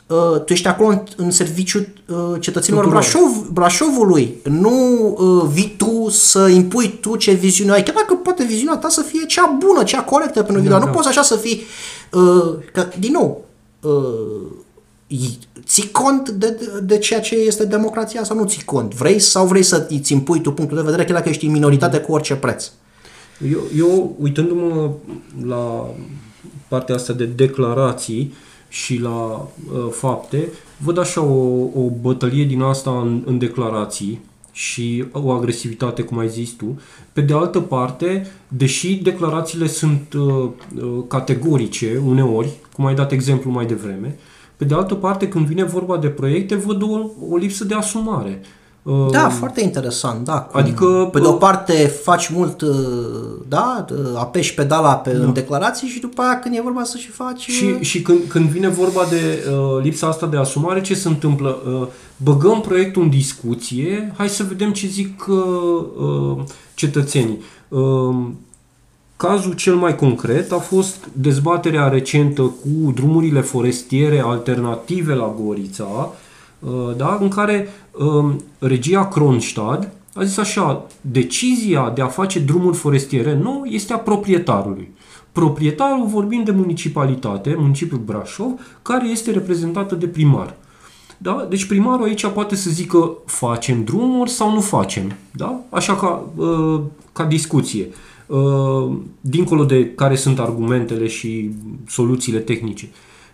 [0.06, 4.40] uh, tu ești acolo în, în serviciu uh, cetățenilor Brașov, Brașovului.
[4.44, 8.88] Nu uh, vii tu să impui tu ce viziune ai, chiar dacă poate viziunea ta
[8.88, 10.90] să fie cea bună, cea corectă pentru da, Nu da.
[10.90, 11.62] poți așa să fii,
[12.72, 13.44] că, din nou,
[15.66, 18.94] ții cont de, de ceea ce este democrația sau nu ții cont?
[18.94, 21.98] Vrei sau vrei să îți impui tu punctul de vedere chiar dacă ești în minoritate
[21.98, 22.70] cu orice preț?
[23.52, 24.90] Eu, eu uitându-mă
[25.46, 25.86] la
[26.68, 28.32] partea asta de declarații
[28.68, 34.20] și la uh, fapte, văd așa o, o bătălie din asta în, în declarații
[34.52, 36.80] și o agresivitate, cum ai zis tu.
[37.12, 40.48] Pe de altă parte, deși declarațiile sunt uh,
[40.82, 44.18] uh categorice uneori, cum ai dat exemplu mai devreme,
[44.56, 48.40] pe de altă parte, când vine vorba de proiecte, văd o, o lipsă de asumare.
[48.82, 50.40] Da, uh, foarte interesant, da.
[50.40, 52.68] Cum, adică, pe de o parte faci mult, uh,
[53.48, 53.84] da,
[54.16, 55.24] apeși pedala pe da.
[55.24, 57.40] în declarații și după aia când e vorba să și faci...
[57.40, 61.08] Și, uh, și când, când vine vorba de uh, lipsa asta de asumare, ce se
[61.08, 61.58] întâmplă?
[61.66, 61.86] Uh,
[62.16, 65.36] băgăm proiectul în discuție, hai să vedem ce zic uh,
[65.98, 66.42] uh,
[66.74, 67.42] cetățenii.
[67.68, 68.16] Uh,
[69.16, 76.28] Cazul cel mai concret a fost dezbaterea recentă cu drumurile forestiere alternative la Gorița, uh,
[76.96, 77.68] da, în care
[77.98, 83.98] um, regia Kronstad a zis așa, decizia de a face drumuri forestiere nu este a
[83.98, 84.88] proprietarului.
[85.32, 90.54] Proprietarul vorbim de municipalitate, municipiul Brașov, care este reprezentată de primar.
[91.18, 91.46] Da?
[91.48, 95.12] Deci primarul aici poate să zică facem drumuri sau nu facem.
[95.32, 95.60] Da?
[95.68, 96.80] Așa ca, uh,
[97.12, 97.88] ca discuție.
[98.26, 101.50] Uh, dincolo de care sunt argumentele și
[101.88, 102.88] soluțiile tehnice.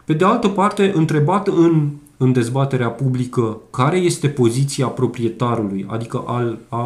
[0.05, 6.59] Pe de altă parte, întrebat în, în dezbaterea publică care este poziția proprietarului, adică al,
[6.69, 6.79] a,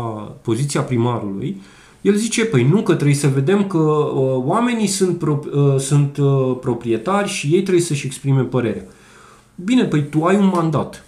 [0.43, 1.61] poziția primarului,
[2.01, 6.17] el zice, păi nu, că trebuie să vedem că uh, oamenii sunt, pro, uh, sunt
[6.17, 8.85] uh, proprietari și ei trebuie să-și exprime părerea.
[9.55, 11.05] Bine, păi tu ai un mandat.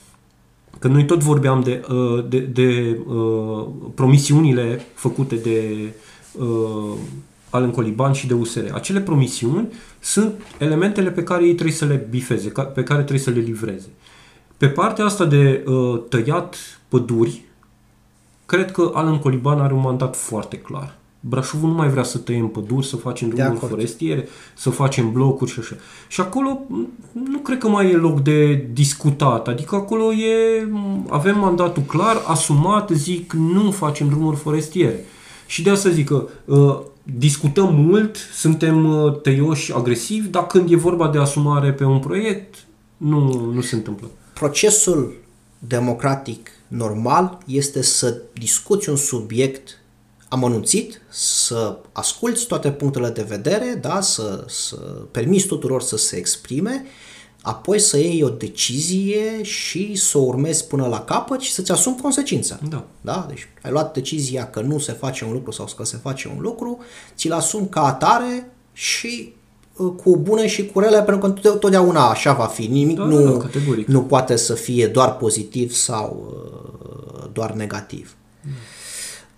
[0.79, 5.93] Că noi tot vorbeam de, uh, de, de uh, promisiunile făcute de
[6.33, 6.97] uh,
[7.51, 8.65] al Coliban și de USR.
[8.73, 9.69] Acele promisiuni
[10.01, 13.89] sunt elementele pe care ei trebuie să le bifeze, pe care trebuie să le livreze.
[14.63, 16.57] Pe partea asta de uh, tăiat
[16.89, 17.43] păduri,
[18.47, 20.95] cred că Alan Coliban are un mandat foarte clar.
[21.21, 25.59] Brașovul nu mai vrea să tăiem păduri, să facem drumuri forestiere, să facem blocuri și
[25.61, 25.77] așa.
[26.09, 26.61] Și acolo
[27.13, 29.49] nu cred că mai e loc de discutat.
[29.49, 30.69] Adică acolo e,
[31.09, 35.05] avem mandatul clar, asumat, zic, nu facem drumuri forestiere.
[35.47, 40.77] Și de asta zic că uh, discutăm mult, suntem uh, tăioși, agresivi, dar când e
[40.77, 42.55] vorba de asumare pe un proiect,
[42.97, 44.07] nu, nu se întâmplă.
[44.35, 45.21] Procesul
[45.59, 49.79] democratic normal este să discuți un subiect
[50.29, 54.77] amănunțit, să asculți toate punctele de vedere, da, să, să
[55.11, 56.85] permiți tuturor să se exprime
[57.43, 62.01] apoi să iei o decizie și să o urmezi până la capăt și să-ți asumi
[62.01, 62.59] consecința.
[62.69, 62.85] Da.
[63.01, 63.27] da.
[63.29, 66.41] Deci ai luat decizia că nu se face un lucru sau că se face un
[66.41, 66.79] lucru,
[67.17, 69.42] ți-l asumi ca atare și uh,
[69.77, 72.67] cu bune și cu rele, pentru că totdeauna așa va fi.
[72.67, 73.47] Nimic da, nu, da,
[73.87, 78.15] nu poate să fie doar pozitiv sau uh, doar negativ.
[78.43, 78.51] Mm.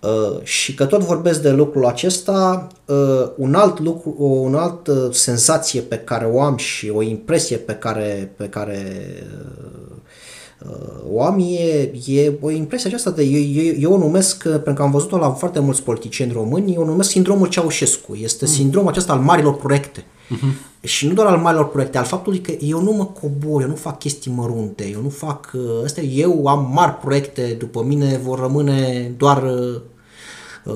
[0.05, 4.93] Uh, și că tot vorbesc de lucrul acesta, uh, un alt lucru, o un altă
[4.93, 9.07] uh, senzație pe care o am și o impresie pe care, pe care
[11.11, 14.83] o am e, e o impresie aceasta de, eu, eu, eu o numesc, pentru că
[14.83, 18.19] am văzut-o la foarte mulți politicieni români, eu o numesc sindromul Ceaușescu.
[18.23, 18.51] Este mm.
[18.51, 20.05] sindromul acesta al marilor proiecte.
[20.31, 20.73] Uh-huh.
[20.81, 23.75] Și nu doar al marilor proiecte, al faptului că eu nu mă cobor, eu nu
[23.75, 25.51] fac chestii mărunte, eu nu fac...
[25.85, 29.43] Astea, eu am mari proiecte, după mine vor rămâne doar
[30.65, 30.75] uh,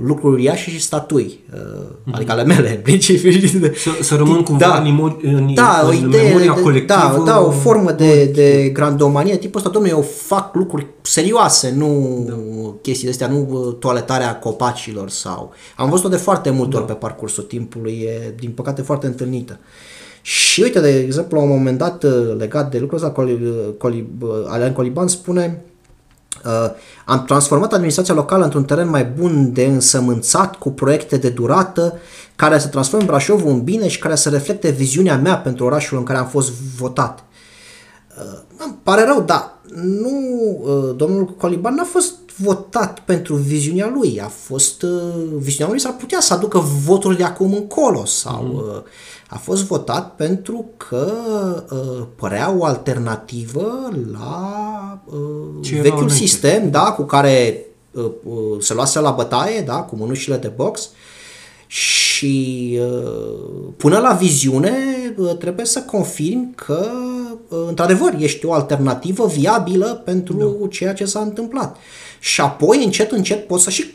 [0.00, 2.12] lucruri uriașe și statui, uh, mm-hmm.
[2.12, 3.30] adică ale mele, în principiu.
[3.74, 7.12] Să, să rămân cumva da, în, imo- în, da, în o idee, memoria de, colectivă.
[7.16, 12.24] Da, da, o formă de, de grandomanie, tipul ăsta, domnule, eu fac lucruri serioase, nu
[12.28, 12.34] da.
[12.82, 15.52] chestii de astea, nu uh, toaletarea copacilor sau...
[15.76, 16.78] Am văzut-o de foarte multe da.
[16.78, 19.58] ori pe parcursul timpului, e din păcate foarte întâlnită.
[20.22, 23.38] Și uite, de exemplu, la un moment dat, uh, legat de lucrul ăsta, Coli,
[23.78, 24.06] Coli,
[24.46, 25.73] Alen Coliban spune Uh,
[27.04, 31.98] am transformat administrația locală într-un teren mai bun de însămânțat, cu proiecte de durată,
[32.36, 36.04] care să transforme Brașovul în bine și care să reflecte viziunea mea pentru orașul în
[36.04, 37.24] care am fost votat.
[38.18, 40.10] Uh, îmi pare rău, dar nu,
[40.62, 44.20] uh, domnul Coliban n-a fost votat pentru viziunea lui.
[44.20, 44.90] A fost, uh,
[45.38, 48.84] viziunea lui s-ar putea să aducă voturi de acum încolo sau mm.
[49.30, 51.12] Uh, a fost votat pentru că
[51.70, 59.00] uh, părea o alternativă la uh, vechiul sistem, da, cu care uh, uh, se luase
[59.00, 60.90] la bătaie, da, cu mânușile de box
[61.66, 64.74] și uh, până la viziune
[65.16, 66.90] uh, trebuie să confirm că
[67.48, 70.68] uh, într-adevăr ești o alternativă viabilă pentru da.
[70.68, 71.76] ceea ce s-a întâmplat.
[72.20, 73.94] Și apoi încet încet poți să și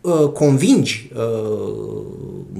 [0.00, 2.02] uh, convingi uh,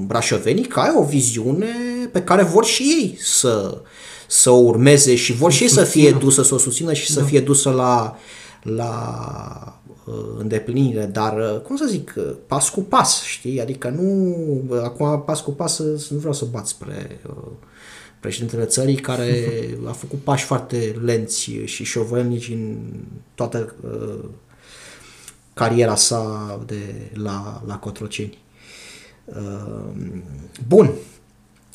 [0.07, 1.67] brașovenii că ai o viziune
[2.11, 3.81] pe care vor și ei să,
[4.27, 7.21] să o urmeze și vor și ei să fie dusă, să o susțină și da.
[7.21, 8.17] să fie dusă la,
[8.61, 13.61] la uh, îndeplinire, dar, uh, cum să zic, uh, pas cu pas, știi?
[13.61, 14.35] Adică nu,
[14.83, 15.79] acum pas cu pas,
[16.09, 17.21] nu vreau să bat spre
[18.19, 19.47] președintele țării care
[19.89, 22.77] a făcut pași foarte lenți și șovălnici în
[23.35, 23.75] toată
[25.59, 26.81] cariera sa de
[27.13, 28.37] la, la Cotroceni.
[30.67, 30.91] Bun,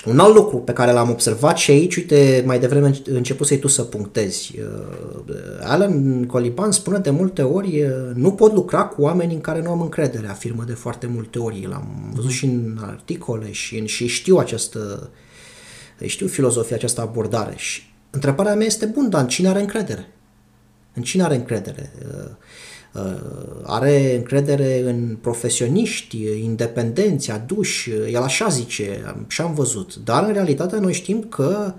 [0.06, 3.69] un alt lucru pe care l-am observat și aici, uite, mai devreme început să-i tu
[3.69, 4.55] să punctezi.
[4.59, 9.62] Uh, Alan Coliban spune de multe ori, uh, nu pot lucra cu oameni în care
[9.62, 11.66] nu am încredere, afirmă de foarte multe ori.
[11.69, 15.11] L-am văzut și în articole și, în, și știu această,
[16.05, 17.55] știu filozofia, această abordare.
[17.56, 20.09] Și întrebarea mea este, bun, dar în cine are încredere?
[20.94, 21.93] În cine are încredere?
[21.98, 22.31] Uh, Uh,
[23.62, 29.96] are încredere în profesioniști independenți, aduși, el așa zice, și am văzut.
[30.04, 31.74] Dar în realitate noi știm că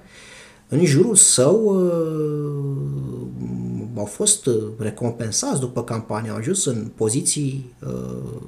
[0.68, 2.86] în jurul său uh,
[3.98, 8.42] au fost recompensați după campanie, au ajuns în poziții uh,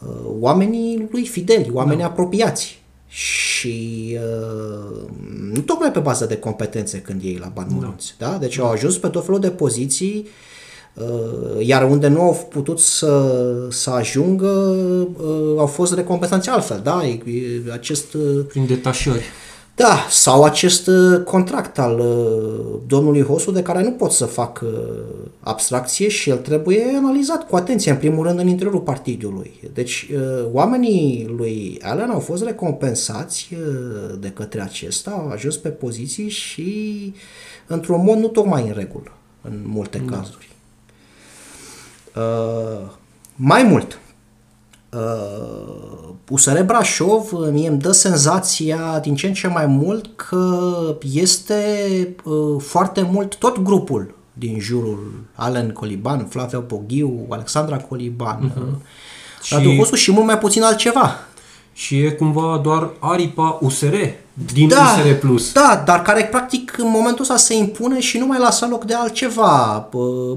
[0.00, 2.08] uh, oamenii lui fideli, oamenii da.
[2.08, 2.82] apropiați.
[3.08, 5.08] Și uh,
[5.52, 7.94] nu tocmai pe bază de competențe când ei la bani Da.
[8.30, 8.38] da?
[8.38, 8.62] Deci da.
[8.62, 10.47] au ajuns pe tot felul de poziții uh, Uh,
[11.58, 13.32] iar unde nu au putut să,
[13.70, 17.00] să ajungă, uh, au fost recompensați altfel, da?
[17.72, 18.14] Acest...
[18.14, 19.22] Uh, Prin detașări.
[19.74, 20.90] Da, sau acest
[21.24, 22.02] contract al
[22.86, 24.64] domnului Hosu de care nu pot să fac
[25.40, 29.70] abstracție și el trebuie analizat cu atenție, în primul rând în interiorul partidului.
[29.74, 30.10] Deci
[30.52, 33.48] oamenii lui Allen au fost recompensați
[34.20, 37.12] de către acesta, au ajuns pe poziții și
[37.66, 39.12] într-un mod nu tocmai în regulă,
[39.42, 40.16] în multe da.
[40.16, 40.48] cazuri.
[42.18, 42.90] Uh,
[43.34, 43.98] mai mult,
[44.92, 51.64] uh, USR Brașov mie îmi dă senzația din ce în ce mai mult că este
[52.24, 58.82] uh, foarte mult tot grupul din jurul Alan Coliban, Flavia Poghiu, Alexandra Coliban, uh-huh.
[59.50, 59.94] Radu și...
[59.94, 61.16] și mult mai puțin altceva.
[61.78, 63.94] Și e cumva doar aripa USR
[64.52, 65.52] din da, USR Plus.
[65.52, 68.94] Da, dar care practic în momentul ăsta se impune și nu mai lasă loc de
[68.94, 69.88] altceva.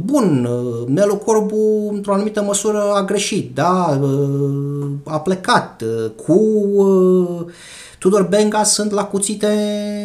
[0.04, 0.50] Bun,
[0.88, 4.00] Nelu Corbu într-o anumită măsură a greșit, da,
[5.04, 5.84] a plecat
[6.26, 6.40] cu
[8.00, 9.48] Tudor Benga sunt la cuțite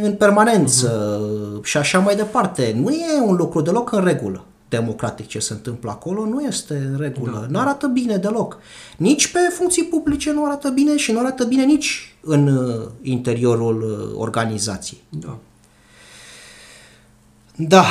[0.03, 1.63] în permanență uh-huh.
[1.63, 2.77] și așa mai departe.
[2.83, 6.99] Nu e un lucru deloc în regulă democratic ce se întâmplă acolo, nu este în
[6.99, 7.39] regulă.
[7.41, 7.47] Da.
[7.51, 8.59] Nu arată bine deloc.
[8.97, 13.83] Nici pe funcții publice nu arată bine și nu arată bine nici în uh, interiorul
[13.83, 15.03] uh, organizației.
[15.09, 15.39] Da.
[17.57, 17.85] Da.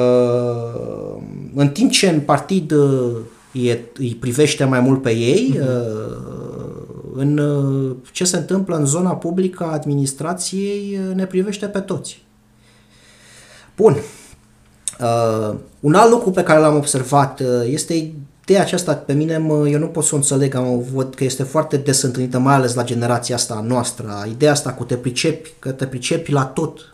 [0.00, 1.22] Uh,
[1.54, 2.72] în timp ce în partid
[3.52, 7.14] e, îi privește mai mult pe ei, mm-hmm.
[7.14, 7.40] în
[8.12, 12.22] ce se întâmplă în zona publică a administrației ne privește pe toți.
[13.76, 13.96] Bun.
[15.00, 18.12] Uh, un alt lucru pe care l-am observat uh, este
[18.42, 21.42] ideea aceasta pe mine, mă, eu nu pot să o înțeleg, am văd că este
[21.42, 25.70] foarte des întâlnită, mai ales la generația asta noastră, ideea asta cu te pricepi, că
[25.70, 26.93] te pricepi la tot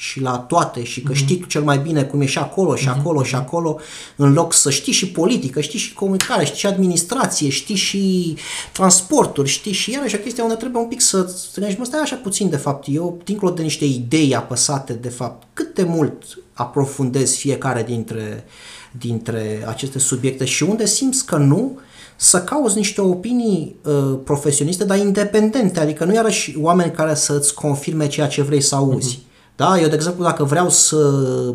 [0.00, 1.16] și la toate și că mm-hmm.
[1.16, 2.98] știi tu cel mai bine cum e și acolo și mm-hmm.
[2.98, 3.78] acolo și acolo,
[4.16, 8.36] în loc să știi și politică, știi și comunicare, știi și administrație, știi și
[8.72, 12.00] transporturi, știi și iarăși o chestie unde trebuie un pic să te gândești, mă, stai
[12.00, 16.22] așa puțin de fapt, eu, dincolo de niște idei apăsate de fapt, cât de mult
[16.52, 18.44] aprofundezi fiecare dintre,
[18.90, 21.78] dintre aceste subiecte și unde simți că nu,
[22.16, 28.06] să cauți niște opinii uh, profesioniste, dar independente, adică nu iarăși oameni care să-ți confirme
[28.06, 29.16] ceea ce vrei să auzi.
[29.16, 29.27] Uh-huh.
[29.58, 29.78] Da?
[29.80, 30.96] Eu, de exemplu, dacă vreau să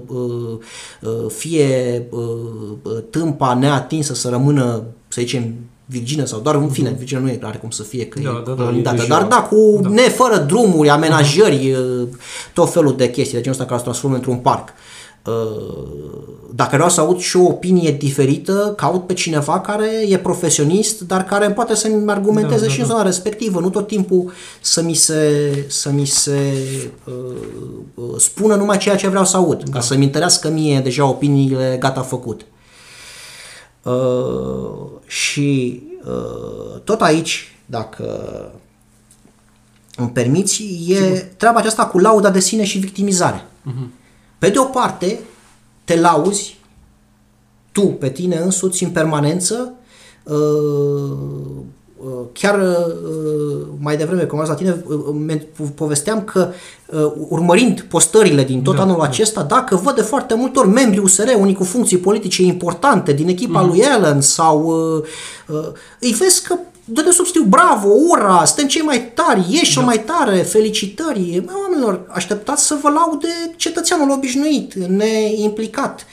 [0.08, 0.58] uh,
[1.00, 2.20] uh, fie uh,
[2.82, 5.54] uh tâmpa neatinsă, să rămână, să zicem,
[5.86, 6.98] virgină sau doar în fine, mm-hmm.
[6.98, 9.42] virgină nu e are cum să fie că da, e da, da, dată, dar da,
[9.42, 9.90] cu da.
[9.90, 12.08] ne fără drumuri, amenajări, uh-huh.
[12.54, 14.68] tot felul de chestii de genul ăsta care se transformă într-un parc.
[14.68, 14.74] Uh,
[16.56, 21.24] dacă vreau să aud și o opinie diferită, caut pe cineva care e profesionist, dar
[21.26, 23.06] care poate să-mi argumenteze da, da, și în zona da.
[23.06, 24.32] respectivă, nu tot timpul
[24.62, 26.54] să mi se, să mi se
[27.04, 27.14] uh,
[27.94, 29.72] uh, spună numai ceea ce vreau să aud, da.
[29.72, 32.46] ca să-mi întărească mie deja opiniile gata făcut.
[33.84, 33.94] Uh,
[35.06, 38.06] și uh, tot aici, dacă
[39.96, 41.28] îmi permiți, e Sigur.
[41.38, 43.42] treaba aceasta cu lauda de sine și victimizare.
[43.42, 44.03] Uh-huh.
[44.44, 45.20] Pe de o parte,
[45.84, 46.58] te lauzi
[47.72, 49.74] tu pe tine însuți în permanență,
[50.24, 50.34] uh,
[51.98, 54.84] uh, chiar uh, mai devreme, cum am la tine,
[55.76, 56.52] povesteam că
[57.30, 59.04] urmărind postările din tot da, anul da.
[59.04, 63.28] acesta, dacă văd de foarte multe ori membri USR, unii cu funcții politice importante din
[63.28, 63.68] echipa mm.
[63.68, 64.68] lui Ellen sau
[66.00, 69.82] îi vezi că dă de sub stiu, bravo, ura, suntem cei mai tari, ești da.
[69.82, 71.46] mai tare, felicitări.
[71.64, 76.06] Oamenilor, așteptați să vă laude cetățeanul obișnuit, neimplicat.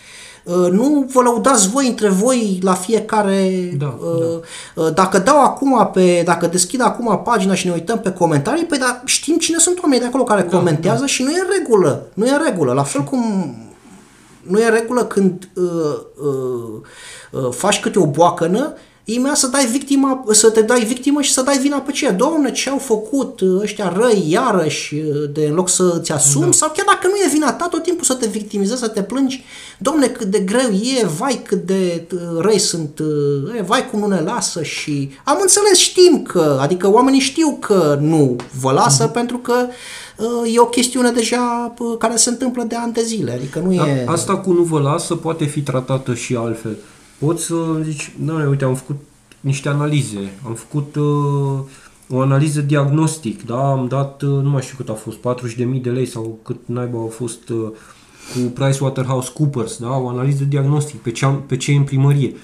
[0.45, 3.71] Uh, nu vă lăudați voi între voi la fiecare...
[3.79, 4.41] Da, uh,
[4.75, 4.83] da.
[4.83, 6.23] Uh, dacă dau acum pe...
[6.25, 10.01] Dacă deschid acum pagina și ne uităm pe comentarii, păi dar știm cine sunt oamenii
[10.01, 11.07] de acolo care da, comentează da.
[11.07, 12.07] și nu e în regulă.
[12.15, 12.73] Nu e în regulă.
[12.73, 13.55] La fel cum
[14.43, 15.65] nu e în regulă când uh,
[16.23, 18.75] uh, uh, faci câte o boacănă
[19.15, 22.11] imediat să dai victima, să te dai victimă și să dai vina pe ce?
[22.11, 24.95] Domne, ce au făcut ăștia răi iarăși,
[25.33, 26.51] de în loc să ți asumi, da.
[26.53, 29.45] sau chiar dacă nu e vina ta, tot timpul să te victimizezi, să te plângi,
[29.79, 30.71] domne, cât de greu
[31.01, 32.07] e, vai cât de
[32.39, 33.01] răi sunt,
[33.59, 37.99] e, vai cum nu ne lasă și am înțeles, știm că, adică oamenii știu că
[38.01, 39.13] nu vă lasă mm-hmm.
[39.13, 39.55] pentru că
[40.53, 44.05] e o chestiune deja care se întâmplă de ani de zile, adică nu da, e...
[44.07, 46.77] Asta cu nu vă lasă poate fi tratată și altfel
[47.21, 48.97] poți să zici, nu, uite, am făcut
[49.41, 51.59] niște analize, am făcut uh,
[52.09, 55.91] o analiză diagnostic, da, am dat, uh, nu mai știu cât a fost, 40.000 de
[55.91, 57.71] lei sau cât naiba a fost uh,
[58.33, 62.35] cu PricewaterhouseCoopers, da, o analiză diagnostic pe ce, am, pe ce e în primărie.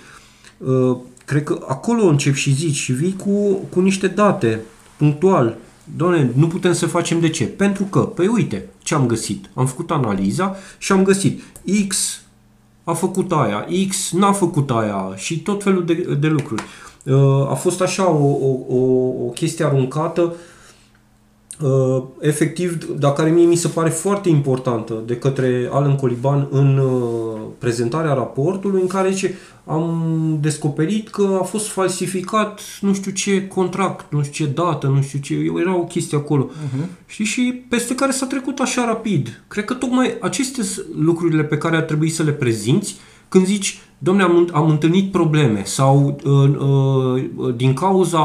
[0.59, 4.61] Uh, cred că acolo încep și zici și vii cu, cu niște date
[4.97, 5.57] punctual.
[5.97, 7.45] Doamne, nu putem să facem de ce?
[7.45, 9.51] Pentru că, păi uite, ce am găsit?
[9.55, 11.43] Am făcut analiza și am găsit
[11.89, 12.21] X
[12.89, 16.63] a făcut aia, X n-a făcut aia și tot felul de, de lucruri.
[17.03, 18.79] Uh, a fost așa o, o, o,
[19.25, 20.35] o chestie aruncată uh,
[22.21, 27.41] efectiv, dar care mie mi se pare foarte importantă de către Alan Coliban în uh,
[27.59, 29.35] prezentarea raportului în care zice
[29.65, 35.03] am descoperit că a fost falsificat nu știu ce contract, nu știu ce dată, nu
[35.03, 36.51] știu ce, era o chestie acolo.
[36.51, 36.87] Uh-huh.
[37.07, 37.25] Știi?
[37.25, 39.45] Și peste care s-a trecut așa rapid.
[39.49, 40.63] Cred că tocmai aceste
[40.99, 42.97] lucrurile pe care ar trebui să le prezinți
[43.29, 46.57] când zici, domne, am, am întâlnit probleme sau uh,
[47.37, 48.25] uh, din cauza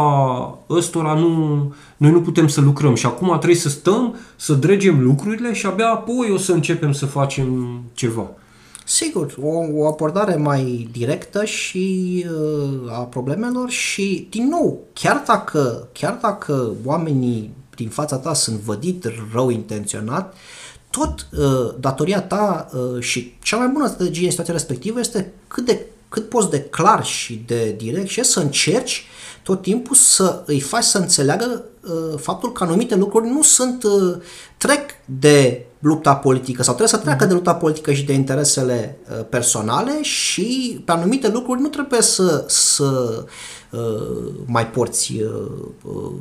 [0.69, 5.53] ăstora nu, noi nu putem să lucrăm și acum trebuie să stăm, să dregem lucrurile
[5.53, 8.30] și abia apoi o să începem să facem ceva.
[8.85, 15.88] Sigur, o, o abordare mai directă și uh, a problemelor și, din nou, chiar dacă,
[15.91, 20.35] chiar dacă oamenii din fața ta sunt vădit rău intenționat,
[20.91, 25.65] tot uh, datoria ta uh, și cea mai bună strategie în situația respectivă este cât
[25.65, 29.05] de cât poți de clar și de direct și să încerci
[29.43, 34.15] tot timpul să îi faci să înțeleagă uh, faptul că anumite lucruri nu sunt, uh,
[34.57, 39.26] trec de lupta politică sau trebuie să treacă de lupta politică și de interesele uh,
[39.30, 43.23] personale și pe anumite lucruri nu trebuie să, să
[43.69, 45.51] uh, mai porți uh,
[45.84, 46.11] uh,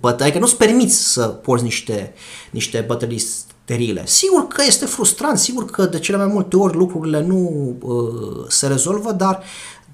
[0.00, 2.14] bătăi, adică nu-ți permiți să porți niște,
[2.50, 3.22] niște bătălii
[3.70, 4.02] sterile.
[4.06, 8.66] Sigur că este frustrant, sigur că de cele mai multe ori lucrurile nu uh, se
[8.66, 9.42] rezolvă, dar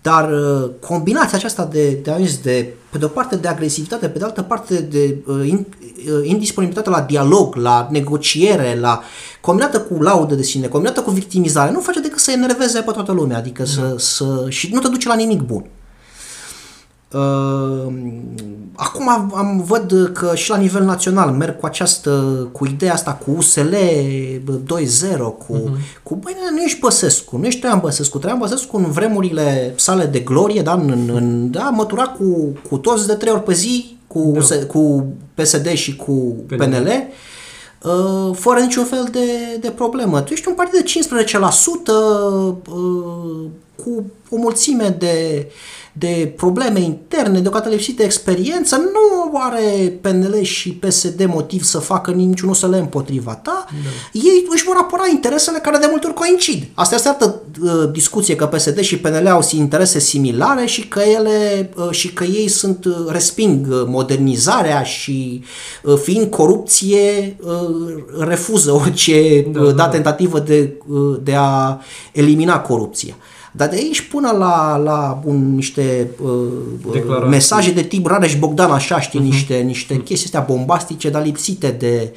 [0.02, 4.24] dar uh, combinația aceasta de, de, de, pe de o parte de agresivitate, pe de
[4.24, 5.66] altă parte de uh, in,
[6.06, 9.02] uh, indisponibilitate la dialog, la negociere, la
[9.40, 13.12] combinată cu laudă de sine, combinată cu victimizare, nu face decât să enerveze pe toată
[13.12, 13.94] lumea, adică să, da.
[13.98, 15.64] să, și nu te duce la nimic bun.
[17.12, 17.92] Uh,
[18.74, 22.10] acum am, am văd că și la nivel național merg cu această,
[22.52, 26.02] cu ideea asta cu USL 2.0, cu, uh-huh.
[26.02, 30.18] cu băi, nu ești Băsescu, nu ești Traian Băsescu, Traian Băsescu în vremurile sale de
[30.18, 34.30] glorie, da, în, în, da mătura cu, cu toți de trei ori pe zi, cu,
[34.34, 34.40] da.
[34.40, 36.12] se, cu PSD și cu
[36.46, 36.88] PNL, PNL
[37.82, 40.20] uh, fără niciun fel de, de problemă.
[40.20, 41.26] Tu ești un partid de 15%,
[41.86, 42.54] uh,
[43.84, 45.46] cu o mulțime de
[45.98, 52.10] de probleme interne, deocamdată lipsit de experiență, nu are PNL și PSD motiv să facă
[52.10, 53.90] niciunul să le împotriva ta, da.
[54.12, 56.66] ei își vor apăra interesele care de multe ori coincid.
[56.74, 61.70] Asta este altă uh, discuție că PSD și PNL au interese similare și că ele
[61.76, 65.44] uh, și că ei sunt uh, resping uh, modernizarea și
[65.82, 71.80] uh, fiind corupție uh, refuză orice da, uh, da, tentativă de, uh, de a
[72.12, 73.16] elimina corupția.
[73.56, 79.00] Dar de aici până la, la un, niște uh, mesaje de tip Rareș Bogdan, așa,
[79.00, 79.22] știi, uh-huh.
[79.22, 80.04] niște, niște uh-huh.
[80.04, 82.14] chestii astea bombastice, dar lipsite de,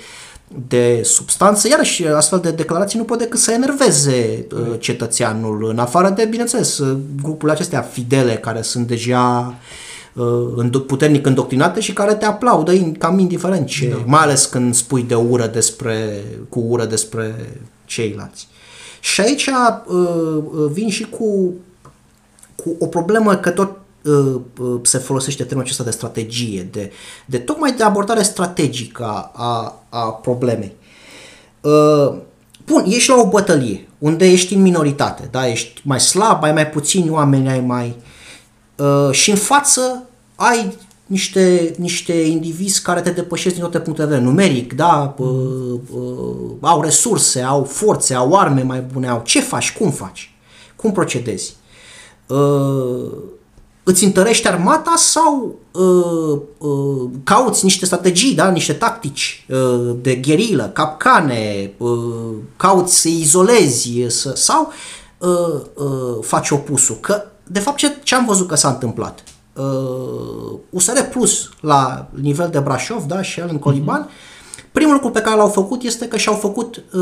[0.68, 6.10] de substanță, iarăși astfel de declarații nu pot decât să enerveze uh, cetățeanul, în afară
[6.10, 9.56] de, bineînțeles, uh, grupurile acestea fidele care sunt deja
[10.14, 14.04] uh, puternic îndoctrinate și care te aplaudă cam indiferent ce, da.
[14.06, 17.36] mai ales când spui de ură despre, cu ură despre
[17.86, 18.48] ceilalți.
[19.00, 21.54] Și aici uh, uh, vin și cu,
[22.56, 26.92] cu o problemă că tot uh, uh, se folosește termenul acesta de strategie, de,
[27.26, 30.76] de tocmai de abordare strategică a, a problemei.
[31.62, 32.14] Uh,
[32.66, 35.48] bun, ești la o bătălie unde ești în minoritate, da?
[35.48, 37.96] ești mai slab, ai mai puțini oameni, ai mai...
[38.76, 40.04] Uh, și în față
[40.36, 40.78] ai
[41.10, 45.28] niște, niște indivizi care te depășesc din toate punctele de vedere, numeric, da, uh,
[45.94, 50.36] uh, au resurse, au forțe, au arme mai bune, au ce faci, cum faci,
[50.76, 51.56] cum procedezi.
[52.28, 53.12] Uh,
[53.84, 58.50] îți întărești armata sau uh, uh, cauți niște strategii, da?
[58.50, 64.72] niște tactici uh, de gherilă, capcane, uh, cauți să izolezi să, sau
[65.18, 66.98] uh, uh, faci opusul.
[67.00, 69.24] Că, de fapt, ce, ce am văzut că s-a întâmplat?
[69.60, 74.72] Uh, USR Plus la nivel de Brașov da, și el în Coliban, uh-huh.
[74.72, 77.02] primul lucru pe care l-au făcut este că și-au făcut uh,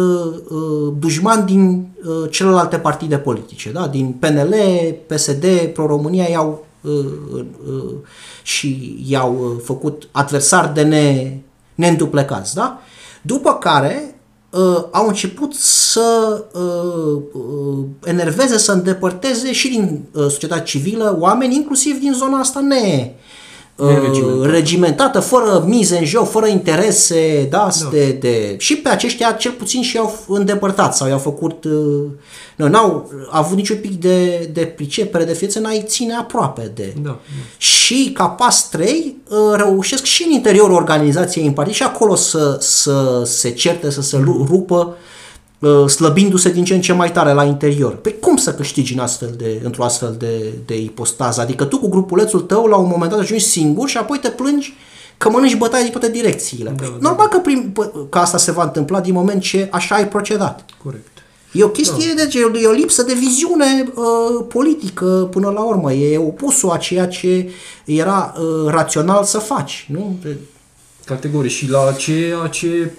[0.50, 3.88] uh, dușman din uh, celelalte partide politice, da?
[3.88, 4.56] din PNL,
[5.08, 7.06] PSD, Pro-România i-au uh,
[7.68, 7.94] uh,
[8.44, 11.38] și i-au uh, făcut adversari de ne,
[11.76, 12.56] neînduplecați.
[12.56, 12.80] Da?
[13.22, 14.16] După care
[14.58, 21.56] uh, au început să uh, uh, enerveze, să îndepărteze și din uh, societatea civilă oameni,
[21.56, 23.12] inclusiv din zona asta ne
[23.78, 27.90] uh, regimentată, fără mize în joc, fără interese, da, da.
[27.91, 32.04] De, de, și pe aceștia cel puțin și au îndepărtat sau i-au făcut, uh,
[32.56, 36.94] nu, n-au avut niciun pic de, de pricepere de ființă, n-ai ține aproape de.
[37.02, 37.18] Da, da.
[37.58, 42.58] Și ca pas 3 uh, reușesc și în interiorul organizației în partid și acolo să,
[42.60, 44.18] să se certe, să se
[44.48, 45.16] rupă Uh,
[45.88, 47.96] slăbindu-se din ce în ce mai tare la interior.
[47.96, 51.42] Pe păi cum să câștigi în astfel de, într-o astfel de, de ipostază?
[51.42, 54.74] Adică tu cu grupulețul tău la un moment dat ajungi singur și apoi te plângi
[55.18, 56.76] că mănânci bătaie din toate direcțiile.
[56.78, 56.98] Da, da.
[57.00, 57.74] Normal că, prim,
[58.10, 60.66] că asta se va întâmpla din moment ce așa ai procedat.
[60.84, 61.08] Corect.
[61.52, 62.24] E o chestie da.
[62.24, 65.94] de e o lipsă de viziune uh, politică până la urmă.
[65.94, 67.50] E opusul a ceea ce
[67.86, 69.88] era uh, rațional să faci.
[69.92, 70.18] Nu?
[71.06, 71.52] Categoric.
[71.52, 72.92] Și la ceea ce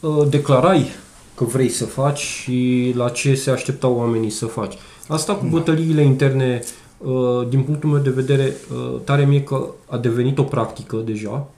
[0.00, 0.90] uh, declarai
[1.34, 4.74] că vrei să faci și la ce se așteptau oamenii să faci.
[5.08, 6.62] Asta cu bătăliile interne,
[6.98, 11.48] uh, din punctul meu de vedere, uh, tare mie că a devenit o practică deja,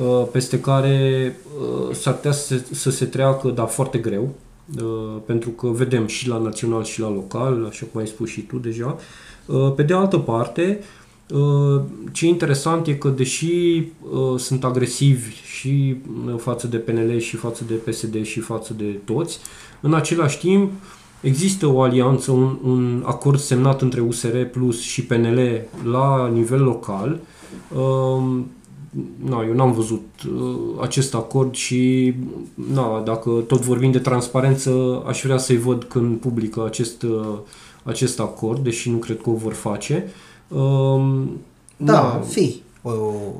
[0.00, 1.36] uh, peste care
[1.92, 2.32] s-ar putea
[2.70, 4.34] să se treacă, dar foarte greu,
[5.24, 8.56] pentru că vedem și la național și la local, așa cum ai spus și tu
[8.56, 8.96] deja.
[9.76, 11.05] Pe de altă parte, Uh,
[12.12, 15.96] ce interesant e că deși uh, sunt agresivi și
[16.26, 19.38] uh, față de PNL și față de PSD și față de toți,
[19.80, 20.70] în același timp
[21.20, 27.20] există o alianță, un, un acord semnat între USR Plus și PNL la nivel local.
[29.24, 30.04] Na, eu n-am văzut
[30.80, 32.14] acest acord și
[32.54, 37.06] na, dacă tot vorbim de transparență, aș vrea să-i văd când publică acest,
[37.82, 40.04] acest acord, deși nu cred că o vor face.
[40.06, 41.40] Uh, Um,
[41.76, 42.62] da, da, fi.
[42.82, 42.94] Uh,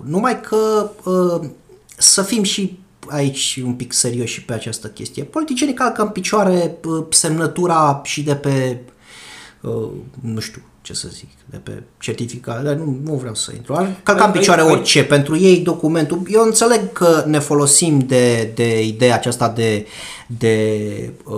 [0.04, 1.48] numai că uh,
[1.96, 2.78] să fim și
[3.08, 5.22] aici un pic serioși pe această chestie.
[5.22, 8.78] Politicienii calcă în picioare uh, semnătura și de pe,
[9.60, 9.88] uh,
[10.20, 13.72] nu știu ce să zic, de pe certificat, dar nu, nu vreau să intru.
[14.02, 15.04] Calcă în picioare orice.
[15.04, 19.86] Pentru ei documentul, eu înțeleg că ne folosim de, de ideea aceasta de,
[20.26, 21.34] de uh,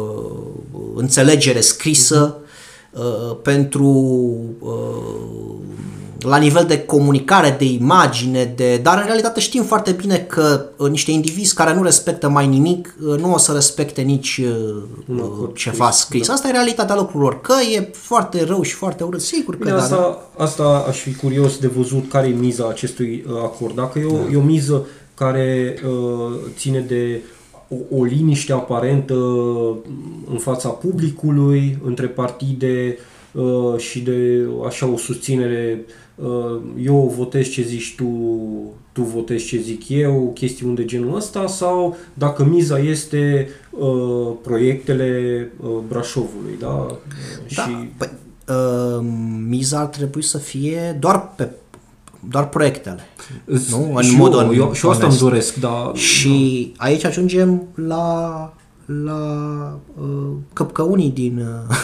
[0.95, 2.48] înțelegere scrisă, uh-huh Uh,
[3.43, 3.87] pentru
[4.59, 5.59] uh,
[6.19, 10.91] la nivel de comunicare, de imagine, de, dar în realitate știm foarte bine că uh,
[10.91, 14.41] niște indivizi care nu respectă mai nimic uh, nu o să respecte nici
[15.09, 16.27] uh, ceva scris.
[16.27, 16.33] Da.
[16.33, 17.41] Asta e realitatea lucrurilor.
[17.41, 19.83] Că e foarte rău și foarte urât, sigur că Bine, da.
[19.83, 23.75] Asta, asta aș fi curios de văzut care e miza acestui acord.
[23.75, 24.33] Dacă e o, da.
[24.33, 27.23] e o miză care uh, ține de
[27.69, 29.15] o, o liniște aparentă
[30.31, 32.97] în fața publicului, între partide,
[33.33, 35.85] uh, și de așa o susținere
[36.15, 38.07] uh, eu votez ce zici tu,
[38.93, 45.53] tu votezi ce zic eu, chestiuni de genul ăsta sau dacă miza este uh, proiectele
[45.63, 46.99] uh, Brașovului, da?
[47.55, 47.71] Da, și...
[47.97, 48.11] păi,
[48.49, 49.05] uh,
[49.49, 51.49] miza ar trebui să fie doar pe
[52.21, 53.01] doar proiectele.
[53.45, 53.93] Nu?
[53.95, 55.91] În și mod eu, eu, și asta îmi doresc, da.
[55.95, 58.53] Și aici ajungem la,
[58.87, 59.19] la
[60.01, 61.77] uh, căpcăunii din, uh,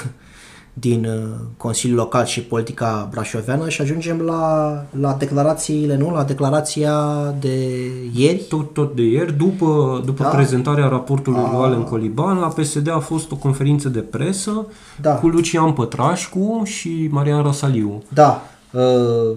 [0.73, 6.11] din uh, Consiliul Local și politica brașoveană și ajungem la, la declarațiile, nu?
[6.11, 6.95] La declarația
[7.41, 8.43] de ieri.
[8.49, 10.29] Tot, tot de ieri, după, după da.
[10.29, 11.51] prezentarea raportului a...
[11.51, 14.67] lui Alen Coliban, la PSD a fost o conferință de presă
[15.01, 15.15] da.
[15.15, 18.03] cu Lucian Pătrașcu și Marian Rasaliu.
[18.09, 18.43] Da.
[18.73, 19.37] Uh,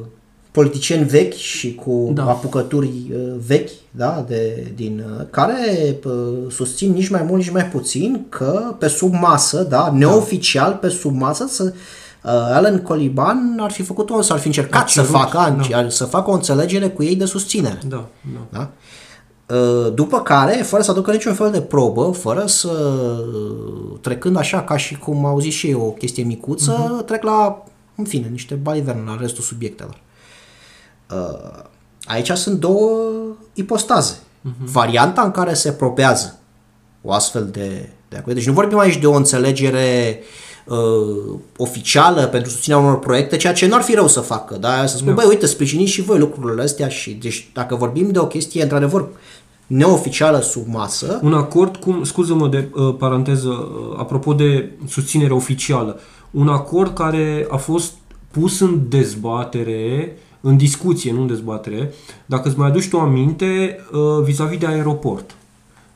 [0.57, 2.23] politicieni vechi și cu da.
[2.23, 5.55] apucături uh, vechi, da, de, din, uh, care
[6.05, 10.89] uh, susțin nici mai mult, nici mai puțin că pe sub masă, da, neoficial pe
[10.89, 15.15] sub masă, să, uh, Alan Coliban ar fi făcut o, s-ar fi încercat cerut, să
[15.15, 15.89] facă, da.
[15.89, 17.79] să facă o înțelegere cu ei de susținere.
[17.87, 18.47] Da, da.
[18.49, 18.69] da?
[19.93, 22.71] După care, fără să aducă niciun fel de probă, fără să
[24.01, 27.05] trecând așa ca și cum au zis și eu o chestie micuță, uh-huh.
[27.05, 27.63] trec la,
[27.95, 30.05] în fine, niște baliverne la restul subiectelor.
[31.11, 31.63] Uh,
[32.05, 32.99] aici sunt două
[33.53, 34.15] ipostaze.
[34.15, 34.65] Uh-huh.
[34.71, 36.39] Varianta în care se probează
[37.01, 38.35] o astfel de, de acord.
[38.35, 40.19] Deci nu vorbim aici de o înțelegere
[40.65, 44.55] uh, oficială pentru susținerea unor proiecte, ceea ce nu ar fi rău să facă.
[44.55, 44.85] Da?
[44.85, 45.15] Să spun, no.
[45.15, 49.07] băi, uite, sprijiniți și voi lucrurile astea și deci dacă vorbim de o chestie, într-adevăr,
[49.67, 51.19] neoficială sub masă.
[51.23, 55.99] Un acord, cum, scuză-mă de uh, paranteză, uh, apropo de susținere oficială,
[56.31, 57.93] un acord care a fost
[58.31, 60.17] pus în dezbatere
[60.47, 61.93] în discuție, nu în dezbatere,
[62.25, 65.35] dacă îți mai aduci tu aminte uh, vis-a-vis de aeroport.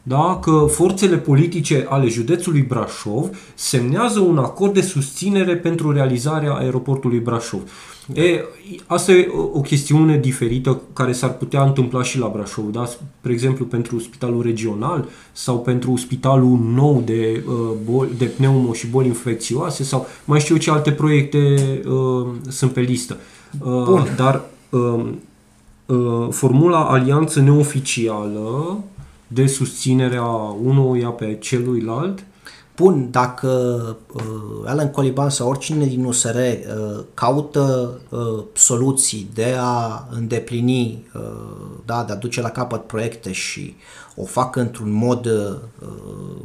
[0.03, 0.39] Da?
[0.41, 7.61] Că forțele politice ale județului Brașov semnează un acord de susținere pentru realizarea aeroportului Brașov.
[8.05, 8.21] Da.
[8.21, 8.45] E,
[8.85, 12.85] asta e o chestiune diferită care s-ar putea întâmpla și la Brașov, da?
[12.85, 17.53] Spre exemplu, pentru spitalul regional sau pentru spitalul nou de, uh,
[17.91, 21.55] boli, de pneumo și boli infecțioase sau mai știu ce alte proiecte
[21.87, 23.17] uh, sunt pe listă.
[23.19, 23.99] Uh, Bun.
[23.99, 25.05] Uh, dar uh,
[25.85, 28.83] uh, formula alianță neoficială
[29.27, 32.23] de susținere a unuia pe celuilalt
[32.81, 33.49] Bun, dacă
[34.13, 41.21] uh, Alan Coliban sau oricine din USR uh, caută uh, soluții de a îndeplini, uh,
[41.85, 43.75] da, de a duce la capăt proiecte și
[44.15, 46.41] o fac într-un mod uh, uh,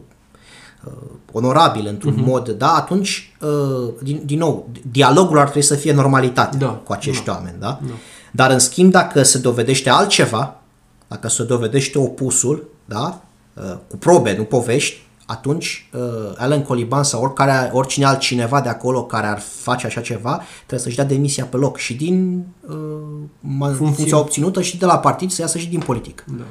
[1.32, 2.26] onorabil, într-un uh-huh.
[2.26, 6.92] mod, da, atunci, uh, din, din nou, dialogul ar trebui să fie normalitate da, cu
[6.92, 7.78] acești da, oameni, da?
[7.86, 7.92] da?
[8.30, 10.60] Dar, în schimb, dacă se dovedește altceva,
[11.08, 13.20] dacă se dovedește opusul, da,
[13.54, 16.00] uh, cu probe, nu povești, atunci uh,
[16.36, 20.96] Alan Coliban sau oricare, oricine altcineva de acolo care ar face așa ceva, trebuie să-și
[20.96, 25.58] dea demisia pe loc și din uh, funcția obținută și de la partid să iasă
[25.58, 26.24] și din politică.
[26.26, 26.44] Da.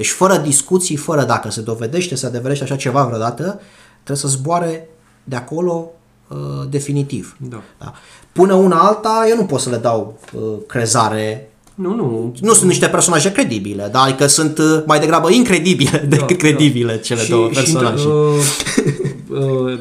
[0.00, 3.60] Deci fără discuții, fără dacă se dovedește, se adeverește așa ceva vreodată,
[3.92, 4.88] trebuie să zboare
[5.24, 5.90] de acolo
[6.28, 6.38] uh,
[6.70, 7.36] definitiv.
[7.38, 7.62] Da.
[7.78, 7.92] Da.
[8.32, 12.34] Până una alta, eu nu pot să le dau uh, crezare nu, nu.
[12.40, 16.48] Nu sunt niște personaje credibile, dar adică sunt uh, mai degrabă incredibile da, decât da.
[16.48, 16.98] credibile da.
[16.98, 18.02] cele și, două personaje.
[18.02, 19.78] Și, uh, uh,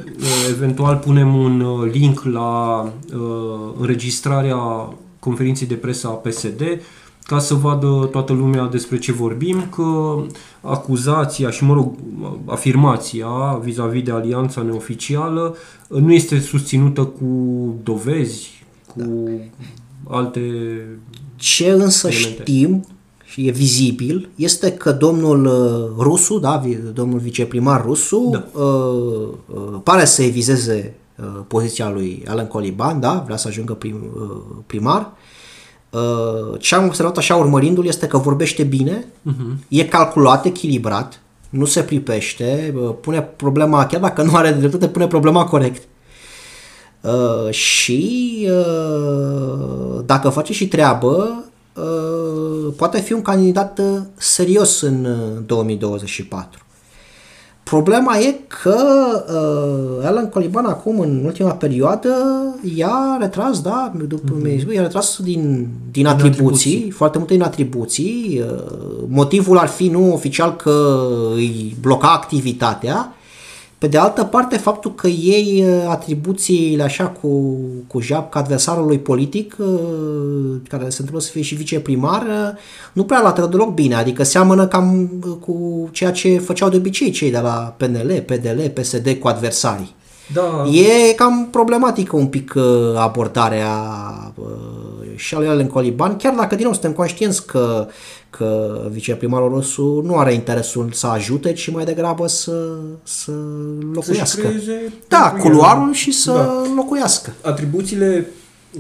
[0.50, 2.82] eventual punem un uh, link la
[3.14, 3.20] uh,
[3.80, 4.58] înregistrarea
[5.20, 6.62] conferinței de presă a PSD
[7.30, 10.16] ca să vadă toată lumea despre ce vorbim, că
[10.62, 11.96] acuzația și, mă rog,
[12.46, 15.56] afirmația vis-a-vis de alianța neoficială
[15.88, 17.26] nu este susținută cu
[17.84, 20.16] dovezi, cu da.
[20.16, 20.42] alte
[21.36, 22.42] Ce însă elemente.
[22.42, 22.86] știm
[23.24, 26.62] și e vizibil este că domnul uh, Rusu, da,
[26.94, 28.62] domnul viceprimar Rusu, da.
[28.62, 33.96] uh, uh, pare să evizeze uh, poziția lui Alan Coliban, da, vrea să ajungă prim,
[34.16, 35.39] uh, primar, Uh,
[36.60, 39.68] ce am observat așa urmărindu-l este că vorbește bine, uh-huh.
[39.68, 45.08] e calculat, echilibrat, nu se pripește, uh, pune problema, chiar dacă nu are dreptate, pune
[45.08, 45.84] problema corect.
[47.02, 51.44] Uh, și uh, dacă face și treabă,
[51.76, 55.08] uh, poate fi un candidat uh, serios în
[55.46, 56.60] 2024.
[57.70, 58.78] Problema e că
[59.28, 62.10] uh, Alan Coliban acum, în ultima perioadă,
[62.76, 64.74] i-a retras, da, după mm-hmm.
[64.74, 68.44] i-a retras din, din atribuții, atribuții, foarte multe din atribuții.
[68.46, 71.00] Uh, motivul ar fi nu oficial că
[71.36, 73.14] îi bloca activitatea,
[73.80, 77.58] pe de altă parte, faptul că ei uh, atribuțiile așa cu,
[77.88, 79.68] cu jab ca adversarului politic, uh,
[80.68, 82.58] care se întâmplă să fie și viceprimar, uh,
[82.94, 87.32] nu prea l-a deloc bine, adică seamănă cam cu ceea ce făceau de obicei cei
[87.32, 89.96] de la PNL, PDL, PSD cu adversarii.
[90.34, 90.66] Da.
[90.72, 92.64] E cam problematică un pic uh,
[92.96, 93.72] abordarea
[94.36, 94.46] uh,
[95.16, 97.88] și a lui Alen Coliban, chiar dacă din nou suntem conștienți că,
[98.30, 102.68] că viceprimarul Rosu nu are interesul să ajute, ci mai degrabă să,
[103.04, 103.32] să
[103.94, 104.42] locuiască.
[104.42, 105.94] creeze da, pentru culoarul el.
[105.94, 106.64] și să Da.
[106.76, 107.34] locuiască.
[107.42, 108.28] Atribuțiile,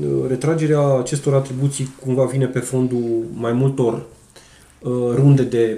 [0.02, 3.94] uh, retragerea acestor atribuții cumva vine pe fondul mai multor
[4.80, 5.78] uh, runde de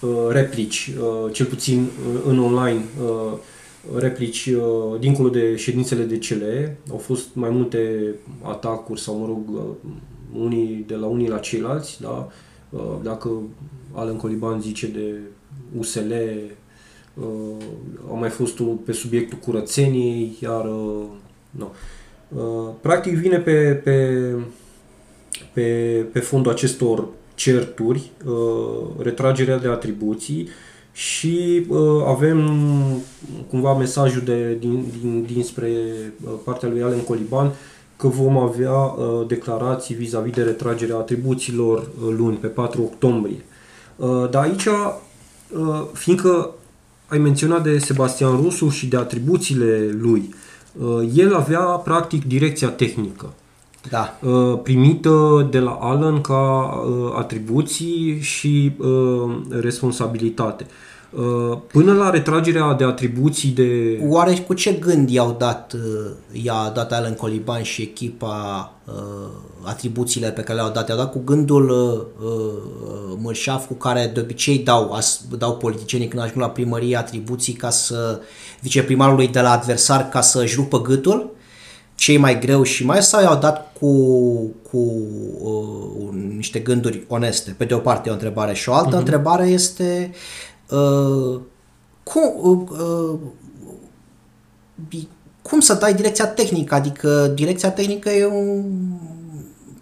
[0.00, 1.80] uh, replici, uh, cel puțin
[2.14, 3.32] uh, în online, uh,
[3.98, 6.78] replici uh, dincolo de ședințele de CLE.
[6.90, 9.90] Au fost mai multe atacuri sau, mă rog, uh,
[10.42, 12.28] unii de la unii la ceilalți, da?
[12.70, 13.42] Uh, dacă
[13.92, 15.14] Alan Coliban zice de
[15.78, 16.12] USL,
[17.14, 17.64] uh,
[18.10, 21.04] a mai fost unul pe subiectul curățeniei, iar uh,
[21.50, 21.72] nu.
[22.28, 24.18] Uh, practic vine pe, pe,
[25.52, 25.62] pe,
[26.12, 30.48] pe fondul acestor certuri, uh, retragerea de atribuții
[30.92, 32.50] și uh, avem
[33.50, 35.70] cumva mesajul de, din, din, dinspre
[36.24, 37.52] uh, partea lui Alen Coliban
[37.96, 43.44] că vom avea uh, declarații vis-a-vis de retragerea atribuțiilor uh, luni, pe 4 octombrie.
[43.96, 46.50] Uh, dar aici, uh, fiindcă
[47.08, 50.34] ai menționat de Sebastian Rusu și de atribuțiile lui,
[50.72, 53.32] uh, el avea practic direcția tehnică
[53.90, 54.18] Da.
[54.22, 56.34] uh, primită de la Alan ca
[56.86, 60.66] uh, atribuții și uh, responsabilitate.
[61.10, 64.00] Uh, Până la retragerea de atribuții de...
[64.08, 68.92] Oare cu ce gând i-au dat, uh, i-a dat Alan Coliban și echipa uh,
[69.62, 70.88] atribuțiile pe care le-au dat?
[70.88, 76.08] I-au dat cu gândul uh, uh, mărșaf cu care de obicei dau, as, dau politicienii
[76.08, 78.20] când ajung la primărie atribuții ca să
[78.60, 81.30] viceprimarului de la adversar ca să-și rupă gâtul?
[82.02, 83.92] Cei mai greu și mai sau i-au dat cu,
[84.70, 84.92] cu
[85.42, 87.50] uh, niște gânduri oneste?
[87.50, 88.98] Pe de o parte e o întrebare și o altă uh-huh.
[88.98, 90.10] întrebare este
[90.70, 91.40] uh,
[92.02, 93.18] cum, uh,
[94.90, 95.02] uh,
[95.42, 96.74] cum să dai direcția tehnică?
[96.74, 98.64] Adică direcția tehnică e un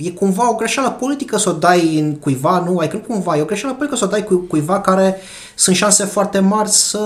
[0.03, 3.37] e cumva o greșeală politică să o dai în cuiva, nu, ai că nu cumva,
[3.37, 5.17] e o greșeală politică să o dai cu, cuiva care
[5.55, 6.99] sunt șanse foarte mari să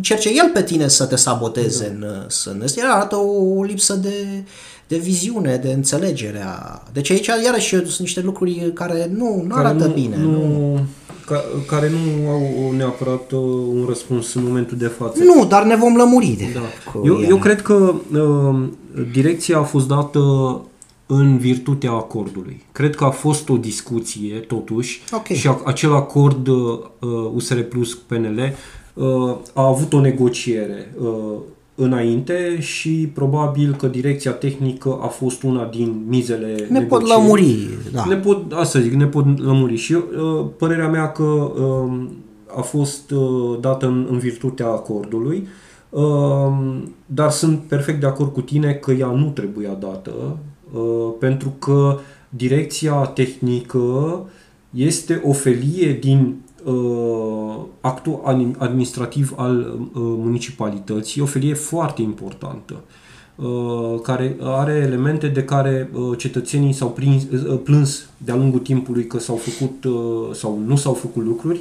[0.00, 2.60] cerce el pe tine să te saboteze în sân.
[2.64, 4.14] Asta arată o, o lipsă de,
[4.88, 6.42] de viziune, de înțelegere.
[6.46, 10.16] a- Deci aici iarăși sunt niște lucruri care nu, nu care arată nu, bine.
[10.16, 10.80] Nu, Nu.
[11.26, 15.22] ca, care nu au neapărat uh, un răspuns în momentul de față.
[15.22, 16.60] nu, dar ne vom lămuri de Da.
[16.92, 17.26] cu Eu, ele.
[17.28, 18.68] eu cred că uh,
[19.12, 20.20] direcția a fost dată
[21.06, 22.62] în virtutea acordului.
[22.72, 25.24] Cred că a fost o discuție, totuși, Ok.
[25.26, 26.78] și a, acel acord uh,
[27.34, 28.52] USR Plus PNL
[28.94, 31.38] uh, a avut o negociere uh,
[31.74, 37.22] înainte și probabil că direcția tehnică a fost una din mizele ne pot negocierii.
[37.22, 37.68] lămuri.
[37.92, 38.04] Da.
[38.04, 39.76] Ne pot, asta zic, ne pot lămuri.
[39.76, 40.04] Și eu,
[40.40, 42.10] uh, părerea mea că um,
[42.56, 45.48] a fost uh, dată în, în virtutea acordului,
[45.90, 50.30] um, dar sunt perfect de acord cu tine că ea nu trebuia dată, uh,
[51.18, 51.98] pentru că
[52.28, 54.20] direcția tehnică
[54.70, 62.74] este o felie din uh, actul anim- administrativ al uh, municipalității, o felie foarte importantă
[63.34, 69.06] uh, care are elemente de care uh, cetățenii s-au prins, uh, plâns de-a lungul timpului
[69.06, 71.60] că s-au făcut uh, sau nu s-au făcut lucruri.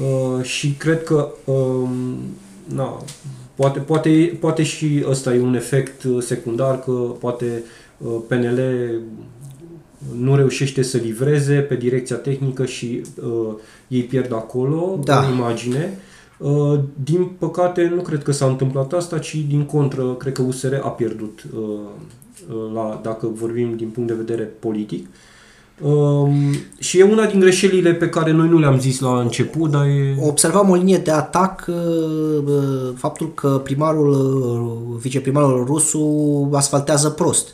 [0.00, 1.90] Uh, și cred că um,
[2.74, 3.02] na,
[3.54, 7.79] poate, poate, poate și ăsta e un efect uh, secundar că poate uh,
[8.28, 8.60] PNL
[10.16, 13.54] nu reușește să livreze pe direcția tehnică și uh,
[13.88, 15.24] ei pierd acolo Da.
[15.24, 15.98] în imagine.
[16.38, 20.74] Uh, din păcate, nu cred că s-a întâmplat asta, ci din contră, cred că USR
[20.74, 21.60] a pierdut, uh,
[22.48, 25.06] uh, la, dacă vorbim din punct de vedere politic.
[25.82, 26.32] Um,
[26.78, 30.16] și e una din greșelile pe care noi nu le-am zis la început, dar e...
[30.20, 31.74] Observam o linie de atac, uh,
[32.46, 37.48] uh, faptul că primarul, uh, viceprimarul rusu asfaltează prost.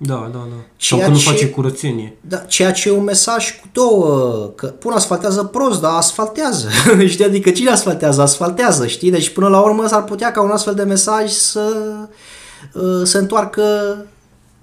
[0.00, 0.54] Da, da, da.
[0.76, 2.16] Ceea Sau că nu ce- face curățenie.
[2.20, 6.68] Da, ceea ce e un mesaj cu două, că până asfaltează prost, dar asfaltează.
[7.06, 7.24] știi?
[7.24, 8.20] Adică cine asfaltează?
[8.22, 9.10] Asfaltează, știi?
[9.10, 11.72] Deci până la urmă s-ar putea ca un astfel de mesaj să
[12.72, 13.62] uh, se întoarcă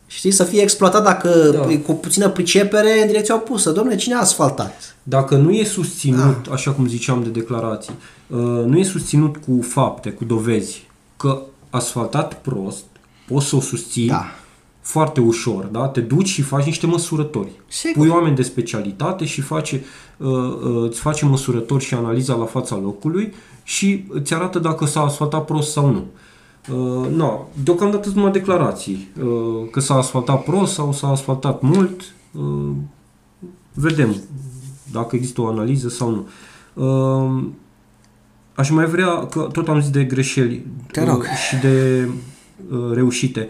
[0.07, 1.60] Știi, să fie exploatat dacă Da.
[1.86, 3.72] cu puțină pricepere în direcția opusă.
[3.72, 4.95] Domnule, cine a asfaltat?
[5.03, 7.94] Dacă nu e susținut, așa cum ziceam de declarații,
[8.28, 10.88] uh, nu e susținut cu fapte, cu dovezi,
[11.18, 12.84] că asfaltat prost,
[13.28, 14.26] poți să o susții Da.
[14.86, 15.88] Foarte ușor, da?
[15.88, 17.52] Te duci și faci niște măsurători.
[17.68, 18.06] Sigur.
[18.06, 19.84] Pui oameni de specialitate și face,
[20.18, 23.34] uh, uh, îți face măsurători și analiza la fața locului
[23.64, 26.06] și îți arată dacă s-a asfaltat prost sau nu.
[26.76, 29.12] Uh, no, deocamdată sunt numai declarații.
[29.24, 32.02] Uh, că s-a asfaltat prost sau s-a asfaltat mult.
[32.32, 32.72] Uh,
[33.74, 34.16] vedem
[34.91, 36.28] dacă există o analiză sau nu.
[36.84, 37.44] Uh,
[38.53, 41.20] aș mai vrea, că tot am zis de greșeli Te rog.
[41.22, 42.07] uh, și de
[42.72, 43.49] uh, reușite.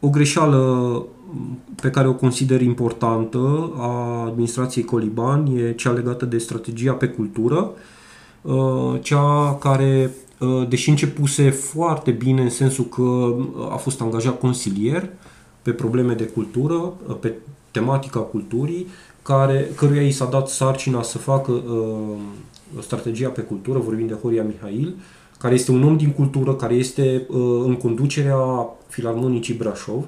[0.00, 1.02] O greșeală
[1.80, 7.70] pe care o consider importantă a administrației Coliban e cea legată de strategia pe cultură,
[8.42, 13.34] uh, cea care, uh, deși începuse foarte bine în sensul că
[13.72, 15.08] a fost angajat consilier
[15.62, 17.34] pe probleme de cultură, uh, pe
[17.70, 18.86] tematica culturii,
[19.22, 22.16] care, căruia i s-a dat sarcina să facă uh,
[22.80, 24.94] strategia pe cultură, vorbim de Horia Mihail,
[25.40, 30.04] care este un om din cultură, care este uh, în conducerea Filarmonicii Brașov,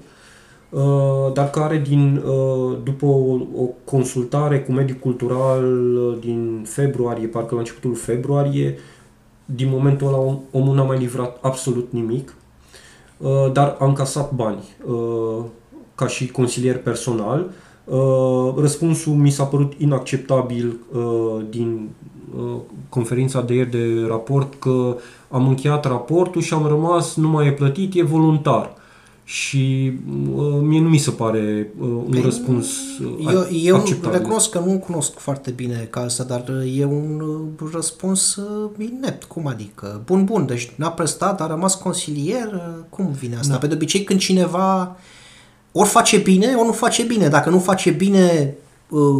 [0.70, 7.26] uh, dar care din, uh, după o, o consultare cu mediul cultural uh, din februarie,
[7.26, 8.78] parcă la începutul februarie,
[9.44, 12.34] din momentul ăla om- omul n-a mai livrat absolut nimic,
[13.16, 15.44] uh, dar a încasat bani uh,
[15.94, 17.50] ca și consilier personal.
[17.84, 22.11] Uh, Răspunsul mi s-a părut inacceptabil uh, din uh,
[22.88, 24.96] conferința de ieri de raport că
[25.30, 28.74] am încheiat raportul și am rămas, nu mai e plătit, e voluntar.
[29.24, 29.92] Și
[30.36, 32.66] uh, mie nu mi se pare uh, un Păi, răspuns
[32.98, 34.18] uh, Eu, eu acceptabil.
[34.18, 36.44] recunosc că nu cunosc foarte bine calța, dar
[36.76, 37.20] e un
[37.60, 39.24] uh, răspuns uh, inept.
[39.24, 40.02] Cum adică?
[40.04, 42.52] Bun, bun, deci n-a prestat, a rămas consilier.
[42.52, 43.52] uh, Cum vine asta?
[43.52, 43.58] Da.
[43.58, 44.96] Pe de obicei când cineva
[45.72, 47.28] ori face bine, ori nu face bine.
[47.28, 48.61] Dacă nu face bine, uh,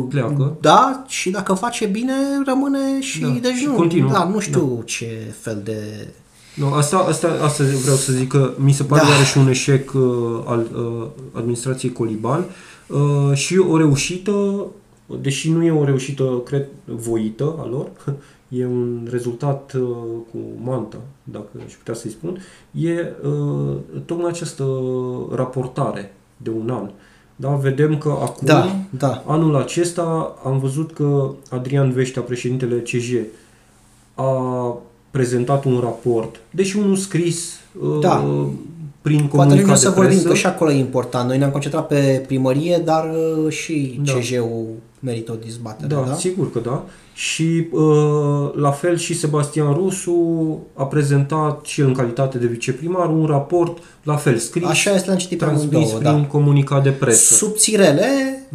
[0.08, 0.56] Pleacă.
[0.60, 2.12] Da, și dacă face bine,
[2.46, 3.20] rămâne și...
[3.20, 4.10] Da, deci și nu, continuă.
[4.10, 4.84] Da, nu știu da.
[4.84, 6.08] ce fel de...
[6.54, 9.06] Nu, asta, asta, asta vreau să zic că mi se pare Da.
[9.06, 9.12] da.
[9.12, 10.02] iarăși un eșec uh,
[10.44, 12.44] al uh, administrației Coliban
[12.86, 14.66] uh, și o reușită,
[15.20, 17.90] deși nu e o reușită, cred, voită a lor,
[18.48, 19.80] e un rezultat uh,
[20.30, 22.38] cu manta, dacă aș putea să-i spun,
[22.70, 24.64] e uh, tocmai această
[25.34, 26.90] raportare de un an.
[27.43, 29.23] Da, vedem că acum, Da, da.
[29.27, 33.10] anul acesta, am văzut că Adrian Veștea, președintele CJ,
[34.14, 34.77] a
[35.10, 37.52] prezentat un raport, deși unul scris
[38.01, 38.24] Da.
[38.28, 38.47] uh,
[39.02, 40.28] prin Poate comunicat nu de să vorbim, presă.
[40.28, 41.28] că și acolo e important.
[41.28, 43.10] Noi ne-am concentrat pe primărie, dar
[43.44, 44.12] uh, și Da.
[44.12, 44.66] CJ-ul
[45.01, 46.14] merită o dezbatere, Da, da?
[46.14, 46.85] sigur că da.
[47.14, 53.09] Și uh, la fel și Sebastian Rusu a prezentat și el în calitate de viceprimar
[53.09, 56.26] un raport la fel scris, Așa este, l-am citit pe transmis amândouă, prin da.
[56.26, 57.34] comunicat de presă.
[57.34, 58.06] Subțirele,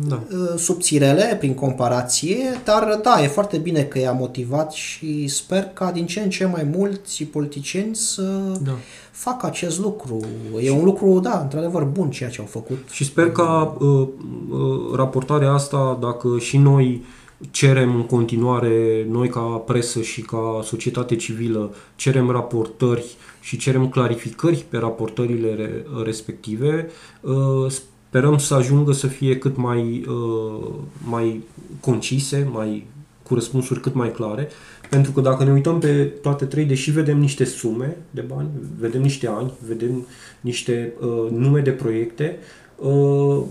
[0.08, 0.22] Da.
[0.32, 5.92] uh, subțirele prin comparație, dar da, e foarte bine că i-a motivat și sper ca
[5.92, 8.22] din ce în ce mai mulți politicieni să
[8.64, 8.72] Da.
[9.12, 10.20] facă acest lucru.
[10.62, 12.78] E un lucru, da, într-adevăr bun ceea ce au făcut.
[12.92, 17.04] Și sper ca uh, uh, raportarea asta, dacă și noi
[17.52, 24.66] cerem în continuare, noi ca presă și ca societate civilă, cerem raportări și cerem clarificări
[24.70, 26.90] pe raportările re- respective,
[27.22, 30.68] uh, sperăm să ajungă să fie cât mai, uh,
[31.10, 31.44] mai
[31.80, 32.88] concise, mai
[33.24, 34.50] cu răspunsuri cât mai clare,
[34.90, 38.50] pentru că dacă ne uităm pe toate trei, deși vedem niște sume de bani,
[38.80, 40.06] vedem niște ani, vedem
[40.42, 42.38] niște uh, nume de proiecte,
[42.76, 43.44] uh,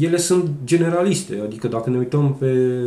[0.00, 2.80] ele sunt generaliste, adică dacă ne uităm pe,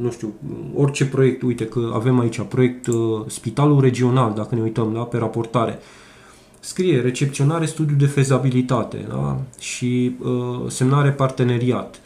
[0.00, 0.32] nu știu,
[0.74, 5.18] orice proiect, uite că avem aici proiect uh, Spitalul Regional, dacă ne uităm da, pe
[5.18, 5.78] raportare,
[6.60, 9.40] scrie recepționare studiu de fezabilitate da?
[9.58, 12.00] și uh, semnare parteneriat.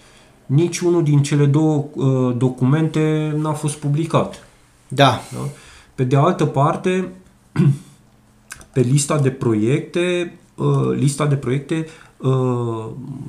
[0.47, 4.47] Niciunul din cele două uh, documente n-a fost publicat.
[4.89, 5.49] Da, Da?
[5.95, 7.13] Pe de altă parte,
[8.73, 12.04] pe lista de proiecte, uh, lista de proiecte, uh,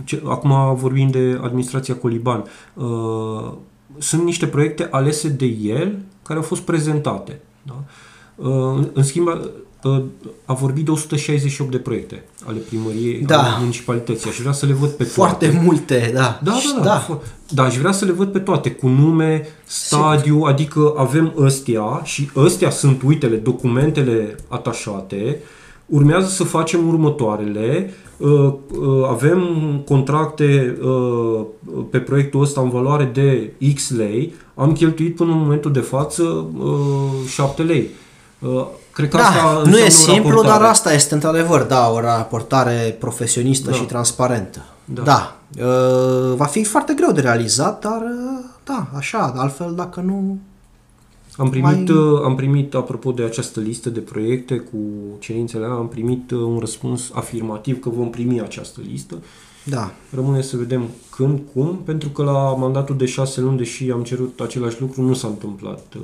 [0.03, 2.43] ce, acum vorbim de administrația Coliban,
[2.73, 3.51] uh,
[3.97, 7.39] sunt niște proiecte alese de el care au fost prezentate.
[7.63, 7.83] Da?
[8.35, 9.27] Uh, în schimb,
[9.83, 10.03] uh,
[10.45, 13.39] a vorbit de 168 de proiecte ale primăriei, Da.
[13.39, 14.29] ale municipalității.
[14.29, 15.61] Aș vrea să le văd pe foarte toate.
[15.63, 16.39] multe, da.
[16.43, 16.83] Da, da, da.
[16.83, 17.19] da.
[17.53, 22.29] Da, aș vrea să le văd pe toate, cu nume, stadiu, adică avem ăstea și
[22.35, 25.39] ăstea sunt, uitele, documentele atașate,
[25.85, 29.41] urmează să facem următoarele, uh, uh, avem
[29.85, 31.45] contracte uh,
[31.89, 36.23] pe proiectul ăsta în valoare de X lei, am cheltuit până în momentul de față
[36.23, 37.89] uh, 7 lei.
[38.39, 40.59] Uh, Cred că asta Da, nu e înseamnă o simplu, raportare.
[40.59, 43.75] dar asta este într-adevăr, da, o raportare profesionistă Da.
[43.75, 44.65] și transparentă.
[44.85, 45.01] Da.
[45.01, 45.35] da.
[45.65, 50.37] Uh, va fi foarte greu de realizat, dar uh, da, așa, altfel dacă nu...
[51.37, 52.21] Am primit, Mai- mai...
[52.23, 54.77] am primit, apropo de această listă de proiecte cu
[55.19, 59.15] cerințele alea, am primit uh, un răspuns afirmativ că vom primi această listă.
[59.63, 64.03] Da, Rămâne să vedem când, cum, pentru că la mandatul de șase luni, deși am
[64.03, 65.83] cerut același lucru, nu s-a întâmplat.
[65.95, 66.01] uh,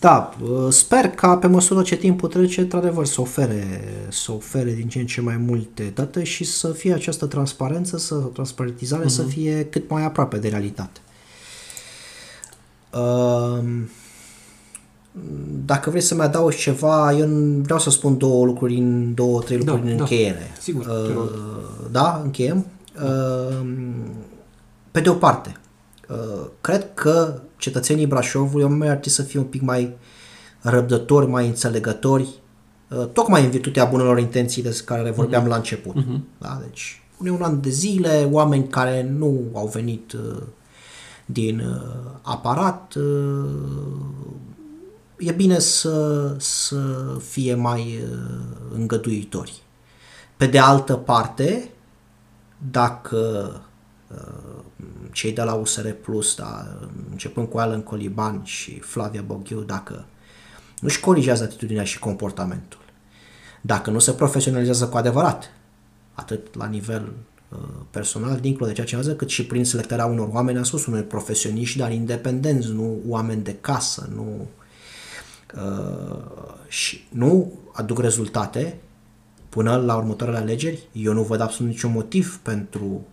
[0.00, 4.88] da, uh, sper ca pe măsură ce timpul trece, într-adevăr, să ofere, să ofere din
[4.88, 9.14] ce în ce mai multe date și să fie această transparență, să, transparentizare uh-huh.
[9.14, 11.00] să fie cât mai aproape de realitate.
[12.94, 13.64] Uh,
[15.64, 17.26] Dacă vrei să-mi adaugi ceva, eu
[17.62, 20.02] vreau să spun două lucruri, în două, trei lucruri Da, în da.
[20.02, 20.50] încheiere.
[20.60, 21.30] Sigur, te Uh, rog.
[21.90, 22.66] da, încheiem.
[23.04, 23.66] Uh,
[24.90, 25.56] pe de o parte,
[26.08, 29.96] uh, cred că cetățenii Brașovului mai ar trebui să fie un pic mai
[30.60, 32.28] răbdători, mai înțelegători,
[32.90, 35.94] uh, tocmai în virtutea bunelor intenții de care le vorbeam la început.
[36.38, 36.58] Da?
[36.66, 40.42] Deci, pune un an de zile, oameni care nu au venit uh,
[41.30, 43.50] din uh, aparat, uh,
[45.18, 49.62] e bine să, să fie mai uh, îngăduitori.
[50.36, 51.70] Pe de altă parte,
[52.70, 53.52] dacă
[54.08, 54.62] uh,
[55.12, 56.78] cei de la USR Plus, da,
[57.10, 60.06] începând cu Alan Coliban și Flavia Boghiu, dacă
[60.80, 62.80] nu-și corigează atitudinea și comportamentul,
[63.60, 65.50] dacă nu se profesionalizează cu adevărat,
[66.14, 67.37] atât la nivel uh,
[67.90, 71.02] personal, dincolo de ceea ce înseamnă, cât și prin selectarea unor oameni, am spus, unor
[71.02, 74.48] profesioniști, dar independenți, nu oameni de casă, nu
[75.54, 76.18] uh,
[76.68, 78.78] și nu aduc rezultate
[79.48, 83.06] până la următoarele alegeri, eu nu văd absolut niciun motiv pentru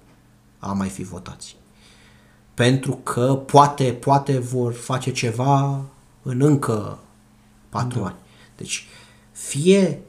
[0.60, 1.56] a mai fi votați.
[2.54, 5.82] Pentru că poate, poate vor face ceva
[6.22, 7.00] în încă
[7.70, 8.06] patru da.
[8.06, 8.16] ani.
[8.58, 8.88] Deci,
[9.32, 10.02] fie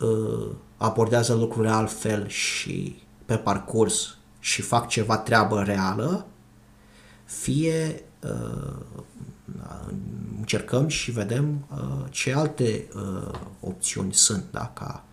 [0.00, 0.46] uh,
[0.76, 6.26] abordează lucrurile altfel și pe parcurs și fac ceva treabă reală,
[7.24, 8.74] fie uh,
[10.44, 15.04] încercăm și vedem uh, ce alte uh, opțiuni sunt da, ca,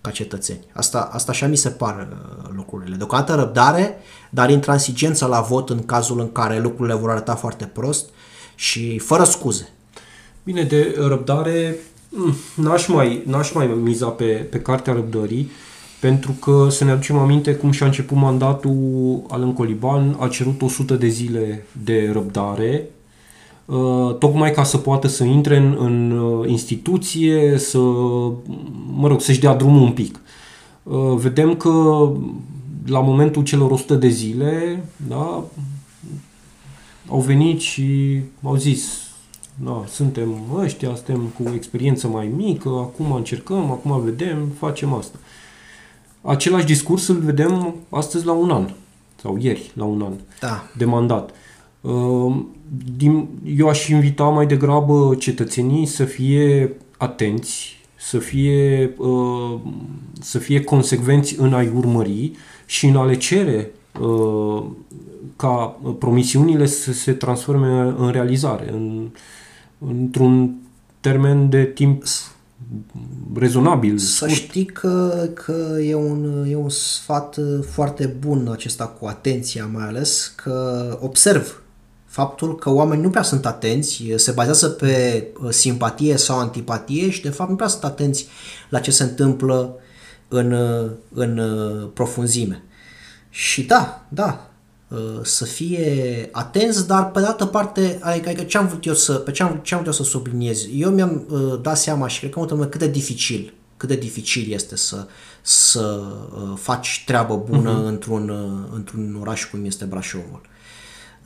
[0.00, 0.64] ca cetățeni.
[0.72, 2.96] Asta, asta așa mi se par uh, lucrurile.
[2.96, 3.98] Deocamdată răbdare,
[4.30, 8.08] dar intransigență la vot în cazul în care lucrurile vor arăta foarte prost
[8.54, 9.72] și fără scuze.
[10.44, 11.76] Bine, de răbdare
[12.08, 15.50] mm, n-aș mai, n-aș mai miza pe, pe cartea răbdării,
[16.00, 20.94] pentru că să ne aducem aminte cum și-a început mandatul Alan Coliban, a cerut 100
[20.94, 22.84] de zile de răbdare,
[23.64, 27.78] uh, tocmai ca să poată să intre în, în uh, instituție, să,
[28.94, 30.20] mă rog, să-și dea drumul un pic.
[30.82, 32.08] Uh, Vedem că
[32.86, 35.44] la momentul celor 100 de zile, da,
[37.08, 39.06] au venit și au zis
[39.64, 45.18] da, suntem ăștia, suntem cu experiență mai mică, acum încercăm, acum vedem, facem asta.
[46.28, 48.68] Același discurs îl vedem astăzi la un an,
[49.22, 50.62] sau ieri la un an Da.
[50.76, 51.30] de mandat.
[51.80, 52.36] Uh,
[52.96, 59.54] din- Eu aș invita mai degrabă cetățenii să fie atenți, să fie, uh,
[60.20, 62.32] să fie consecvenți în a-i urmări
[62.66, 64.62] și în a le cere uh,
[65.36, 69.08] ca promisiunile să se transforme în realizare, în,
[69.88, 70.54] într-un
[71.00, 72.02] termen de timp
[73.34, 73.98] rezonabil.
[73.98, 74.30] Să scurt.
[74.30, 79.84] știi că, că e, un, e un sfat uh, foarte bun acesta cu atenția mai
[79.86, 81.62] ales, că observ
[82.04, 87.22] faptul că oamenii nu prea sunt atenți, se bazează pe uh, simpatie sau antipatie și
[87.22, 88.26] de fapt nu prea sunt atenți
[88.68, 89.74] la ce se întâmplă
[90.28, 92.62] în, uh, în uh, profunzime.
[93.30, 94.47] Și da, da, uh,
[95.22, 99.12] să fie atenți, dar pe de altă parte, adică, adică ce am vrut eu să,
[99.12, 100.66] pe ce am, ce am vrut eu să subliniez?
[100.74, 103.96] Eu mi-am uh, dat seama și cred că multă lume cât de dificil, cât de
[103.96, 105.06] dificil este să,
[105.42, 106.02] să
[106.32, 107.86] uh, faci treabă bună uh-huh.
[107.86, 110.40] într-un, uh, într-un oraș cum este Brașovul.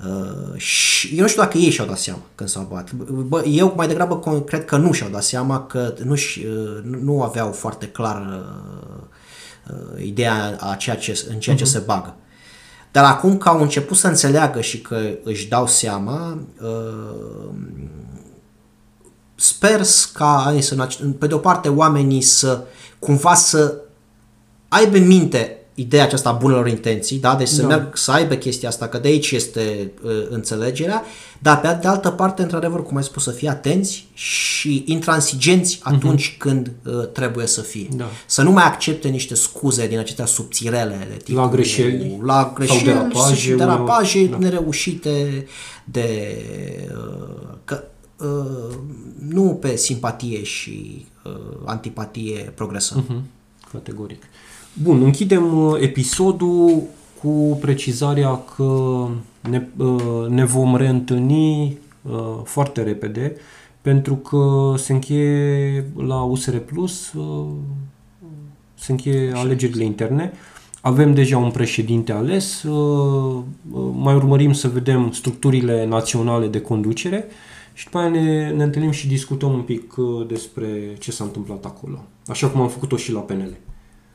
[0.06, 2.92] Uh, și eu nu știu dacă ei și-au dat seama când s-au bat.
[2.92, 6.82] Bă, eu mai degrabă con- cred că nu și-au dat seama, că nu, și, uh,
[6.84, 9.02] nu- nu aveau foarte clar uh,
[9.74, 12.16] uh, ideea a ceea ce, în ceea ce se bagă.
[12.92, 17.48] Dar acum că au început să înțeleagă și că își dau seama, uh,
[19.34, 19.80] sper
[20.12, 20.88] ca, să,
[21.18, 22.64] pe de o parte, oamenii să
[22.98, 23.74] cumva să
[24.68, 27.34] aibă în minte ideea aceasta a bunelor intenții, da?
[27.34, 27.66] deci să, Da.
[27.66, 31.04] merg, să aibă chestia asta, că de aici este uh, înțelegerea,
[31.38, 36.34] dar pe de altă parte, într-adevăr, cum ai spus, să fie atenți și intransigenți atunci
[36.38, 37.88] când uh, trebuie să fie.
[37.96, 38.04] Da.
[38.26, 42.84] Să nu mai accepte niște scuze din acestea subțirele de tipul, La greșeli la greșeli
[42.84, 44.48] derapaje sau derapaje uneori, da.
[44.48, 45.46] nereușite
[45.84, 46.36] de
[46.96, 47.82] uh, că
[48.18, 48.74] uh,
[49.28, 51.32] nu pe simpatie și uh,
[51.64, 53.04] antipatie progresăm.
[53.08, 53.22] Mhm,
[53.72, 54.22] Categoric.
[54.74, 56.82] Bun, închidem uh, episodul
[57.22, 59.06] cu precizarea că
[59.48, 63.36] ne, uh, ne vom reîntâlni uh, foarte repede
[63.80, 67.46] pentru că se încheie la USR Plus uh,
[68.74, 70.32] se încheie alegerile interne.
[70.80, 73.42] Avem deja un președinte ales, uh,
[73.72, 77.24] uh, mai urmărim să vedem structurile naționale de conducere
[77.72, 81.64] și după aia ne, ne întâlnim și discutăm un pic uh, despre ce s-a întâmplat
[81.64, 83.56] acolo, așa cum am făcut-o și la PNL.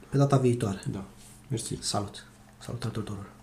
[0.10, 0.82] Pe data viitoare.
[0.86, 1.06] Da,
[1.48, 1.78] mersi.
[1.82, 2.26] Salut!
[2.60, 3.37] Salutare tuturor!